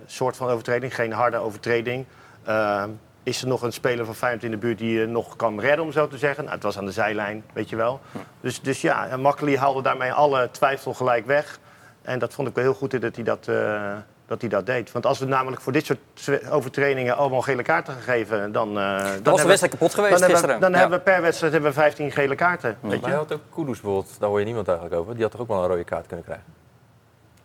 soort 0.06 0.36
van 0.38 0.50
overtreding, 0.50 0.96
geen 0.96 1.12
harde 1.12 1.38
overtreding. 1.38 2.06
Eh, 2.44 2.84
is 3.24 3.42
er 3.42 3.48
nog 3.48 3.62
een 3.62 3.74
speler 3.74 4.06
van 4.06 4.16
Feyenoord 4.16 4.44
in 4.44 4.52
de 4.52 4.58
buurt 4.58 4.78
die 4.78 5.00
je 5.00 5.06
nog 5.06 5.36
kan 5.36 5.60
redden, 5.60 5.86
om 5.86 5.92
zo 5.92 6.08
te 6.08 6.18
zeggen? 6.18 6.44
Nou, 6.44 6.56
het 6.56 6.64
was 6.64 6.78
aan 6.78 6.86
de 6.86 6.92
zijlijn, 6.92 7.44
weet 7.54 7.70
je 7.70 7.76
wel. 7.76 8.00
Dus, 8.42 8.62
dus 8.62 8.82
ja, 8.82 9.08
en 9.08 9.20
Makkeli 9.22 9.58
haalde 9.58 9.82
daarmee 9.82 10.12
alle 10.14 10.50
twijfel 10.52 10.94
gelijk 10.94 11.26
weg. 11.26 11.60
En 12.02 12.20
dat 12.20 12.34
vond 12.34 12.48
ik 12.48 12.56
wel 12.56 12.64
heel 12.64 12.74
goed 12.74 13.02
dat 13.02 13.16
hij 13.16 13.24
dat, 13.24 13.48
eh, 13.48 13.92
dat, 14.26 14.42
hij 14.42 14.50
dat 14.50 14.66
deed. 14.66 14.92
Want 14.92 15.06
als 15.06 15.20
we 15.20 15.26
namelijk 15.26 15.62
voor 15.62 15.72
dit 15.72 15.86
soort 16.14 16.50
overtredingen 16.50 17.16
allemaal 17.16 17.42
gele 17.42 17.62
kaarten 17.64 17.94
gegeven... 17.94 18.52
dan, 18.52 18.68
eh, 18.70 18.74
dan 18.74 18.98
was 18.98 19.06
de 19.06 19.14
hebben 19.24 19.34
we- 19.42 19.44
wedstrijd 19.48 19.72
kapot 19.74 19.94
geweest 19.94 20.12
dan 20.12 20.22
hebben 20.22 20.28
we- 20.28 20.34
gisteren. 20.34 20.60
Dan 20.60 20.72
Ja. 20.72 20.78
hebben 20.78 20.98
we 20.98 21.04
per 21.04 21.22
wedstrijd 21.22 21.54
hebben 21.54 21.72
we 21.72 21.78
15 21.80 22.12
gele 22.12 22.36
kaarten. 22.36 22.78
Weet 22.80 22.92
Maar 22.92 23.00
je? 23.00 23.06
hij 23.06 23.16
had 23.16 23.34
ook 23.34 23.42
Kudus 23.54 23.82
bijvoorbeeld, 23.82 24.20
daar 24.20 24.30
hoor 24.30 24.40
je 24.40 24.46
niemand 24.46 24.68
eigenlijk 24.68 25.00
over. 25.00 25.14
Die 25.14 25.22
had 25.24 25.32
toch 25.32 25.42
ook 25.42 25.48
wel 25.48 25.62
een 25.64 25.68
rode 25.70 25.84
kaart 25.84 26.08
kunnen 26.08 26.26
krijgen? 26.26 26.46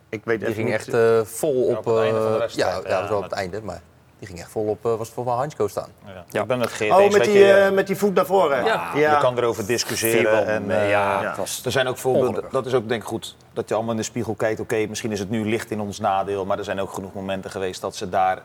Ik 0.09 0.21
weet 0.23 0.45
Die 0.45 0.53
ging 0.53 0.71
echt 0.73 0.93
eh, 0.93 1.21
vol 1.23 1.63
op... 1.63 1.85
het 1.85 1.95
eh, 1.95 2.47
ja, 2.49 2.81
dat 2.81 2.99
was 2.99 3.09
wel 3.09 3.17
op 3.17 3.23
het 3.23 3.31
einde, 3.31 3.61
maar 3.61 3.81
die 4.19 4.27
ging 4.27 4.39
echt 4.39 4.51
vol 4.51 4.65
op... 4.65 4.85
eh, 4.85 4.95
was 4.95 5.09
volgens 5.09 5.25
mij 5.25 5.35
Hansko 5.35 5.67
staan. 5.67 5.89
Ja. 6.31 6.41
Ik 6.41 6.47
ben 6.47 6.59
het 6.59 6.71
Geert 6.71 6.91
Oh, 6.95 7.01
eens, 7.01 7.17
met 7.17 7.23
die, 7.23 7.37
je, 7.37 7.53
eh, 7.53 7.71
met 7.71 7.87
die 7.87 7.95
voet 7.95 8.13
naar 8.13 8.25
voren. 8.25 8.65
Ja. 8.65 8.91
Je 8.95 9.17
kan 9.19 9.37
erover 9.37 9.65
discussiëren. 9.65 10.45
En, 10.47 10.71
eh, 10.71 10.89
ja, 10.89 11.21
ja. 11.21 11.27
het 11.27 11.37
was 11.37 11.61
Er 11.65 11.71
zijn 11.71 11.87
ook 11.87 11.97
voorbeelden, 11.97 12.43
dat 12.51 12.65
is 12.65 12.73
ook 12.73 12.87
denk 12.87 13.01
ik 13.01 13.07
goed, 13.07 13.35
dat 13.53 13.69
je 13.69 13.73
allemaal 13.73 13.91
in 13.91 13.97
de 13.97 14.03
spiegel 14.03 14.33
kijkt. 14.33 14.59
Oké, 14.59 14.85
misschien 14.87 15.11
is 15.11 15.19
het 15.19 15.29
nu 15.29 15.49
licht 15.49 15.71
in 15.71 15.79
ons 15.79 15.99
nadeel, 15.99 16.45
maar 16.45 16.57
er 16.57 16.63
zijn 16.63 16.81
ook 16.81 16.93
genoeg 16.93 17.13
momenten 17.13 17.51
geweest 17.51 17.81
dat 17.81 17.95
ze 17.95 18.09
daar 18.09 18.41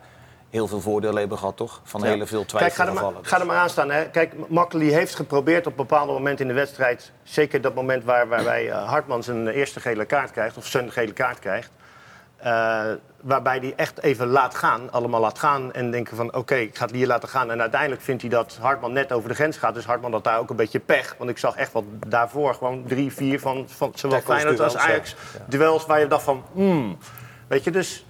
heel 0.55 0.69
veel 0.69 0.81
voordeel 0.81 1.15
hebben 1.17 1.39
gehad, 1.39 1.57
toch? 1.57 1.81
Van 1.85 2.01
Ja. 2.01 2.07
hele 2.07 2.27
veel 2.27 2.45
Kijk, 2.45 2.73
ga 2.73 2.87
er, 2.87 2.93
maar, 2.93 3.03
twijfelgevallen. 3.03 3.27
ga 3.27 3.41
er 3.41 3.47
maar 3.47 3.57
aan 3.57 3.71
staan. 3.71 3.91
Hè. 3.91 4.11
Kijk, 4.11 4.49
Makkeli 4.49 4.93
heeft 4.93 5.15
geprobeerd 5.15 5.67
op 5.67 5.77
bepaalde 5.77 6.13
momenten 6.13 6.45
in 6.49 6.55
de 6.55 6.59
wedstrijd... 6.61 7.13
zeker 7.23 7.61
dat 7.61 7.75
moment 7.75 8.05
waar, 8.05 8.29
waarbij 8.29 8.71
eh, 8.71 8.89
Hartman 8.89 9.23
zijn 9.23 9.49
eerste 9.49 9.81
gele 9.81 10.05
kaart 10.05 10.31
krijgt... 10.31 10.57
of 10.57 10.67
zijn 10.67 10.93
gele 10.93 11.13
kaart 11.13 11.39
krijgt... 11.39 11.71
eh, 12.37 12.85
waarbij 13.21 13.59
hij 13.59 13.73
echt 13.77 14.03
even 14.03 14.27
laat 14.27 14.55
gaan, 14.55 14.93
allemaal 14.93 15.21
laat 15.21 15.39
gaan... 15.39 15.73
en 15.73 15.91
denken 15.91 16.17
van, 16.17 16.35
oké, 16.35 16.55
ik 16.55 16.77
ga 16.77 16.85
het 16.85 16.95
hier 16.95 17.07
laten 17.07 17.29
gaan. 17.29 17.51
En 17.51 17.61
uiteindelijk 17.61 18.03
vindt 18.03 18.23
hij 18.23 18.31
dat 18.31 18.59
Hartman 18.61 18.93
net 18.93 19.13
over 19.13 19.29
de 19.29 19.35
grens 19.35 19.57
gaat. 19.57 19.75
Dus 19.75 19.85
Hartman 19.85 20.13
had 20.13 20.25
daar 20.25 20.39
ook 20.39 20.51
een 20.51 20.57
beetje 20.57 20.81
pech. 20.81 21.15
Want 21.19 21.31
ik 21.31 21.39
zag 21.39 21.57
echt 21.57 21.73
wat 21.73 21.85
daarvoor, 22.07 22.55
gewoon 22.55 22.85
drie, 22.87 23.13
vier 23.13 23.41
van, 23.41 23.65
van 23.69 23.93
zowel 23.95 24.21
Feyenoord 24.21 24.61
als 24.61 24.73
ja. 24.73 24.79
Ajax. 24.79 25.15
Duels 25.47 25.87
waar 25.87 26.01
je 26.01 26.07
dacht 26.07 26.25
van, 26.25 26.45
hmm. 26.53 26.99
Weet 27.47 27.65
je, 27.65 27.71
dus... 27.71 28.07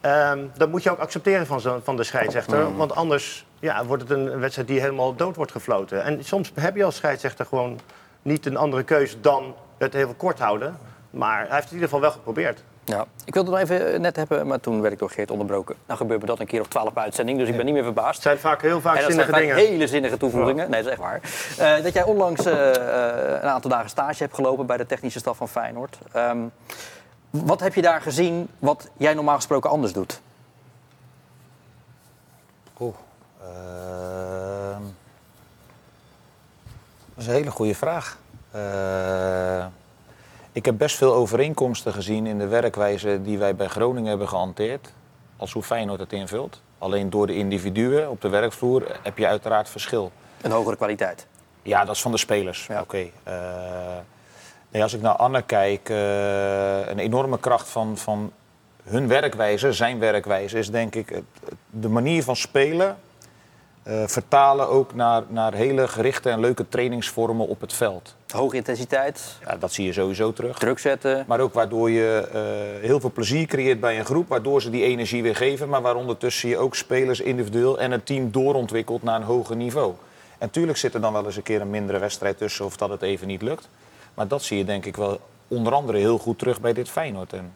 Ehm, 0.00 0.46
dat 0.56 0.68
moet 0.68 0.82
je 0.82 0.90
ook 0.90 0.98
accepteren 0.98 1.46
van, 1.46 1.60
zo, 1.60 1.80
van 1.84 1.96
de 1.96 2.04
scheidsrechter. 2.04 2.76
Want 2.76 2.94
anders 2.94 3.46
ja, 3.58 3.84
wordt 3.84 4.02
het 4.02 4.12
een 4.12 4.38
wedstrijd 4.38 4.68
die 4.68 4.80
helemaal 4.80 5.14
dood 5.14 5.36
wordt 5.36 5.52
gefloten. 5.52 6.02
En 6.04 6.24
soms 6.24 6.52
heb 6.54 6.76
je 6.76 6.84
als 6.84 6.96
scheidsrechter 6.96 7.46
gewoon 7.46 7.78
niet 8.22 8.46
een 8.46 8.56
andere 8.56 8.82
keuze 8.82 9.20
dan 9.20 9.54
het 9.78 9.92
heel 9.92 10.14
kort 10.16 10.38
houden. 10.38 10.78
Maar 11.10 11.38
hij 11.38 11.48
heeft 11.48 11.62
het 11.62 11.72
in 11.72 11.74
ieder 11.74 11.88
geval 11.88 12.00
wel 12.00 12.10
geprobeerd. 12.10 12.62
Ja. 12.84 13.06
Ik 13.24 13.34
wilde 13.34 13.50
het 13.50 13.60
nog 13.60 13.70
even 13.70 13.92
eh, 13.92 13.98
net 13.98 14.16
hebben, 14.16 14.46
maar 14.46 14.60
toen 14.60 14.80
werd 14.80 14.92
ik 14.92 14.98
door 14.98 15.10
Geert 15.10 15.30
onderbroken. 15.30 15.76
Nou 15.86 15.98
gebeurt 15.98 16.20
me 16.20 16.26
dat 16.26 16.40
een 16.40 16.46
keer 16.46 16.60
of 16.60 16.68
twaalf 16.68 16.96
uitzending, 16.96 17.38
dus 17.38 17.48
ik 17.48 17.56
ben 17.56 17.64
niet 17.64 17.74
meer 17.74 17.82
verbaasd. 17.84 18.14
Het 18.14 18.22
zijn 18.22 18.38
vaak 18.38 18.62
heel 18.62 18.80
vaak 18.80 18.94
dat 18.94 19.02
zijn 19.02 19.12
zinnige 19.12 19.30
vaak 19.30 19.40
dingen. 19.40 19.56
hele 19.56 19.86
zinnige 19.86 20.16
toevoegingen. 20.16 20.70
Nee, 20.70 20.82
dat 20.82 20.92
is 20.92 20.98
echt 20.98 21.00
waar. 21.00 21.20
Eh, 21.58 21.84
dat 21.84 21.92
jij 21.92 22.04
onlangs 22.04 22.44
eh, 22.44 22.70
een 23.42 23.48
aantal 23.48 23.70
dagen 23.70 23.90
stage 23.90 24.22
hebt 24.22 24.34
gelopen 24.34 24.66
bij 24.66 24.76
de 24.76 24.86
technische 24.86 25.18
staf 25.18 25.36
van 25.36 25.48
Feyenoord. 25.48 25.98
Ehm, 26.12 26.38
wat 27.30 27.60
heb 27.60 27.74
je 27.74 27.82
daar 27.82 28.00
gezien 28.00 28.48
wat 28.58 28.88
jij 28.96 29.14
normaal 29.14 29.36
gesproken 29.36 29.70
anders 29.70 29.92
doet? 29.92 30.20
Oeh, 32.80 32.94
ehm, 33.42 34.82
dat 37.14 37.16
is 37.16 37.26
een 37.26 37.32
hele 37.32 37.50
goede 37.50 37.74
vraag. 37.74 38.18
Eh, 38.50 39.66
ik 40.52 40.64
heb 40.64 40.78
best 40.78 40.96
veel 40.96 41.14
overeenkomsten 41.14 41.92
gezien 41.92 42.26
in 42.26 42.38
de 42.38 42.46
werkwijze 42.46 43.22
die 43.22 43.38
wij 43.38 43.56
bij 43.56 43.68
Groningen 43.68 44.08
hebben 44.08 44.28
gehanteerd. 44.28 44.92
Als 45.36 45.52
hoe 45.52 45.62
Feyenoord 45.62 46.00
het 46.00 46.12
invult. 46.12 46.60
Alleen 46.78 47.10
door 47.10 47.26
de 47.26 47.34
individuen 47.34 48.10
op 48.10 48.20
de 48.20 48.28
werkvloer 48.28 48.98
heb 49.02 49.18
je 49.18 49.26
uiteraard 49.26 49.68
verschil. 49.68 50.12
Een 50.40 50.50
hogere 50.50 50.76
kwaliteit. 50.76 51.26
Ja, 51.62 51.84
dat 51.84 51.94
is 51.94 52.02
van 52.02 52.10
de 52.10 52.18
spelers. 52.18 52.66
Ja. 52.66 52.80
Oké. 52.80 53.08
eh, 53.22 53.32
nee, 54.70 54.82
als 54.82 54.92
ik 54.94 55.00
naar 55.00 55.16
Anne 55.16 55.42
kijk, 55.42 55.88
eh, 55.88 56.88
een 56.88 56.98
enorme 56.98 57.38
kracht 57.38 57.68
van, 57.68 57.98
van 57.98 58.32
hun 58.84 59.08
werkwijze, 59.08 59.72
zijn 59.72 59.98
werkwijze, 59.98 60.58
is 60.58 60.70
denk 60.70 60.94
ik 60.94 61.22
de 61.70 61.88
manier 61.88 62.22
van 62.22 62.36
spelen. 62.36 62.96
eh, 63.82 64.02
vertalen 64.06 64.68
ook 64.68 64.94
naar, 64.94 65.22
naar 65.28 65.54
hele 65.54 65.88
gerichte 65.88 66.30
en 66.30 66.40
leuke 66.40 66.68
trainingsvormen 66.68 67.48
op 67.48 67.60
het 67.60 67.72
veld. 67.72 68.14
Hoge 68.28 68.56
intensiteit, 68.56 69.22
Ja, 69.46 69.56
dat 69.56 69.72
zie 69.72 69.84
je 69.84 69.92
sowieso 69.92 70.32
terug. 70.32 70.58
druk 70.58 70.78
zetten. 70.78 71.24
Maar 71.26 71.40
ook 71.40 71.54
waardoor 71.54 71.90
je 71.90 72.28
eh, 72.32 72.40
heel 72.86 73.00
veel 73.00 73.10
plezier 73.12 73.46
creëert 73.46 73.80
bij 73.80 73.98
een 73.98 74.04
groep, 74.04 74.28
waardoor 74.28 74.62
ze 74.62 74.70
die 74.70 74.84
energie 74.84 75.22
weer 75.22 75.36
geven, 75.36 75.68
maar 75.68 75.82
waar 75.82 75.94
ondertussen 75.94 76.48
je 76.48 76.58
ook 76.58 76.74
spelers 76.74 77.20
individueel 77.20 77.78
en 77.80 77.90
het 77.90 78.06
team 78.06 78.30
doorontwikkelt 78.30 79.02
naar 79.02 79.16
een 79.16 79.22
hoger 79.26 79.56
niveau. 79.56 79.92
En 80.38 80.50
tuurlijk 80.50 80.78
zit 80.78 80.94
er 80.94 81.00
dan 81.00 81.12
wel 81.12 81.24
eens 81.26 81.36
een 81.36 81.42
keer 81.42 81.60
een 81.60 81.70
mindere 81.70 81.98
wedstrijd 81.98 82.38
tussen 82.38 82.64
of 82.64 82.76
dat 82.76 82.90
het 82.90 83.02
even 83.02 83.26
niet 83.26 83.42
lukt. 83.42 83.68
Maar 84.20 84.28
dat 84.28 84.42
zie 84.42 84.58
je 84.58 84.64
denk 84.64 84.84
ik 84.84 84.96
wel 84.96 85.20
onder 85.48 85.72
andere 85.72 85.98
heel 85.98 86.18
goed 86.18 86.38
terug 86.38 86.60
bij 86.60 86.72
dit 86.72 86.88
Feyenoord. 86.88 87.32
En 87.32 87.54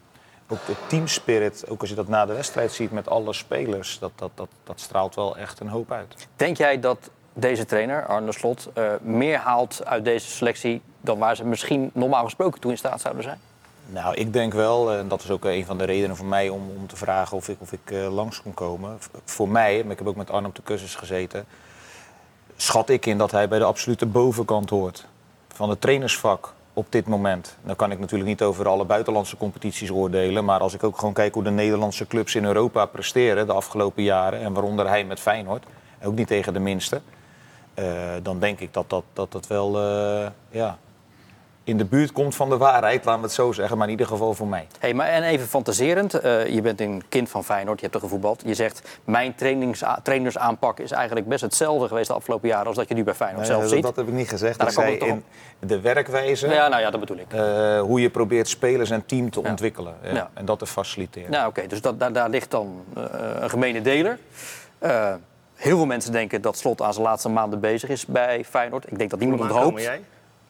ook 0.49 0.67
de 0.67 0.75
teamspirit, 0.87 1.65
ook 1.69 1.81
als 1.81 1.89
je 1.89 1.95
dat 1.95 2.09
na 2.09 2.27
de 2.27 2.33
wedstrijd 2.33 2.73
ziet 2.73 2.91
met 2.91 3.09
alle 3.09 3.33
spelers, 3.33 3.99
dat, 3.99 4.11
dat, 4.15 4.31
dat, 4.35 4.49
dat 4.65 4.81
straalt 4.81 5.15
wel 5.15 5.37
echt 5.37 5.61
een 5.61 5.69
hoop 5.69 5.93
uit. 5.93 6.29
Denk 6.37 6.57
jij 6.57 6.81
dat 6.81 7.11
deze 7.33 7.65
trainer, 7.65 8.07
Arne 8.07 8.33
Slot, 8.33 8.71
eh, 8.75 8.93
meer 9.03 9.39
haalt 9.39 9.85
uit 9.85 10.05
deze 10.05 10.27
selectie 10.27 10.83
dan 11.01 11.19
waar 11.19 11.37
ze 11.37 11.45
misschien 11.45 11.91
normaal 11.95 12.25
gesproken 12.25 12.61
toe 12.61 12.71
in 12.71 12.79
staat 12.79 13.01
zouden 13.01 13.23
zijn? 13.23 13.39
Nou, 13.87 14.15
ik 14.15 14.33
denk 14.33 14.53
wel, 14.53 14.93
en 14.93 15.09
dat 15.09 15.23
is 15.23 15.31
ook 15.31 15.45
een 15.45 15.65
van 15.65 15.79
de 15.79 15.85
redenen 15.85 16.17
voor 16.17 16.27
mij 16.27 16.49
om, 16.49 16.71
om 16.77 16.87
te 16.87 16.97
vragen 16.97 17.37
of 17.37 17.49
ik, 17.49 17.57
of 17.61 17.73
ik 17.73 17.91
eh, 17.91 18.15
langs 18.15 18.43
kon 18.43 18.55
komen. 18.55 18.99
Voor 19.25 19.49
mij, 19.49 19.83
maar 19.83 19.93
ik 19.93 19.99
heb 19.99 20.09
ook 20.09 20.17
met 20.17 20.31
Arne 20.31 20.49
op 20.49 20.55
de 20.55 20.63
kussens 20.63 20.95
gezeten, 20.95 21.45
schat 22.57 22.89
ik 22.89 23.07
in 23.07 23.19
dat 23.19 23.31
hij 23.31 23.49
bij 23.49 23.59
de 23.59 23.65
absolute 23.65 24.07
bovenkant 24.07 24.71
hoort 24.71 25.07
van 25.55 25.71
het 25.71 25.81
trainersvak 25.81 26.53
op 26.73 26.87
dit 26.89 27.07
moment. 27.07 27.57
Dan 27.63 27.77
kan 27.77 27.91
ik 27.91 27.99
natuurlijk 27.99 28.31
niet 28.31 28.43
over 28.43 28.69
alle 28.69 28.85
buitenlandse 28.85 29.37
competities 29.37 29.91
oordelen, 29.91 30.45
maar 30.45 30.61
als 30.61 30.75
ik 30.75 30.85
ook 30.85 30.99
gewoon 30.99 31.15
kijk 31.15 31.35
hoe 31.35 31.43
de 31.43 31.51
Nederlandse 31.51 32.07
clubs 32.07 32.35
in 32.35 32.45
Europa 32.45 32.87
presteren 32.87 33.47
de 33.47 33.53
afgelopen 33.53 34.03
jaren, 34.03 34.41
en 34.41 34.53
waaronder 34.53 34.89
hij 34.89 35.05
met 35.05 35.21
Feyenoord, 35.21 35.65
ook 36.05 36.15
niet 36.15 36.27
tegen 36.27 36.53
de 36.53 36.59
minste, 36.59 37.01
eh, 37.75 37.85
dan 38.23 38.39
denk 38.39 38.61
ik 38.61 38.73
dat 38.73 38.91
dat, 38.91 39.05
dat, 39.13 39.33
dat 39.33 39.47
wel 39.47 39.81
eh, 39.81 40.27
ja, 40.51 40.79
in 41.65 41.77
de 41.79 41.85
buurt 41.85 42.13
komt 42.13 42.35
van 42.35 42.49
de 42.49 42.57
waarheid, 42.57 43.05
laten 43.05 43.21
we 43.21 43.27
het 43.27 43.35
zo 43.35 43.53
zeggen, 43.53 43.77
maar 43.77 43.87
in 43.87 43.93
ieder 43.93 44.07
geval 44.07 44.35
voor 44.35 44.47
mij. 44.47 44.67
Hey, 44.79 44.95
maar 44.95 45.07
en 45.09 45.23
even 45.23 45.47
fantaserend, 45.47 46.15
eh, 46.15 46.47
je 46.47 46.61
bent 46.63 46.81
een 46.81 47.03
kind 47.09 47.29
van 47.29 47.45
Feyenoord, 47.45 47.77
je 47.79 47.83
hebt 47.83 47.95
er 47.95 48.03
gevoetbald. 48.03 48.43
Je 48.47 48.55
zegt, 48.55 48.99
mijn 49.05 49.35
trainersaanpak 50.03 50.79
is 50.79 50.91
eigenlijk 50.91 51.29
best 51.29 51.41
hetzelfde 51.43 51.89
geweest 51.89 52.07
de 52.09 52.15
afgelopen 52.15 52.49
jaren 52.49 52.67
als 52.67 52.77
dat 52.77 52.89
je 52.89 52.95
nu 52.95 53.05
bij 53.05 53.15
Feyenoord 53.15 53.47
zelf 53.47 53.61
dat, 53.61 53.71
ziet. 53.71 53.83
dat 53.83 53.97
heb 53.97 54.09
ik 54.09 54.13
niet 54.15 54.29
gezegd. 54.29 54.59
Nou, 54.59 54.71
ik 54.71 54.77
daar 54.77 54.87
zei 54.87 55.11
in 55.11 55.25
de 55.59 55.81
werkwijze, 55.81 56.49
Ja, 56.49 56.69
nou 56.69 56.83
ja, 56.83 56.91
dat 56.91 57.01
bedoel 57.01 57.17
ik. 57.19 57.33
eh, 57.33 57.81
hoe 57.81 58.01
je 58.01 58.11
probeert 58.11 58.49
spelers 58.49 58.91
en 58.91 59.07
team 59.07 59.31
te 59.31 59.43
ontwikkelen. 59.43 59.95
Ja, 60.03 60.15
Ja. 60.15 60.31
En 60.35 60.45
dat 60.45 60.59
te 60.59 60.67
faciliteren. 60.67 61.31
Nou 61.31 61.49
oké, 61.49 61.67
dus 61.67 61.81
dat, 61.81 62.01
daar, 62.01 62.13
daar 62.13 62.29
ligt 62.29 62.51
dan 62.51 62.85
eh, 62.95 63.03
een 63.41 63.51
gemene 63.51 63.83
deler. 63.83 64.19
Eh, 64.79 65.15
heel 65.55 65.77
veel 65.77 65.87
mensen 65.87 66.13
denken 66.13 66.43
dat 66.43 66.59
Slot 66.59 66.83
aan 66.83 66.93
zijn 66.93 67.05
laatste 67.07 67.29
maanden 67.29 67.61
bezig 67.61 67.89
is 67.89 68.07
bij 68.07 68.45
Feyenoord. 68.45 68.91
Ik 68.91 68.99
denk 68.99 69.11
dat 69.11 69.19
niemand 69.19 69.43
het 69.43 69.51
hoopt. 69.53 69.83
jij? 69.83 70.01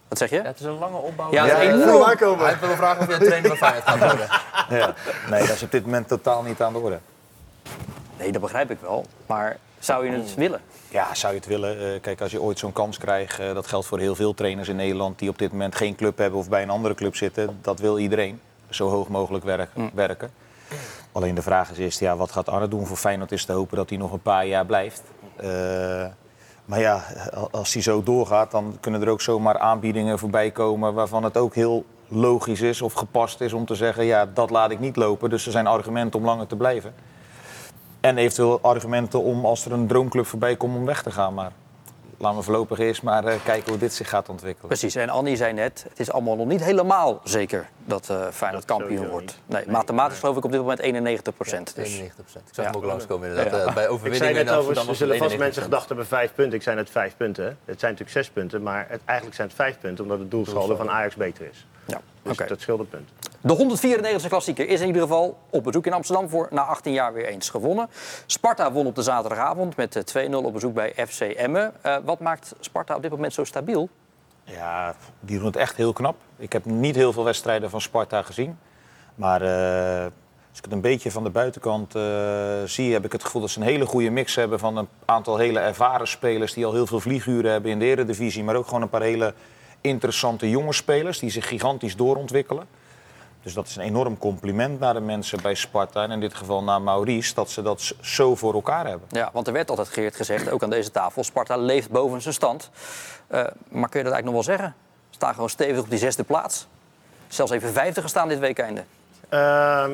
Wat 0.08 0.18
zeg 0.18 0.30
je? 0.30 0.36
Ja, 0.36 0.42
het 0.42 0.60
is 0.60 0.66
een 0.66 0.78
lange 0.78 0.96
opbouw. 0.96 1.30
Ja, 1.32 1.36
Ja, 1.46 1.54
het 1.54 1.62
is 1.62 1.68
hij 1.68 1.82
enorm. 1.82 2.40
hij 2.40 2.58
wil 2.60 2.76
vragen 2.76 3.00
of 3.00 3.06
je 3.06 3.12
een 3.12 3.20
trainer 3.26 3.56
van 3.56 3.56
Feyenoord 3.56 3.84
gaat 3.88 3.98
worden. 3.98 4.28
Ja. 4.78 4.94
Nee, 5.30 5.40
dat 5.46 5.56
is 5.56 5.62
op 5.62 5.70
dit 5.70 5.84
moment 5.84 6.08
totaal 6.08 6.42
niet 6.42 6.62
aan 6.62 6.72
de 6.72 6.78
orde. 6.78 6.98
Nee, 8.18 8.32
dat 8.32 8.40
begrijp 8.40 8.70
ik 8.70 8.78
wel. 8.80 9.06
Maar 9.26 9.56
zou 9.78 10.04
je 10.06 10.12
het 10.16 10.34
willen? 10.34 10.60
Ja, 10.88 11.14
zou 11.14 11.32
je 11.32 11.38
het 11.38 11.48
willen? 11.48 11.78
Eh, 11.94 12.00
kijk, 12.00 12.20
als 12.20 12.30
je 12.30 12.40
ooit 12.40 12.58
zo'n 12.58 12.72
kans 12.72 12.98
krijgt, 12.98 13.38
eh, 13.38 13.54
dat 13.54 13.66
geldt 13.66 13.86
voor 13.86 13.98
heel 13.98 14.14
veel 14.14 14.34
trainers 14.34 14.68
in 14.68 14.76
Nederland 14.76 15.18
die 15.18 15.28
op 15.28 15.38
dit 15.38 15.52
moment 15.52 15.74
geen 15.74 15.94
club 15.96 16.18
hebben 16.18 16.38
of 16.38 16.48
bij 16.48 16.62
een 16.62 16.70
andere 16.70 16.94
club 16.94 17.16
zitten. 17.16 17.58
Dat 17.62 17.78
wil 17.80 17.98
iedereen. 17.98 18.40
Zo 18.70 18.88
hoog 18.88 19.08
mogelijk 19.08 19.44
werk- 19.44 19.70
werken. 19.94 20.30
Alleen 21.12 21.34
de 21.34 21.42
vraag 21.42 21.70
is 21.70 21.78
eerst, 21.78 22.00
ja, 22.00 22.16
wat 22.16 22.32
gaat 22.32 22.48
Arne 22.48 22.68
doen 22.68 22.86
voor 22.86 22.96
Feyenoord? 22.96 23.32
Is 23.32 23.44
te 23.44 23.52
hopen 23.52 23.76
dat 23.76 23.88
hij 23.88 23.98
nog 23.98 24.12
een 24.12 24.22
paar 24.22 24.46
jaar 24.46 24.66
blijft. 24.66 25.02
Eh, 25.36 26.04
maar 26.64 26.80
ja, 26.80 27.04
als 27.50 27.72
hij 27.72 27.82
zo 27.82 28.02
doorgaat, 28.02 28.50
dan 28.50 28.76
kunnen 28.80 29.02
er 29.02 29.08
ook 29.08 29.20
zomaar 29.20 29.58
aanbiedingen 29.58 30.18
voorbij 30.18 30.50
komen 30.50 30.94
waarvan 30.94 31.24
het 31.24 31.36
ook 31.36 31.54
heel 31.54 31.84
logisch 32.08 32.60
is 32.60 32.82
of 32.82 32.92
gepast 32.92 33.40
is 33.40 33.52
om 33.52 33.66
te 33.66 33.74
zeggen, 33.74 34.04
ja, 34.04 34.26
dat 34.26 34.50
laat 34.50 34.70
ik 34.70 34.80
niet 34.80 34.96
lopen. 34.96 35.30
Dus 35.30 35.46
er 35.46 35.52
zijn 35.52 35.66
argumenten 35.66 36.20
om 36.20 36.26
langer 36.26 36.46
te 36.46 36.56
blijven. 36.56 36.94
En 38.00 38.18
eventueel 38.18 38.58
argumenten 38.62 39.22
om 39.22 39.44
als 39.44 39.64
er 39.64 39.72
een 39.72 39.86
droomclub 39.86 40.26
voorbij 40.26 40.56
komt 40.56 40.76
om 40.76 40.84
weg 40.84 41.02
te 41.02 41.10
gaan. 41.10 41.34
Maar 41.34 41.52
laten 42.24 42.38
we 42.38 42.44
voorlopig 42.44 42.78
eerst 42.78 43.02
maar 43.02 43.24
eh, 43.24 43.34
kijken 43.44 43.70
hoe 43.70 43.78
dit 43.78 43.92
zich 43.94 44.08
gaat 44.08 44.28
ontwikkelen. 44.28 44.68
Precies, 44.68 44.94
en 44.94 45.08
Annie 45.08 45.36
zei 45.36 45.52
net, 45.52 45.84
het 45.88 46.00
is 46.00 46.10
allemaal 46.12 46.36
nog 46.36 46.46
niet 46.46 46.64
helemaal 46.64 47.20
zeker 47.24 47.68
dat 47.84 48.10
eh 48.10 48.26
Feyenoord 48.32 48.64
kampioen 48.64 49.08
wordt. 49.08 49.26
niet. 49.46 49.56
Nee, 49.64 49.64
mathematisch 49.74 50.18
geloof 50.18 50.36
ik 50.36 50.44
op 50.44 50.50
dit 50.50 50.60
moment 50.60 50.78
91 50.80 51.34
procent. 51.34 51.74
dus 51.74 51.98
91% 51.98 52.00
Ik 52.00 52.54
zag 52.54 52.64
Ja. 52.64 52.70
hem 52.70 52.74
ook 52.80 52.84
langskomen 52.84 53.28
inderdaad. 53.28 53.52
Ja. 53.60 53.66
Eh, 53.66 53.74
bij 53.74 53.84
Ik 53.84 53.90
overwinningen 53.90 54.34
zei 54.34 54.44
net 54.44 54.54
er 54.54 54.56
was 54.56 54.98
zullen 54.98 55.18
vast 55.18 55.30
91%. 55.34 55.38
mensen 55.38 55.62
gedacht 55.62 55.86
hebben 55.88 56.06
vijf 56.06 56.34
punten. 56.34 56.54
Ik 56.56 56.62
zei 56.62 56.76
net 56.76 56.90
vijf 56.90 57.16
punten. 57.16 57.44
Het 57.64 57.80
zijn 57.80 57.92
natuurlijk 57.92 58.10
zes 58.10 58.30
punten, 58.30 58.62
maar 58.62 58.86
het, 58.88 59.00
eigenlijk 59.04 59.36
zijn 59.36 59.48
het 59.48 59.56
vijf 59.56 59.78
punten... 59.80 60.04
omdat 60.04 60.18
het 60.18 60.30
doelsaldo 60.30 60.76
van 60.76 60.90
Ajax 60.90 61.14
beter 61.14 61.48
is. 61.50 61.66
Ja, 61.86 62.00
Dus 62.22 62.32
oké. 62.32 62.46
dat 62.48 62.60
scheelt 62.60 62.80
een 62.80 62.88
punt. 62.88 63.08
De 63.46 63.56
194e 63.56 64.28
klassieker 64.28 64.68
is 64.68 64.80
in 64.80 64.86
ieder 64.86 65.02
geval 65.02 65.38
op 65.50 65.64
bezoek 65.64 65.86
in 65.86 65.92
Amsterdam 65.92 66.28
voor 66.28 66.48
na 66.50 66.62
18 66.62 66.92
jaar 66.92 67.12
weer 67.12 67.26
eens 67.26 67.50
gewonnen. 67.50 67.88
Sparta 68.26 68.72
won 68.72 68.86
op 68.86 68.94
de 68.94 69.02
zaterdagavond 69.02 69.76
met 69.76 70.14
eh, 70.14 70.28
2-0 70.28 70.34
op 70.34 70.52
bezoek 70.52 70.74
bij 70.74 70.94
FC 71.08 71.20
Emmen. 71.20 71.72
Eh, 71.80 71.96
wat 72.04 72.20
maakt 72.20 72.54
Sparta 72.60 72.96
op 72.96 73.02
dit 73.02 73.10
moment 73.10 73.32
zo 73.32 73.44
stabiel? 73.44 73.88
Ja, 74.44 74.94
die 75.20 75.36
doen 75.36 75.46
het 75.46 75.56
echt 75.56 75.76
heel 75.76 75.92
knap. 75.92 76.16
Ik 76.36 76.52
heb 76.52 76.64
niet 76.64 76.94
heel 76.94 77.12
veel 77.12 77.24
wedstrijden 77.24 77.70
van 77.70 77.80
Sparta 77.80 78.22
gezien. 78.22 78.58
Maar 79.14 79.42
eh, 79.42 80.04
als 80.48 80.58
ik 80.58 80.64
het 80.64 80.72
een 80.72 80.80
beetje 80.80 81.10
van 81.10 81.24
de 81.24 81.30
buitenkant 81.30 81.94
eh, 81.94 82.02
zie, 82.64 82.92
heb 82.92 83.04
ik 83.04 83.12
het 83.12 83.24
gevoel 83.24 83.40
dat 83.40 83.50
ze 83.50 83.60
een 83.60 83.66
hele 83.66 83.86
goede 83.86 84.10
mix 84.10 84.34
hebben 84.34 84.58
van 84.58 84.76
een 84.76 84.88
aantal 85.04 85.36
hele 85.36 85.58
ervaren 85.58 86.08
spelers 86.08 86.52
die 86.52 86.66
al 86.66 86.72
heel 86.72 86.86
veel 86.86 87.00
vlieguren 87.00 87.50
hebben 87.50 87.70
in 87.70 87.78
de 87.78 87.84
Eredivisie. 87.84 88.44
Maar 88.44 88.56
ook 88.56 88.66
gewoon 88.66 88.82
een 88.82 88.88
paar 88.88 89.02
hele 89.02 89.34
interessante 89.80 90.50
jonge 90.50 90.72
spelers 90.72 91.18
die 91.18 91.30
zich 91.30 91.48
gigantisch 91.48 91.96
doorontwikkelen. 91.96 92.66
Dus 93.44 93.54
dat 93.54 93.66
is 93.66 93.76
een 93.76 93.82
enorm 93.82 94.18
compliment 94.18 94.80
naar 94.80 94.94
de 94.94 95.00
mensen 95.00 95.42
bij 95.42 95.54
Sparta. 95.54 96.02
En 96.02 96.10
in 96.10 96.20
dit 96.20 96.34
geval 96.34 96.62
naar 96.62 96.82
Maurice, 96.82 97.34
dat 97.34 97.50
ze 97.50 97.62
dat 97.62 97.94
zo 98.00 98.34
voor 98.34 98.54
elkaar 98.54 98.86
hebben. 98.86 99.08
Ja, 99.10 99.30
want 99.32 99.46
er 99.46 99.52
werd 99.52 99.70
altijd 99.70 99.88
Geert 99.88 100.16
gezegd, 100.16 100.50
ook 100.50 100.62
aan 100.62 100.70
deze 100.70 100.90
tafel, 100.90 101.24
Sparta 101.24 101.56
leeft 101.56 101.90
boven 101.90 102.22
zijn 102.22 102.34
stand. 102.34 102.70
Eh, 103.26 103.40
maar 103.68 103.88
kun 103.88 103.98
je 103.98 104.04
dat 104.04 104.12
eigenlijk 104.12 104.24
nog 104.24 104.32
wel 104.32 104.42
zeggen? 104.42 104.74
Ze 105.08 105.14
staan 105.14 105.34
gewoon 105.34 105.48
stevig 105.48 105.80
op 105.80 105.90
die 105.90 105.98
zesde 105.98 106.24
plaats. 106.24 106.66
Zelfs 107.28 107.52
even 107.52 107.72
vijfde 107.72 108.02
gestaan 108.02 108.28
dit 108.28 108.38
weekende. 108.38 108.84
Ehm, 109.28 109.92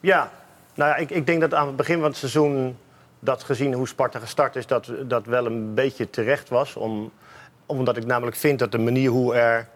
ja, 0.00 0.30
nou 0.74 0.90
ja, 0.90 0.96
ik, 0.96 1.10
ik 1.10 1.26
denk 1.26 1.40
dat 1.40 1.54
aan 1.54 1.66
het 1.66 1.76
begin 1.76 1.98
van 1.98 2.08
het 2.08 2.16
seizoen... 2.16 2.78
dat 3.18 3.42
gezien 3.42 3.72
hoe 3.72 3.88
Sparta 3.88 4.18
gestart 4.18 4.56
is, 4.56 4.66
dat 4.66 4.92
dat 5.02 5.26
wel 5.26 5.46
een 5.46 5.74
beetje 5.74 6.10
terecht 6.10 6.48
was. 6.48 6.76
Om, 6.76 7.12
omdat 7.66 7.96
ik 7.96 8.06
namelijk 8.06 8.36
vind 8.36 8.58
dat 8.58 8.72
de 8.72 8.78
manier 8.78 9.10
hoe 9.10 9.34
er 9.34 9.68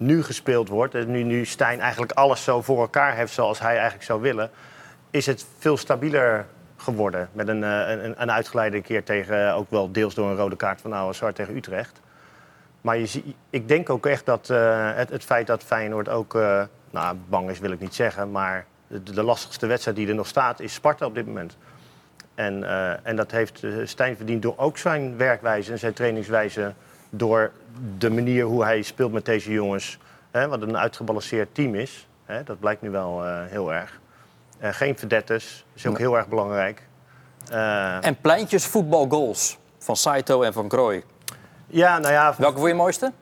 nu 0.00 0.22
gespeeld 0.22 0.68
wordt... 0.68 0.94
en 0.94 1.10
nu, 1.10 1.22
nu 1.22 1.44
Stijn 1.44 1.80
eigenlijk 1.80 2.12
alles 2.12 2.44
zo 2.44 2.62
voor 2.62 2.80
elkaar 2.80 3.14
heeft 3.14 3.32
zoals 3.32 3.60
hij 3.60 3.72
eigenlijk 3.72 4.04
zou 4.04 4.20
willen... 4.20 4.50
is 5.10 5.26
het 5.26 5.46
veel 5.58 5.76
stabieler 5.76 6.46
geworden. 6.76 7.28
Met 7.32 7.48
een, 7.48 7.64
eh, 7.64 7.88
een, 7.88 8.22
een 8.22 8.30
uitgeleide 8.30 8.80
keer 8.80 9.04
tegen, 9.04 9.48
eh, 9.48 9.56
ook 9.56 9.70
wel 9.70 9.92
deels 9.92 10.14
door 10.14 10.30
een 10.30 10.36
rode 10.36 10.56
kaart 10.56 10.80
van 10.80 11.14
Zwart 11.14 11.34
tegen 11.34 11.56
Utrecht. 11.56 12.00
Maar 12.80 12.98
je 12.98 13.06
zie, 13.06 13.34
ik 13.50 13.68
denk 13.68 13.90
ook 13.90 14.06
echt 14.06 14.26
dat 14.26 14.50
eh, 14.50 14.90
het, 14.94 15.10
het 15.10 15.24
feit 15.24 15.46
dat 15.46 15.62
Feyenoord 15.62 16.08
ook 16.08 16.34
nou, 16.90 17.16
bang 17.28 17.50
is, 17.50 17.58
wil 17.58 17.70
ik 17.70 17.80
niet 17.80 17.94
zeggen. 17.94 18.30
Maar 18.30 18.66
de, 18.86 19.02
de 19.02 19.22
lastigste 19.22 19.66
wedstrijd 19.66 19.96
die 19.96 20.08
er 20.08 20.14
nog 20.14 20.26
staat 20.26 20.60
is 20.60 20.74
Sparta 20.74 21.06
op 21.06 21.14
dit 21.14 21.26
moment. 21.26 21.56
En, 22.34 22.64
en 23.02 23.16
dat 23.16 23.30
heeft 23.30 23.64
Stijn 23.84 24.16
verdiend 24.16 24.42
door 24.42 24.54
ook 24.56 24.78
zijn 24.78 25.16
werkwijze 25.16 25.72
en 25.72 25.78
zijn 25.78 25.92
trainingswijze. 25.92 26.72
Door 27.10 27.50
de 27.98 28.10
manier 28.10 28.44
hoe 28.44 28.64
hij 28.64 28.82
speelt 28.82 29.12
met 29.12 29.24
deze 29.24 29.52
jongens. 29.52 29.98
Hè, 30.30 30.48
wat 30.48 30.62
een 30.62 30.76
uitgebalanceerd 30.78 31.54
team 31.54 31.74
is. 31.74 32.06
Hè, 32.24 32.42
dat 32.42 32.60
blijkt 32.60 32.82
nu 32.82 32.90
wel 32.90 33.24
eh, 33.26 33.38
heel 33.46 33.72
erg. 33.72 34.00
Eh, 34.58 34.72
geen 34.72 34.98
verdetters, 34.98 35.64
is 35.74 35.86
ook 35.86 35.98
heel 35.98 36.16
erg 36.16 36.28
belangrijk. 36.28 36.82
Eh, 37.50 38.04
En 38.04 38.16
pleintjes 38.20 38.66
voetbalgoals 38.66 39.58
van 39.78 39.96
Saito 39.96 40.42
en 40.42 40.52
van 40.52 40.68
Krooi. 40.68 41.02
ja, 41.66 41.98
nou 41.98 42.12
ja, 42.12 42.34
Welke 42.38 42.56
vond 42.56 42.68
je 42.68 42.74
mooiste? 42.74 43.12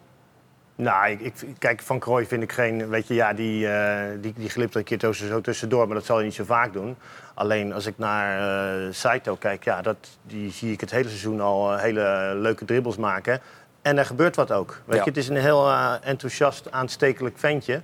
Nou, 0.74 1.10
ik, 1.10 1.20
ik, 1.20 1.34
kijk, 1.58 1.80
Van 1.82 1.98
Krooi 1.98 2.26
vind 2.26 2.42
ik 2.42 2.52
geen... 2.52 2.88
Weet 2.88 3.06
je, 3.06 3.14
ja, 3.14 3.32
die, 3.32 3.68
eh, 3.68 4.20
die, 4.20 4.32
die 4.36 4.48
glipt 4.48 4.72
er 4.74 4.78
een 4.78 4.84
keer 4.84 4.98
tussen, 4.98 5.28
zo 5.28 5.40
tussendoor, 5.40 5.86
maar 5.86 5.96
dat 5.96 6.04
zal 6.04 6.16
hij 6.16 6.24
niet 6.24 6.34
zo 6.34 6.44
vaak 6.44 6.72
doen. 6.72 6.96
Alleen 7.34 7.72
als 7.72 7.86
ik 7.86 7.98
naar 7.98 8.38
eh 8.86 8.92
Saito 8.92 9.34
kijk, 9.36 9.64
ja, 9.64 9.82
dat, 9.82 9.96
die 10.22 10.50
zie 10.52 10.72
ik 10.72 10.80
het 10.80 10.90
hele 10.90 11.08
seizoen 11.08 11.40
al 11.40 11.76
hele 11.76 12.32
leuke 12.36 12.64
dribbles 12.64 12.96
maken. 12.96 13.40
En 13.88 13.98
er 13.98 14.06
gebeurt 14.06 14.36
wat 14.36 14.52
ook. 14.52 14.80
Weet 14.84 14.96
Ja. 14.96 15.02
je, 15.02 15.08
het 15.08 15.18
is 15.18 15.28
een 15.28 15.36
heel 15.36 15.68
eh, 15.68 15.92
enthousiast, 16.02 16.70
aanstekelijk 16.70 17.38
ventje. 17.38 17.80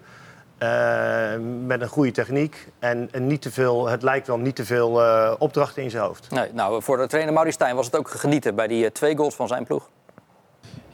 eh, 0.59 1.33
met 1.67 1.81
een 1.81 1.89
goede 1.89 2.11
techniek. 2.11 2.69
En, 2.79 3.09
en 3.13 3.27
niet 3.27 3.43
te 3.43 3.51
veel, 3.51 3.89
het 3.89 4.03
lijkt 4.03 4.27
wel 4.27 4.39
niet 4.39 4.57
te 4.57 4.65
veel 4.65 5.03
eh, 5.03 5.33
opdrachten 5.39 5.83
in 5.83 5.91
zijn 5.91 6.03
hoofd. 6.03 6.31
Nee, 6.31 6.51
nou, 6.53 6.83
voor 6.83 6.97
de 6.97 7.07
trainer 7.07 7.33
Maurice 7.33 7.55
Stijn 7.55 7.77
was 7.77 7.87
het 7.87 7.97
ook 7.97 8.11
genieten 8.11 8.55
bij 8.55 8.67
die 8.67 8.93
twee 8.93 9.17
goals 9.17 9.35
van 9.35 9.49
zijn 9.49 9.65
ploeg. 9.65 9.89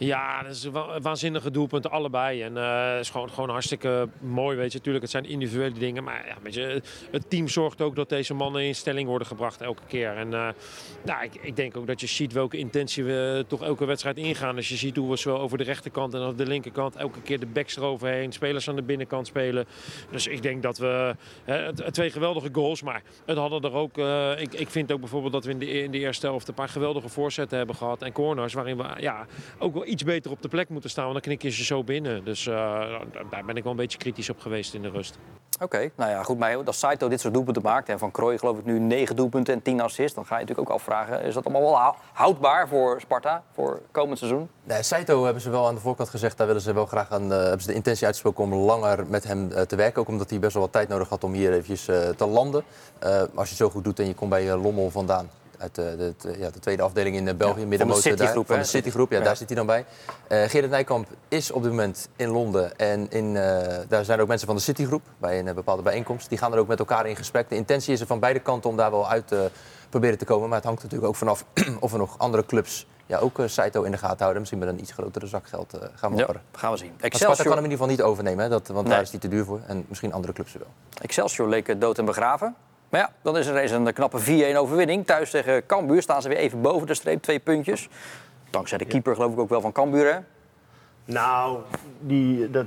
Ja, 0.01 0.43
dat 0.43 0.53
is 0.53 0.65
wa- 0.65 1.01
waanzinnige 1.01 1.51
doelpunten 1.51 1.91
allebei. 1.91 2.43
En 2.43 2.57
eh, 2.57 2.93
het 2.93 3.01
is 3.01 3.11
gewoon, 3.11 3.31
gewoon 3.31 3.51
hartstikke 3.51 4.09
mooi, 4.21 4.57
weet 4.57 4.73
je. 4.73 4.81
Tuurlijk, 4.81 5.03
het 5.03 5.13
zijn 5.13 5.25
individuele 5.25 5.79
dingen. 5.79 6.05
Maar 6.05 6.27
ja, 6.27 6.37
weet 6.43 6.55
je, 6.55 6.83
het 7.11 7.31
team 7.31 7.49
zorgt 7.49 7.81
ook 7.81 7.97
dat 7.97 8.09
deze 8.09 8.35
mannen 8.35 8.63
in 8.63 8.75
stelling 8.75 9.09
worden 9.09 9.27
gebracht 9.27 9.61
elke 9.61 9.83
keer. 9.87 10.17
En 10.17 10.35
eh, 10.35 10.49
nou, 11.05 11.25
ik, 11.25 11.35
ik 11.41 11.57
denk 11.57 11.77
ook 11.77 11.87
dat 11.87 12.01
je 12.01 12.07
ziet 12.07 12.33
welke 12.33 12.57
intentie 12.57 13.05
we 13.05 13.45
toch 13.49 13.63
elke 13.63 13.85
wedstrijd 13.85 14.17
ingaan. 14.17 14.57
Als 14.57 14.69
je 14.69 14.77
ziet 14.77 14.97
hoe 14.97 15.11
we 15.11 15.17
zowel 15.17 15.41
over 15.41 15.59
de 15.59 15.65
rechterkant 15.65 16.15
en 16.15 16.21
over 16.21 16.37
de 16.37 16.47
linkerkant... 16.47 16.97
elke 16.97 17.21
keer 17.23 17.41
de 17.41 17.47
backs 17.47 17.77
eroverheen, 17.77 18.33
spelers 18.33 18.69
aan 18.69 18.77
de 18.77 18.83
binnenkant 18.83 19.27
spelen. 19.27 19.67
Dus 20.11 20.27
ik 20.27 20.43
denk 20.43 20.63
dat 20.63 20.79
we... 20.79 21.15
hè, 21.45 21.93
twee 21.93 22.11
geweldige 22.11 22.49
goals, 22.53 22.83
maar 22.83 23.03
het 23.27 23.37
hadden 23.37 23.63
er 23.63 23.73
ook... 23.73 23.99
eh, 23.99 24.41
ik, 24.41 24.53
ik 24.55 24.71
vind 24.71 24.93
ook 24.93 25.01
bijvoorbeeld 25.01 25.33
dat 25.33 25.45
we 25.45 25.51
in 25.51 25.59
de, 25.59 25.67
in 25.67 25.91
de 25.91 25.99
eerste 25.99 26.27
helft... 26.27 26.49
een 26.49 26.55
paar 26.55 26.69
geweldige 26.69 27.09
voorzetten 27.09 27.59
hebben 27.59 27.77
gehad 27.77 28.03
en 28.03 28.13
corners... 28.13 28.55
waarin 28.55 28.77
we 28.77 28.85
ja, 28.99 29.27
ook 29.59 29.75
wel 29.75 29.89
iets 29.91 30.05
beter 30.05 30.31
op 30.31 30.43
de 30.43 30.49
plek 30.49 30.69
moeten 30.69 30.91
staan. 30.91 31.05
Want 31.05 31.15
dan 31.15 31.25
knik 31.25 31.43
je 31.43 31.51
ze 31.51 31.65
zo 31.65 31.85
binnen. 31.85 32.25
Dus 32.25 32.47
eh, 32.47 32.55
daar 33.31 33.45
ben 33.45 33.57
ik 33.57 33.63
wel 33.63 33.73
een 33.73 33.79
beetje 33.79 33.99
kritisch 33.99 34.31
op 34.31 34.41
geweest 34.41 34.75
in 34.75 34.83
de 34.83 34.91
rust. 34.91 35.19
Oké, 35.63 35.91
nou 35.97 36.11
ja, 36.11 36.23
goed. 36.23 36.39
Maar 36.39 36.57
als 36.65 36.79
Saito 36.79 37.09
dit 37.09 37.21
soort 37.21 37.35
doelpunten 37.35 37.63
maakt... 37.63 37.89
en 37.89 37.99
Van 37.99 38.11
Krooi 38.11 38.39
geloof 38.39 38.59
ik 38.59 38.65
nu 38.65 38.79
9 38.79 39.17
doelpunten 39.17 39.55
en 39.55 39.63
10 39.63 39.81
assists... 39.81 40.15
dan 40.15 40.27
ga 40.27 40.35
je 40.35 40.41
natuurlijk 40.41 40.71
ook 40.71 40.77
afvragen... 40.77 41.23
is 41.23 41.35
dat 41.35 41.45
allemaal 41.45 41.63
wel 41.63 41.79
hou- 41.79 41.95
houdbaar 42.13 42.69
voor 42.69 43.01
Sparta 43.01 43.43
voor 43.53 43.81
komend 43.91 44.19
seizoen? 44.19 44.49
Nee, 44.65 44.83
Saito 44.83 45.25
hebben 45.25 45.43
ze 45.43 45.51
wel 45.51 45.67
aan 45.67 45.75
de 45.75 45.81
voorkant 45.81 46.09
gezegd. 46.09 46.37
Daar 46.37 46.47
willen 46.47 46.63
ze 46.63 46.73
wel 46.73 46.87
graag 46.87 47.11
aan, 47.11 47.33
eh, 47.33 47.39
hebben 47.39 47.61
ze 47.61 47.67
de 47.67 47.75
intentie 47.75 48.05
uitgesproken 48.07 48.45
om 48.45 48.55
langer 48.55 49.07
met 49.07 49.25
hem 49.25 49.53
eh, 49.53 49.63
te 49.63 49.77
werken. 49.77 50.01
Ook 50.01 50.09
omdat 50.09 50.31
hij 50.31 50.39
best 50.39 50.53
wel 50.53 50.63
wat 50.63 50.73
tijd 50.73 50.89
nodig 50.89 51.09
had 51.09 51.25
om 51.25 51.33
hier 51.33 51.53
eventjes 51.53 51.89
eh, 51.89 52.09
te 52.09 52.27
landen. 52.27 52.65
Eh, 52.99 53.09
maar 53.11 53.21
als 53.21 53.49
je 53.49 53.55
het 53.55 53.65
zo 53.65 53.71
goed 53.71 53.85
doet 53.85 53.99
en 53.99 54.07
je 54.07 54.15
komt 54.15 54.31
bij 54.31 54.57
Lommel 54.57 54.91
vandaan. 54.91 55.31
Uit 55.61 55.75
de, 55.75 56.15
de- 56.19 56.39
ja, 56.39 56.51
de 56.51 56.59
tweede 56.59 56.83
afdeling 56.83 57.17
in 57.17 57.29
eh, 57.29 57.35
België, 57.35 57.67
middenmotor 57.67 58.03
daar. 58.03 58.19
Citygroep, 58.19 58.47
Van 58.47 58.57
hè? 58.57 58.63
de 58.63 58.69
Citygroep, 58.69 59.11
ja, 59.11 59.19
Ja. 59.19 59.25
daar 59.25 59.37
zit 59.37 59.47
hij 59.49 59.57
dan 59.57 59.67
bij. 59.67 59.85
Eh 60.29 60.43
Gerrit 60.49 60.71
Nijkamp 60.71 61.07
is 61.29 61.51
op 61.51 61.63
dit 61.63 61.71
moment 61.71 62.09
in 62.17 62.29
Londen. 62.29 62.77
En 62.79 63.11
in, 63.11 63.37
eh, 63.37 63.79
daar 63.89 64.05
zijn 64.05 64.21
ook 64.21 64.29
mensen 64.29 64.47
van 64.47 64.57
de 64.57 64.63
Citygroep 64.63 65.03
bij 65.19 65.39
een 65.39 65.55
bepaalde 65.55 65.83
bijeenkomst. 65.83 66.29
Die 66.29 66.39
gaan 66.39 66.53
er 66.53 66.59
ook 66.59 66.67
met 66.69 66.79
elkaar 66.79 67.07
in 67.07 67.17
gesprek. 67.17 67.49
De 67.49 67.55
intentie 67.57 67.93
is 67.93 68.01
er 68.01 68.07
van 68.07 68.21
beide 68.21 68.39
kanten 68.41 68.71
om 68.71 68.77
daar 68.77 68.91
wel 68.91 69.09
uit 69.09 69.29
te 69.29 69.51
proberen 69.89 70.19
te 70.19 70.25
komen. 70.25 70.49
Maar 70.49 70.57
het 70.59 70.67
hangt 70.67 70.83
natuurlijk 70.83 71.09
ook 71.11 71.17
vanaf 71.17 71.45
of 71.81 71.93
er 71.93 71.99
nog 71.99 72.19
andere 72.19 72.47
clubs 72.47 72.87
ja, 73.07 73.19
ook 73.19 73.39
Saito 73.47 73.83
in 73.83 73.91
de 73.91 73.99
gaten 73.99 74.19
houden. 74.19 74.39
Misschien 74.39 74.61
met 74.61 74.69
een 74.69 74.81
iets 74.81 74.93
grotere 74.93 75.27
zakgeld 75.27 75.73
eh, 75.73 75.81
gaan 75.95 76.11
Ja, 76.11 76.17
mopperen. 76.17 76.43
gaan 76.53 76.73
we 76.73 76.77
zien. 76.79 76.93
Excelsior, 77.01 77.37
kan 77.47 77.57
hem 77.57 77.65
in 77.65 77.71
ieder 77.71 77.87
geval 77.87 77.87
niet 77.97 78.03
overnemen, 78.03 78.45
hè, 78.45 78.51
dat, 78.51 78.69
want 78.69 78.81
Nee. 78.87 78.93
daar 78.95 79.03
is 79.03 79.11
hij 79.11 79.21
te 79.21 79.29
duur 79.29 79.45
voor. 79.45 79.61
En 79.67 79.85
misschien 79.89 80.13
andere 80.13 80.33
clubs 80.33 80.53
er 80.55 80.59
wel. 80.59 80.69
Excelsior 81.03 81.49
leek 81.49 81.81
dood 81.81 81.99
en 81.99 82.05
begraven. 82.05 82.55
Maar 82.91 83.01
ja, 83.01 83.13
dan 83.23 83.37
is 83.37 83.47
er 83.47 83.57
eens 83.57 83.71
een 83.71 83.93
knappe 83.93 84.53
4-1 84.55 84.57
overwinning. 84.57 85.07
Thuis 85.07 85.31
tegen 85.31 85.67
Cambuur 85.67 86.03
staan 86.03 86.23
ze 86.23 86.29
weer 86.29 86.39
even 86.39 86.61
boven 86.61 86.87
de 86.87 86.95
streep, 86.95 87.23
twee 87.23 87.39
puntjes. 87.39 87.89
Dankzij 88.51 88.79
de 88.79 88.85
keeper 88.85 89.15
geloof 89.15 89.33
ik 89.33 89.39
ook 89.39 89.49
wel 89.49 89.61
van 89.61 89.73
Cambuur, 89.73 90.13
hè? 90.13 90.19
Nou, 91.05 91.59
die, 92.01 92.51
dat, 92.51 92.67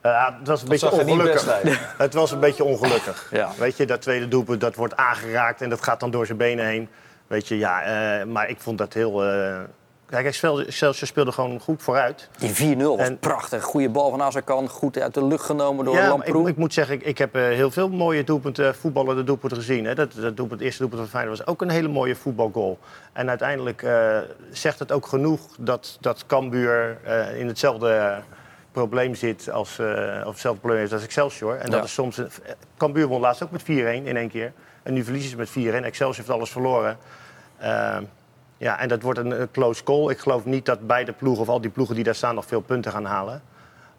eh, 0.00 0.28
het 0.38 0.48
was 0.48 0.62
een 0.62 0.68
beetje 0.68 0.90
ongelukkig. 0.90 1.62
Het 1.98 2.14
was 2.14 2.30
een 2.30 2.40
beetje 2.40 2.64
ongelukkig. 2.64 3.28
Ja. 3.30 3.50
Weet 3.58 3.76
je, 3.76 3.86
dat 3.86 4.02
tweede 4.02 4.28
doelpunt 4.28 4.60
dat 4.60 4.74
wordt 4.74 4.96
aangeraakt 4.96 5.60
en 5.60 5.70
dat 5.70 5.82
gaat 5.82 6.00
dan 6.00 6.10
door 6.10 6.26
zijn 6.26 6.38
benen 6.38 6.66
heen. 6.66 6.88
Weet 7.26 7.48
je, 7.48 7.58
ja, 7.58 7.82
eh, 7.82 8.26
maar 8.26 8.48
ik 8.48 8.60
vond 8.60 8.78
dat 8.78 8.92
heel. 8.92 9.22
Eh, 10.14 10.20
Kijk, 10.20 10.26
Excel- 10.26 10.60
Excelsior 10.60 11.06
speelde 11.08 11.32
gewoon 11.32 11.60
goed 11.60 11.82
vooruit. 11.82 12.28
Die 12.38 12.76
4-0 12.76 12.96
was 12.96 13.08
En- 13.08 13.18
prachtig. 13.18 13.62
Goede 13.62 13.88
bal 13.88 14.10
van 14.10 14.22
Azarkan. 14.22 14.68
Goed 14.68 14.98
uit 14.98 15.14
de 15.14 15.24
lucht 15.24 15.44
genomen 15.44 15.84
door 15.84 15.94
ja, 15.94 16.08
Lamproe. 16.08 16.42
ik, 16.42 16.48
ik 16.48 16.56
moet 16.56 16.72
zeggen, 16.72 16.94
ik, 16.94 17.02
ik 17.02 17.18
heb 17.18 17.34
eh, 17.34 17.42
heel 17.42 17.70
veel 17.70 17.88
mooie 17.88 18.24
doelpunten, 18.24 18.74
voetballende 18.74 19.24
doelpunten 19.24 19.58
gezien. 19.58 19.84
Hè. 19.84 19.94
Dat, 19.94 20.12
dat 20.12 20.36
doelpunt, 20.36 20.50
het 20.50 20.60
eerste 20.60 20.80
doelpunt 20.80 21.00
van 21.02 21.10
Feyenoord 21.10 21.38
was 21.38 21.46
ook 21.46 21.62
een 21.62 21.70
hele 21.70 21.88
mooie 21.88 22.16
voetbalgoal. 22.16 22.78
En 23.12 23.28
uiteindelijk 23.28 23.82
eh, 23.82 24.18
zegt 24.50 24.78
het 24.78 24.92
ook 24.92 25.06
genoeg 25.06 25.40
dat, 25.58 25.96
dat 26.00 26.26
Cambuur 26.26 26.98
eh, 27.02 27.38
in 27.40 27.46
hetzelfde 27.46 28.22
probleem 28.72 29.14
zit 29.14 29.50
als, 29.50 29.78
eh, 29.78 29.86
of 30.24 30.30
hetzelfde 30.32 30.60
probleem 30.60 30.80
heeft 30.80 30.92
als 30.92 31.02
Excelsior. 31.04 31.56
En 31.56 31.70
dat 31.70 31.84
is 31.84 31.92
soms... 31.92 32.16
Een, 32.16 32.28
Cambuur 32.76 33.06
won 33.06 33.20
laatst 33.20 33.42
ook 33.42 33.50
met 33.50 33.62
4-1 33.62 33.64
in 33.66 34.16
één 34.16 34.28
keer. 34.28 34.52
En 34.82 34.92
nu 34.92 35.04
verliezen 35.04 35.30
ze 35.30 35.36
met 35.36 35.48
4-1. 35.82 35.84
Excelsior 35.84 36.16
heeft 36.16 36.30
alles 36.30 36.50
verloren. 36.50 36.98
Eh, 38.58 38.66
ja, 38.66 38.78
en 38.78 38.88
dat 38.88 39.02
wordt 39.02 39.18
een, 39.18 39.40
een 39.40 39.50
close 39.50 39.84
call. 39.84 40.10
Ik 40.10 40.18
geloof 40.18 40.44
niet 40.44 40.66
dat 40.66 40.86
beide 40.86 41.12
ploegen, 41.12 41.42
of 41.42 41.48
al 41.48 41.60
die 41.60 41.70
ploegen 41.70 41.94
die 41.94 42.04
daar 42.04 42.14
staan, 42.14 42.34
nog 42.34 42.46
veel 42.46 42.60
punten 42.60 42.92
gaan 42.92 43.04
halen. 43.04 43.42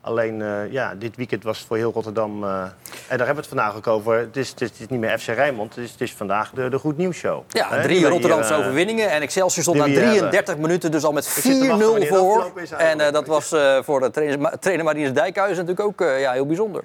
Alleen, 0.02 0.41
eh, 0.41 0.72
ja, 0.72 0.96
dit 0.96 1.15
weekend 1.15 1.44
was 1.44 1.60
voor 1.60 1.78
heel 1.78 1.91
Rotterdam... 1.91 2.44
eh, 2.44 2.50
en 3.08 3.18
daar 3.18 3.26
hebben 3.26 3.36
we 3.36 3.41
het 3.41 3.48
vandaag 3.48 3.76
ook 3.76 3.88
over. 3.88 4.18
Het 4.18 4.38
is, 4.38 4.50
het 4.50 4.62
is, 4.62 4.70
het 4.70 4.80
is 4.80 4.88
niet 4.88 5.00
meer 5.00 5.20
FC 5.20 5.28
Rijnmond, 5.28 5.76
het 5.76 5.84
is, 5.84 5.91
het 5.91 6.02
is 6.02 6.13
vandaag 6.13 6.52
de, 6.52 6.70
de 6.70 6.80
Goed 6.80 6.98
Nieuws 6.98 7.18
Show. 7.18 7.44
Ja, 7.48 7.70
Hè, 7.70 7.82
drie 7.82 8.02
we 8.02 8.08
Rotterdamse 8.08 8.54
eh, 8.54 8.60
overwinningen. 8.60 9.10
En 9.10 9.22
Excelsior 9.22 9.63
stond 9.63 9.78
na 9.78 9.84
we 9.84 9.89
hier 9.89 10.00
33 10.00 10.58
minuten 10.58 10.91
dus 10.91 11.04
al 11.04 11.12
met 11.12 11.28
4-0 11.28 11.32
zit 11.32 11.44
te 11.44 11.68
wachten 11.68 11.88
wanneer 11.89 12.10
het 12.10 12.18
voor. 12.18 12.52
En 12.78 13.00
eh, 13.00 13.12
dat 13.12 13.28
was 13.28 13.52
eh, 13.52 13.78
voor 13.84 14.00
de 14.00 14.12
trainer, 14.12 14.60
trainer 14.60 14.86
Marinus 14.86 15.13
Dijkhuizen 15.13 15.65
natuurlijk 15.65 15.88
ook 15.88 16.08
eh, 16.08 16.20
ja, 16.20 16.32
heel 16.32 16.46
bijzonder. 16.46 16.84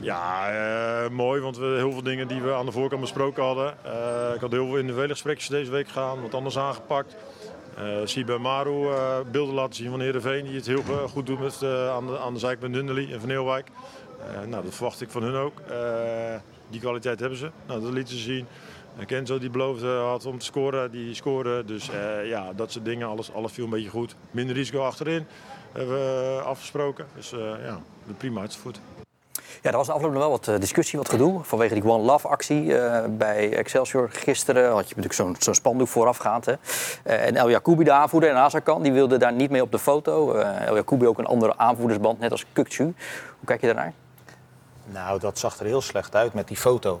Ja, 0.00 0.50
eh, 0.50 1.10
mooi, 1.10 1.40
want 1.40 1.56
we 1.56 1.64
heel 1.64 1.92
veel 1.92 2.02
dingen 2.02 2.28
die 2.28 2.40
we 2.40 2.54
aan 2.54 2.66
de 2.66 2.72
voorkant 2.72 3.00
besproken 3.00 3.42
hadden. 3.42 3.74
Eh, 3.84 4.34
ik 4.34 4.40
had 4.40 4.52
heel 4.52 4.66
veel 4.66 4.76
individuele 4.76 5.12
gesprekjes 5.12 5.48
deze 5.48 5.70
week 5.70 5.88
gedaan, 5.88 6.22
wat 6.22 6.34
anders 6.34 6.58
aangepakt. 6.58 7.16
Eh 7.76 7.84
zie 8.04 8.24
bij 8.24 8.38
Maru 8.38 8.88
eh, 8.90 9.16
beelden 9.30 9.54
laten 9.54 9.74
zien 9.74 9.90
van 9.90 10.00
Heerenveen, 10.00 10.44
die 10.44 10.54
het 10.54 10.66
heel 10.66 10.82
eh, 10.88 11.02
goed 11.02 11.26
doet 11.26 11.40
met, 11.40 11.62
eh, 11.62 11.90
aan, 11.90 12.06
de, 12.06 12.18
aan 12.18 12.32
de 12.32 12.38
zijkant 12.38 12.76
en 12.76 13.20
Van 13.20 13.30
Eelwijk. 13.30 13.68
Eh, 14.18 14.48
nou, 14.48 14.64
dat 14.64 14.74
verwacht 14.74 15.00
ik 15.00 15.10
van 15.10 15.22
hun 15.22 15.34
ook. 15.34 15.60
Eh, 15.60 16.34
die 16.68 16.80
kwaliteit 16.80 17.20
hebben 17.20 17.38
ze. 17.38 17.50
Nou, 17.66 17.80
dat 17.80 17.92
lieten 17.92 18.16
ze 18.16 18.22
zien. 18.22 18.46
En 18.98 19.06
Kenzo 19.06 19.38
die 19.38 19.50
beloofde 19.50 19.88
had 19.88 20.26
om 20.26 20.38
te 20.38 20.44
scoren, 20.44 20.90
die 20.90 21.14
scoorde. 21.14 21.64
Dus 21.64 21.90
eh, 21.90 22.28
ja, 22.28 22.52
dat 22.52 22.72
soort 22.72 22.84
dingen, 22.84 23.08
alles, 23.08 23.32
alles 23.32 23.52
viel 23.52 23.64
een 23.64 23.70
beetje 23.70 23.88
goed. 23.88 24.16
Minder 24.30 24.54
risico 24.56 24.80
achterin 24.82 25.26
hebben 25.72 25.94
we 25.94 26.36
eh, 26.38 26.46
afgesproken. 26.46 27.06
Dus 27.14 27.32
eh, 27.32 27.38
ja, 27.64 27.80
prima 28.16 28.40
uitgevoerd. 28.40 28.80
Ja, 29.62 29.70
er 29.70 29.76
was 29.76 29.88
afgelopen 29.88 30.12
nog 30.12 30.28
wel 30.28 30.30
wat 30.30 30.48
eh, 30.48 30.60
discussie, 30.60 30.98
wat 30.98 31.08
gedoe. 31.08 31.40
Vanwege 31.42 31.74
die 31.74 31.84
One 31.84 32.04
Love 32.04 32.28
actie 32.28 32.78
eh, 32.78 33.04
bij 33.10 33.56
Excelsior 33.56 34.08
gisteren. 34.10 34.70
Had 34.70 34.88
je 34.88 34.94
natuurlijk 34.96 35.14
zo'n 35.14 35.36
zo'n 35.38 35.54
spandoek 35.54 35.88
voorafgaand. 35.88 36.46
Hè? 36.46 36.52
Eh, 37.02 37.26
en 37.26 37.36
El 37.36 37.50
Jacoubi, 37.50 37.84
de 37.84 37.92
aanvoerder, 37.92 38.30
en 38.30 38.36
Azarkan, 38.36 38.82
die 38.82 38.92
wilde 38.92 39.16
daar 39.16 39.32
niet 39.32 39.50
mee 39.50 39.62
op 39.62 39.72
de 39.72 39.78
foto. 39.78 40.32
Eh 40.32 40.66
El 40.66 40.74
Jacoubi 40.74 41.06
ook 41.06 41.18
een 41.18 41.26
andere 41.26 41.58
aanvoerdersband, 41.58 42.18
net 42.18 42.30
als 42.30 42.46
Kukcu. 42.52 42.82
Hoe 42.82 42.94
kijk 43.44 43.60
je 43.60 43.66
daarnaar? 43.66 43.92
Nou, 44.84 45.20
dat 45.20 45.38
zag 45.38 45.58
er 45.58 45.66
heel 45.66 45.80
slecht 45.80 46.14
uit 46.14 46.34
met 46.34 46.48
die 46.48 46.56
foto. 46.56 47.00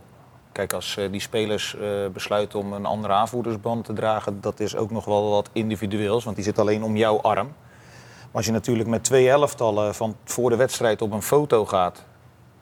Kijk, 0.52 0.72
als 0.72 0.98
die 1.10 1.20
spelers 1.20 1.76
besluiten 2.12 2.58
om 2.58 2.72
een 2.72 2.84
andere 2.84 3.12
aanvoerdersband 3.12 3.84
te 3.84 3.92
dragen, 3.92 4.40
dat 4.40 4.60
is 4.60 4.76
ook 4.76 4.90
nog 4.90 5.04
wel 5.04 5.30
wat 5.30 5.48
individueels, 5.52 6.24
want 6.24 6.36
die 6.36 6.44
zit 6.44 6.58
alleen 6.58 6.82
om 6.82 6.96
jouw 6.96 7.20
arm. 7.20 7.46
Maar 7.46 8.42
als 8.42 8.46
je 8.46 8.52
natuurlijk 8.52 8.88
met 8.88 9.04
twee 9.04 9.28
elftallen 9.28 9.94
van 9.94 10.16
voor 10.24 10.50
de 10.50 10.56
wedstrijd 10.56 11.02
op 11.02 11.12
een 11.12 11.22
foto 11.22 11.64
gaat, 11.64 12.04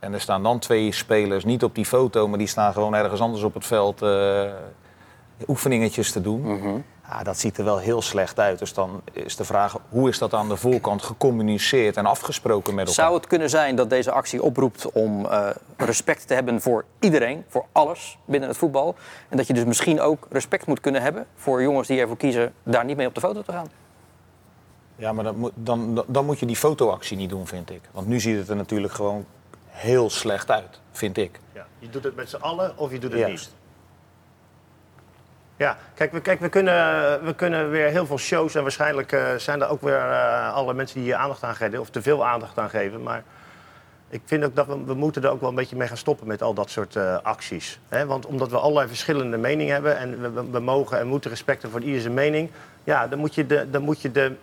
en 0.02 0.12
er 0.12 0.20
staan 0.20 0.42
dan 0.42 0.58
twee 0.58 0.92
spelers 0.92 1.44
niet 1.44 1.64
op 1.64 1.74
die 1.74 1.84
foto, 1.86 2.28
maar 2.28 2.38
die 2.38 2.46
staan 2.46 2.72
gewoon 2.72 2.94
ergens 2.94 3.20
anders 3.20 3.42
op 3.42 3.54
het 3.54 3.66
veld 3.66 4.02
eh, 4.02 4.42
oefeningetjes 5.48 6.12
te 6.12 6.20
doen. 6.20 6.84
Ja, 7.08 7.22
dat 7.22 7.38
ziet 7.38 7.58
er 7.58 7.64
wel 7.64 7.78
heel 7.78 8.02
slecht 8.02 8.38
uit. 8.38 8.58
Dus 8.58 8.74
dan 8.74 9.00
is 9.12 9.36
de 9.36 9.44
vraag, 9.44 9.76
hoe 9.88 10.08
is 10.08 10.18
dat 10.18 10.34
aan 10.34 10.48
de 10.48 10.56
voorkant 10.56 11.02
gecommuniceerd 11.02 11.96
en 11.96 12.06
afgesproken 12.06 12.74
met 12.74 12.88
elkaar? 12.88 13.04
Zou 13.04 13.14
het 13.16 13.26
kunnen 13.26 13.50
zijn 13.50 13.76
dat 13.76 13.90
deze 13.90 14.10
actie 14.10 14.42
oproept 14.42 14.92
om 14.92 15.26
eh, 15.26 15.48
respect 15.76 16.26
te 16.26 16.34
hebben 16.34 16.60
voor 16.60 16.84
iedereen, 17.00 17.44
voor 17.48 17.64
alles 17.72 18.18
binnen 18.24 18.48
het 18.48 18.58
voetbal? 18.58 18.94
En 19.28 19.36
dat 19.36 19.46
je 19.46 19.52
dus 19.54 19.64
misschien 19.64 20.00
ook 20.00 20.26
respect 20.30 20.66
moet 20.66 20.80
kunnen 20.80 21.02
hebben 21.02 21.26
voor 21.36 21.62
jongens 21.62 21.88
die 21.88 22.00
ervoor 22.00 22.16
kiezen 22.16 22.52
daar 22.62 22.84
niet 22.84 22.96
mee 22.96 23.06
op 23.06 23.14
de 23.14 23.20
foto 23.20 23.42
te 23.42 23.52
gaan? 23.52 23.66
Ja, 24.96 25.12
maar 25.12 25.24
dan, 25.24 25.50
dan- 25.54 26.04
dan 26.06 26.24
moet 26.24 26.38
je 26.38 26.46
die 26.46 26.56
fotoactie 26.56 27.16
niet 27.16 27.30
doen, 27.30 27.46
vind 27.46 27.70
ik. 27.70 27.80
Want 27.92 28.06
nu 28.06 28.20
ziet 28.20 28.36
het 28.38 28.48
er 28.48 28.56
natuurlijk 28.56 28.92
gewoon 28.92 29.24
heel 29.72 30.10
slecht 30.10 30.50
uit, 30.50 30.80
vind 30.90 31.16
ik. 31.16 31.40
Ja, 31.52 31.66
je 31.78 31.90
doet 31.90 32.04
het 32.04 32.16
met 32.16 32.30
z'n 32.30 32.36
allen 32.36 32.78
of 32.78 32.90
je 32.90 32.98
doet 32.98 33.12
het 33.12 33.26
niet. 33.26 33.50
Ja, 35.56 35.76
kijk, 35.94 36.12
we, 36.12 36.20
kijk 36.20 36.40
we, 36.40 36.48
kunnen, 36.48 36.74
we 37.24 37.34
kunnen 37.34 37.70
weer 37.70 37.88
heel 37.88 38.06
veel 38.06 38.18
shows 38.18 38.54
en 38.54 38.62
waarschijnlijk 38.62 39.12
eh, 39.12 39.34
zijn 39.36 39.62
er 39.62 39.68
ook 39.68 39.80
weer 39.80 40.10
eh, 40.10 40.54
alle 40.54 40.74
mensen 40.74 40.96
die 40.96 41.04
hier 41.04 41.16
aandacht 41.16 41.42
aan 41.42 41.54
geven, 41.54 41.80
of 41.80 41.90
te 41.90 42.02
veel 42.02 42.26
aandacht 42.26 42.58
aan 42.58 42.70
geven. 42.70 43.02
Maar 43.02 43.22
ik 44.08 44.20
vind 44.24 44.44
ook 44.44 44.56
dat 44.56 44.66
we, 44.66 44.84
we 44.84 44.94
moeten 44.94 45.22
er 45.22 45.30
ook 45.30 45.40
wel 45.40 45.48
een 45.48 45.54
beetje 45.54 45.76
mee 45.76 45.88
gaan 45.88 45.96
stoppen 45.96 46.26
met 46.26 46.42
al 46.42 46.54
dat 46.54 46.70
soort 46.70 46.96
eh, 46.96 47.18
acties. 47.22 47.78
Hè? 47.88 48.06
Want 48.06 48.26
omdat 48.26 48.50
we 48.50 48.58
allerlei 48.58 48.88
verschillende 48.88 49.36
meningen 49.36 49.72
hebben 49.72 49.98
en 49.98 50.20
we, 50.20 50.30
we, 50.30 50.50
we 50.50 50.60
mogen 50.60 50.98
en 50.98 51.06
moeten 51.06 51.30
respecten 51.30 51.70
voor 51.70 51.80
ieder 51.80 52.00
zijn 52.00 52.14
mening, 52.14 52.50
ja, 52.84 53.08
dan 53.08 53.18
moet 53.18 53.34
je, 53.34 53.46
de, 53.46 53.70
dan 53.70 53.82
moet 53.82 54.02
je 54.02 54.12
de, 54.12 54.36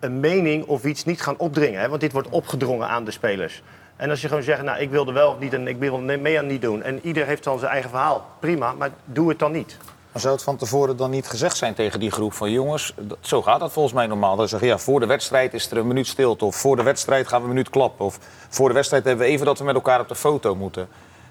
een 0.00 0.20
mening 0.20 0.64
of 0.64 0.84
iets 0.84 1.04
niet 1.04 1.20
gaan 1.20 1.38
opdringen. 1.38 1.80
Hè? 1.80 1.88
Want 1.88 2.00
dit 2.00 2.12
wordt 2.12 2.28
opgedrongen 2.28 2.88
aan 2.88 3.04
de 3.04 3.10
spelers. 3.10 3.62
En 3.98 4.10
als 4.10 4.20
je 4.20 4.28
gewoon 4.28 4.42
zegt, 4.42 4.62
nou, 4.62 4.78
ik 4.78 4.90
wil 4.90 5.06
er 5.06 5.12
wel 5.12 5.36
niet 5.40 5.52
en 5.52 5.68
ik 5.68 5.76
wil 5.76 5.98
mee 5.98 6.38
aan 6.38 6.46
niet 6.46 6.62
doen. 6.62 6.82
En 6.82 7.00
ieder 7.02 7.26
heeft 7.26 7.44
dan 7.44 7.58
zijn 7.58 7.70
eigen 7.70 7.90
verhaal. 7.90 8.26
Prima, 8.38 8.72
maar 8.72 8.90
doe 9.04 9.28
het 9.28 9.38
dan 9.38 9.52
niet. 9.52 9.76
Maar 10.12 10.22
zou 10.22 10.34
het 10.34 10.42
van 10.42 10.56
tevoren 10.56 10.96
dan 10.96 11.10
niet 11.10 11.26
gezegd 11.26 11.56
zijn 11.56 11.74
tegen 11.74 12.00
die 12.00 12.10
groep 12.10 12.32
van 12.32 12.50
jongens, 12.50 12.94
zo 13.20 13.42
gaat 13.42 13.60
dat 13.60 13.72
volgens 13.72 13.94
mij 13.94 14.06
normaal. 14.06 14.36
Dan 14.36 14.48
zeggen 14.48 14.68
ja, 14.68 14.78
voor 14.78 15.00
de 15.00 15.06
wedstrijd 15.06 15.54
is 15.54 15.70
er 15.70 15.76
een 15.76 15.86
minuut 15.86 16.06
stilte 16.06 16.44
of 16.44 16.56
voor 16.56 16.76
de 16.76 16.82
wedstrijd 16.82 17.28
gaan 17.28 17.38
we 17.38 17.44
een 17.44 17.52
minuut 17.52 17.70
klappen. 17.70 18.04
Of 18.04 18.18
voor 18.48 18.68
de 18.68 18.74
wedstrijd 18.74 19.04
hebben 19.04 19.26
we 19.26 19.32
even 19.32 19.46
dat 19.46 19.58
we 19.58 19.64
met 19.64 19.74
elkaar 19.74 20.00
op 20.00 20.08
de 20.08 20.14
foto 20.14 20.54
moeten. 20.54 20.88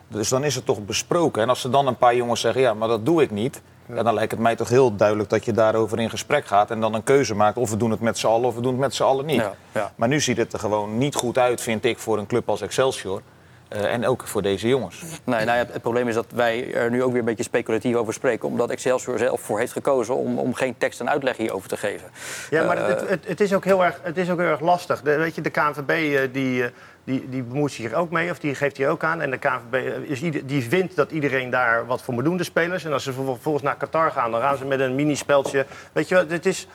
Dus 0.08 0.30
dan 0.30 0.44
is 0.44 0.56
het 0.56 0.66
toch 0.66 0.86
besproken. 0.86 1.42
En 1.42 1.50
als 1.50 1.64
er 1.64 1.72
dan 1.72 1.88
een 1.88 1.98
paar 1.98 2.16
jongens 2.16 2.42
zeggen 2.42 2.62
ja, 2.62 2.74
maar 2.74 2.88
dat 2.88 3.06
doe 3.06 3.22
ik 3.22 3.32
niet. 3.32 3.62
Ja, 3.96 4.04
dan 4.04 4.14
lijkt 4.14 4.32
het 4.32 4.40
mij 4.40 4.56
toch 4.56 4.70
heel 4.70 4.96
duidelijk 4.96 5.30
dat 5.30 5.46
je 5.46 5.52
daarover 5.52 6.00
in 6.00 6.10
gesprek 6.10 6.46
gaat 6.46 6.72
en 6.72 6.80
dan 6.80 6.94
een 6.94 7.04
keuze 7.04 7.36
maakt. 7.36 7.58
Of 7.58 7.70
we 7.70 7.78
doen 7.78 7.92
het 7.92 8.00
met 8.00 8.18
z'n 8.18 8.28
allen 8.28 8.48
of 8.48 8.56
we 8.56 8.62
doen 8.62 8.72
het 8.72 8.82
met 8.82 8.96
z'n 8.96 9.04
allen 9.04 9.26
niet. 9.26 9.36
Ja, 9.42 9.54
ja. 9.72 9.92
Maar 9.96 10.08
nu 10.08 10.22
ziet 10.22 10.38
het 10.38 10.54
er 10.54 10.60
gewoon 10.60 10.98
niet 10.98 11.16
goed 11.16 11.38
uit, 11.38 11.62
vind 11.62 11.86
ik, 11.86 12.00
voor 12.00 12.18
een 12.18 12.28
club 12.28 12.50
als 12.50 12.62
Excelsior. 12.62 13.22
Eh, 13.70 13.94
en 13.94 14.06
ook 14.06 14.28
voor 14.28 14.42
deze 14.42 14.68
jongens. 14.68 15.02
Nee, 15.24 15.46
nou 15.46 15.58
ja, 15.58 15.66
het 15.72 15.82
probleem 15.82 16.08
is 16.08 16.14
dat 16.16 16.26
wij 16.34 16.74
er 16.74 16.90
nu 16.92 17.04
ook 17.04 17.10
weer 17.12 17.20
een 17.20 17.26
beetje 17.26 17.44
speculatief 17.44 17.96
over 17.96 18.14
spreken. 18.14 18.48
Omdat 18.48 18.70
Excelsior 18.70 19.18
zelf 19.18 19.42
voor 19.42 19.60
heeft 19.60 19.72
gekozen 19.72 20.16
om, 20.16 20.38
om 20.40 20.54
geen 20.54 20.78
tekst 20.78 21.00
en 21.00 21.10
uitleg 21.10 21.38
hierover 21.38 21.70
te 21.70 21.78
geven. 21.78 22.10
Ja, 22.50 22.64
maar 22.64 22.78
Eh, 22.78 22.88
het, 22.88 23.10
het, 23.10 23.28
het, 23.28 23.42
is 23.42 23.54
ook 23.54 23.64
heel 23.66 23.84
erg, 23.86 24.00
het 24.04 24.18
is 24.18 24.30
ook 24.30 24.40
heel 24.40 24.48
erg 24.50 24.60
lastig. 24.60 25.02
De, 25.02 25.16
weet 25.18 25.36
je, 25.36 25.42
de 25.42 25.50
KNVB 25.50 25.90
eh, 25.90 26.22
die, 26.32 26.64
eh, 26.64 26.70
die, 27.04 27.30
die 27.30 27.44
bemoeit 27.44 27.72
zich 27.72 27.86
hier 27.88 27.96
ook 27.98 28.10
mee, 28.12 28.32
of 28.32 28.40
die 28.40 28.56
geeft 28.56 28.78
hier 28.78 28.90
ook 28.90 29.04
aan. 29.04 29.22
En 29.22 29.32
de 29.32 29.38
KNVB 29.38 30.08
is 30.10 30.22
ieder- 30.22 30.46
die 30.48 30.64
vindt 30.64 30.96
dat 30.96 31.12
iedereen 31.12 31.50
daar 31.50 31.86
wat 31.86 32.02
voor 32.02 32.14
moet 32.14 32.24
doen, 32.24 32.38
de 32.38 32.44
spelers. 32.44 32.86
En 32.86 32.94
als 32.94 33.04
ze 33.04 33.14
vervolgens 33.14 33.64
naar 33.64 33.76
Qatar 33.78 34.12
gaan, 34.12 34.32
dan 34.32 34.42
gaan 34.42 34.58
ze 34.58 34.66
met 34.66 34.80
een 34.80 34.96
minispeltje. 34.96 35.66
Weet 35.92 36.08
je 36.08 36.16
wel, 36.16 36.28
het 36.28 36.46
is... 36.46 36.68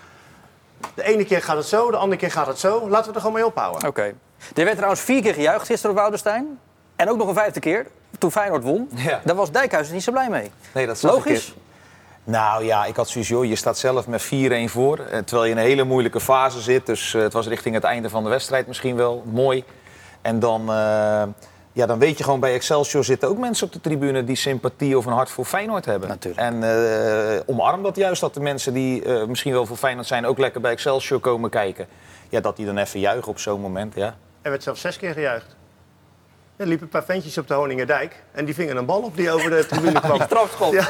De 0.95 1.03
ene 1.03 1.25
keer 1.25 1.43
gaat 1.43 1.57
het 1.57 1.67
zo, 1.67 1.91
de 1.91 1.97
andere 1.97 2.21
keer 2.21 2.31
gaat 2.31 2.47
het 2.47 2.59
zo. 2.59 2.89
Laten 2.89 3.09
we 3.09 3.15
er 3.15 3.21
gewoon 3.21 3.37
mee 3.37 3.47
ophouden. 3.47 3.89
Oké. 3.89 4.03
Er 4.55 4.65
werd 4.65 4.75
trouwens 4.77 5.01
vier 5.01 5.23
keer 5.23 5.35
gejuicht 5.35 5.67
gisteren 5.67 5.91
op 5.91 5.97
Woudenstein. 5.97 6.59
En 7.03 7.11
ook 7.11 7.17
nog 7.17 7.29
een 7.29 7.35
vijfde 7.35 7.61
keer, 7.61 7.87
toen 8.19 8.31
Feyenoord 8.31 8.63
won. 8.63 8.89
Ja. 8.95 9.21
Daar 9.25 9.37
was 9.37 9.51
Dijkhuizen 9.51 9.95
niet 9.95 10.03
zo 10.03 10.13
blij 10.13 10.29
mee. 10.29 10.51
Nee, 10.75 10.87
dat 10.87 10.97
ik 10.97 11.03
Logisch. 11.03 11.55
Nou 12.25 12.65
ja, 12.65 12.85
ik 12.85 12.97
had 12.97 13.09
zoiets, 13.09 13.31
joh, 13.31 13.45
je 13.45 13.57
staat 13.57 13.79
zelf 13.79 14.07
met 14.07 14.23
4-1 14.23 14.27
voor. 14.71 14.99
eh, 14.99 15.19
Terwijl 15.19 15.45
je 15.45 15.51
in 15.51 15.59
een 15.59 15.65
hele 15.65 15.85
moeilijke 15.85 16.21
fase 16.21 16.61
zit. 16.61 16.87
Dus 16.87 17.15
eh, 17.15 17.23
het 17.23 17.33
was 17.33 17.47
richting 17.47 17.75
het 17.75 17.85
einde 17.85 18.09
van 18.09 18.23
de 18.23 18.29
wedstrijd 18.29 18.67
misschien 18.67 18.97
wel. 18.97 19.23
Mooi. 19.33 19.65
En 20.21 20.39
dan, 20.39 20.61
eh, 20.61 21.23
ja, 21.73 21.87
dan 21.87 21.99
weet 21.99 22.19
je 22.19 22.25
gewoon 22.25 22.41
bij 22.41 22.55
Excelsior 22.55 23.05
zitten 23.05 23.29
ook 23.29 23.39
mensen 23.39 23.67
op 23.67 23.73
de 23.73 23.81
tribune 23.81 24.25
die 24.25 24.37
sympathie 24.37 24.99
of 24.99 25.07
een 25.07 25.13
hart 25.13 25.31
voor 25.31 25.45
Feyenoord 25.45 25.85
hebben. 25.85 26.09
Natuurlijk. 26.09 26.41
En 26.43 26.63
eh, 26.63 27.41
omarm 27.47 27.83
dat 27.83 27.97
juist 27.97 28.21
dat 28.21 28.35
de 28.35 28.41
mensen 28.41 28.73
die 28.75 29.05
eh, 29.05 29.27
misschien 29.27 29.53
wel 29.53 29.67
voor 29.67 29.77
Feyenoord 29.77 30.07
zijn 30.07 30.27
ook 30.27 30.39
lekker 30.39 30.61
bij 30.61 30.73
Excelsior 30.73 31.21
komen 31.21 31.51
kijken. 31.51 31.87
Ja, 32.29 32.41
dat 32.41 32.57
die 32.57 32.67
dan 32.67 32.79
even 32.79 33.01
juichen 33.01 33.29
op 33.29 33.39
zo'n 33.39 33.61
moment, 33.61 33.95
ja. 33.95 34.15
Er 34.43 34.51
werd 34.51 34.63
zelfs 34.63 34.81
zes 34.81 34.97
keer 34.97 35.13
gejuicht. 35.13 35.57
Er 36.63 36.69
liepen 36.69 36.87
een 36.87 36.93
paar 36.93 37.05
ventjes 37.05 37.39
op 37.39 37.49
de 37.49 37.55
Honingerdijk. 37.55 38.23
En 38.33 38.45
die 38.45 38.55
vingen 38.55 38.77
een 38.77 38.85
bal 38.87 39.01
op 39.03 39.17
die 39.17 39.31
over 39.31 39.51
de 39.51 39.67
tribune 39.67 40.01
kwam. 40.01 40.13
Die 40.19 40.23
strafschop. 40.27 40.73
Ja. 40.73 40.89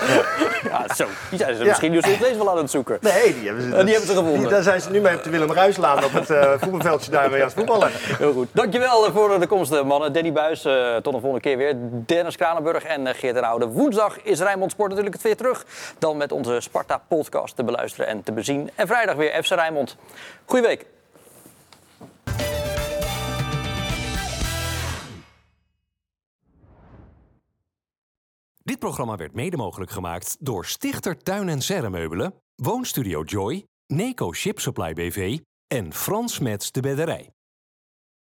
Ja, 0.62 0.95
zo. 0.95 1.07
Die 1.31 1.39
zijn 1.39 1.57
ze 1.57 1.64
misschien 1.64 1.93
dus 1.93 2.05
nog 2.05 2.14
steeds 2.14 2.37
wel 2.37 2.51
aan 2.51 2.57
het 2.57 2.70
zoeken. 2.70 2.99
Nee, 3.01 3.35
die 3.35 3.47
hebben 3.47 3.62
ze, 3.64 3.68
Eh, 3.77 3.81
die 3.85 3.91
hebben 3.91 4.07
ze 4.09 4.14
gevonden. 4.16 4.39
Die- 4.41 4.49
daar 4.49 4.62
zijn 4.62 4.81
ze 4.81 4.91
nu 4.91 5.01
mee 5.01 5.16
op 5.16 5.23
de 5.23 5.31
Willem 5.31 5.53
Ruislaan 5.53 6.05
op 6.05 6.12
het 6.12 6.31
eh, 6.31 6.53
voetbalveldje 6.61 7.11
daar 7.11 7.31
mee 7.31 7.39
aan 7.41 7.47
het 7.47 7.55
voetballen. 7.57 7.91
Heel 7.93 8.33
goed. 8.33 8.49
Dankjewel 8.53 9.07
eh, 9.07 9.12
voor 9.12 9.41
de 9.41 9.47
komst, 9.47 9.83
mannen. 9.83 10.12
Danny 10.12 10.33
Buis, 10.33 10.64
eh, 10.64 10.97
tot 10.97 11.05
de 11.14 11.20
volgende 11.20 11.41
keer 11.41 11.57
weer. 11.57 11.75
Dennis 12.07 12.37
Kranenburg 12.37 12.85
en 12.85 13.07
eh, 13.07 13.14
Geert 13.14 13.35
den 13.35 13.45
Oude. 13.45 13.66
Woensdag 13.66 14.23
is 14.23 14.41
Rijnmond 14.41 14.70
Sport 14.70 14.89
natuurlijk 14.89 15.14
het 15.14 15.25
weer 15.25 15.37
terug. 15.37 15.64
Dan 15.99 16.16
met 16.16 16.33
onze 16.33 16.61
Sparta-podcast 16.61 17.57
te 17.57 17.64
beluisteren 17.64 18.07
en 18.07 18.23
te 18.23 18.33
bezien. 18.33 18.70
En 18.75 18.87
vrijdag 18.87 19.14
weer 19.14 19.43
FC 19.43 19.51
Rijnmond. 19.51 19.97
Goeie 20.45 20.66
week. 20.66 20.85
Dit 28.73 28.81
programma 28.81 29.16
werd 29.16 29.35
mede 29.35 29.57
mogelijk 29.57 29.91
gemaakt 29.91 30.37
door 30.41 30.66
Stichter 30.66 31.18
Tuin 31.18 31.49
en 31.49 31.61
Serremeubelen, 31.61 32.35
Woonstudio 32.55 33.23
Joy, 33.23 33.64
Neco 33.87 34.33
Ship 34.33 34.61
Supply 34.61 34.93
BV 34.93 35.39
en 35.66 35.93
Frans 35.93 36.39
Mets 36.39 36.73
de 36.73 36.81
Bedderij. 36.81 37.31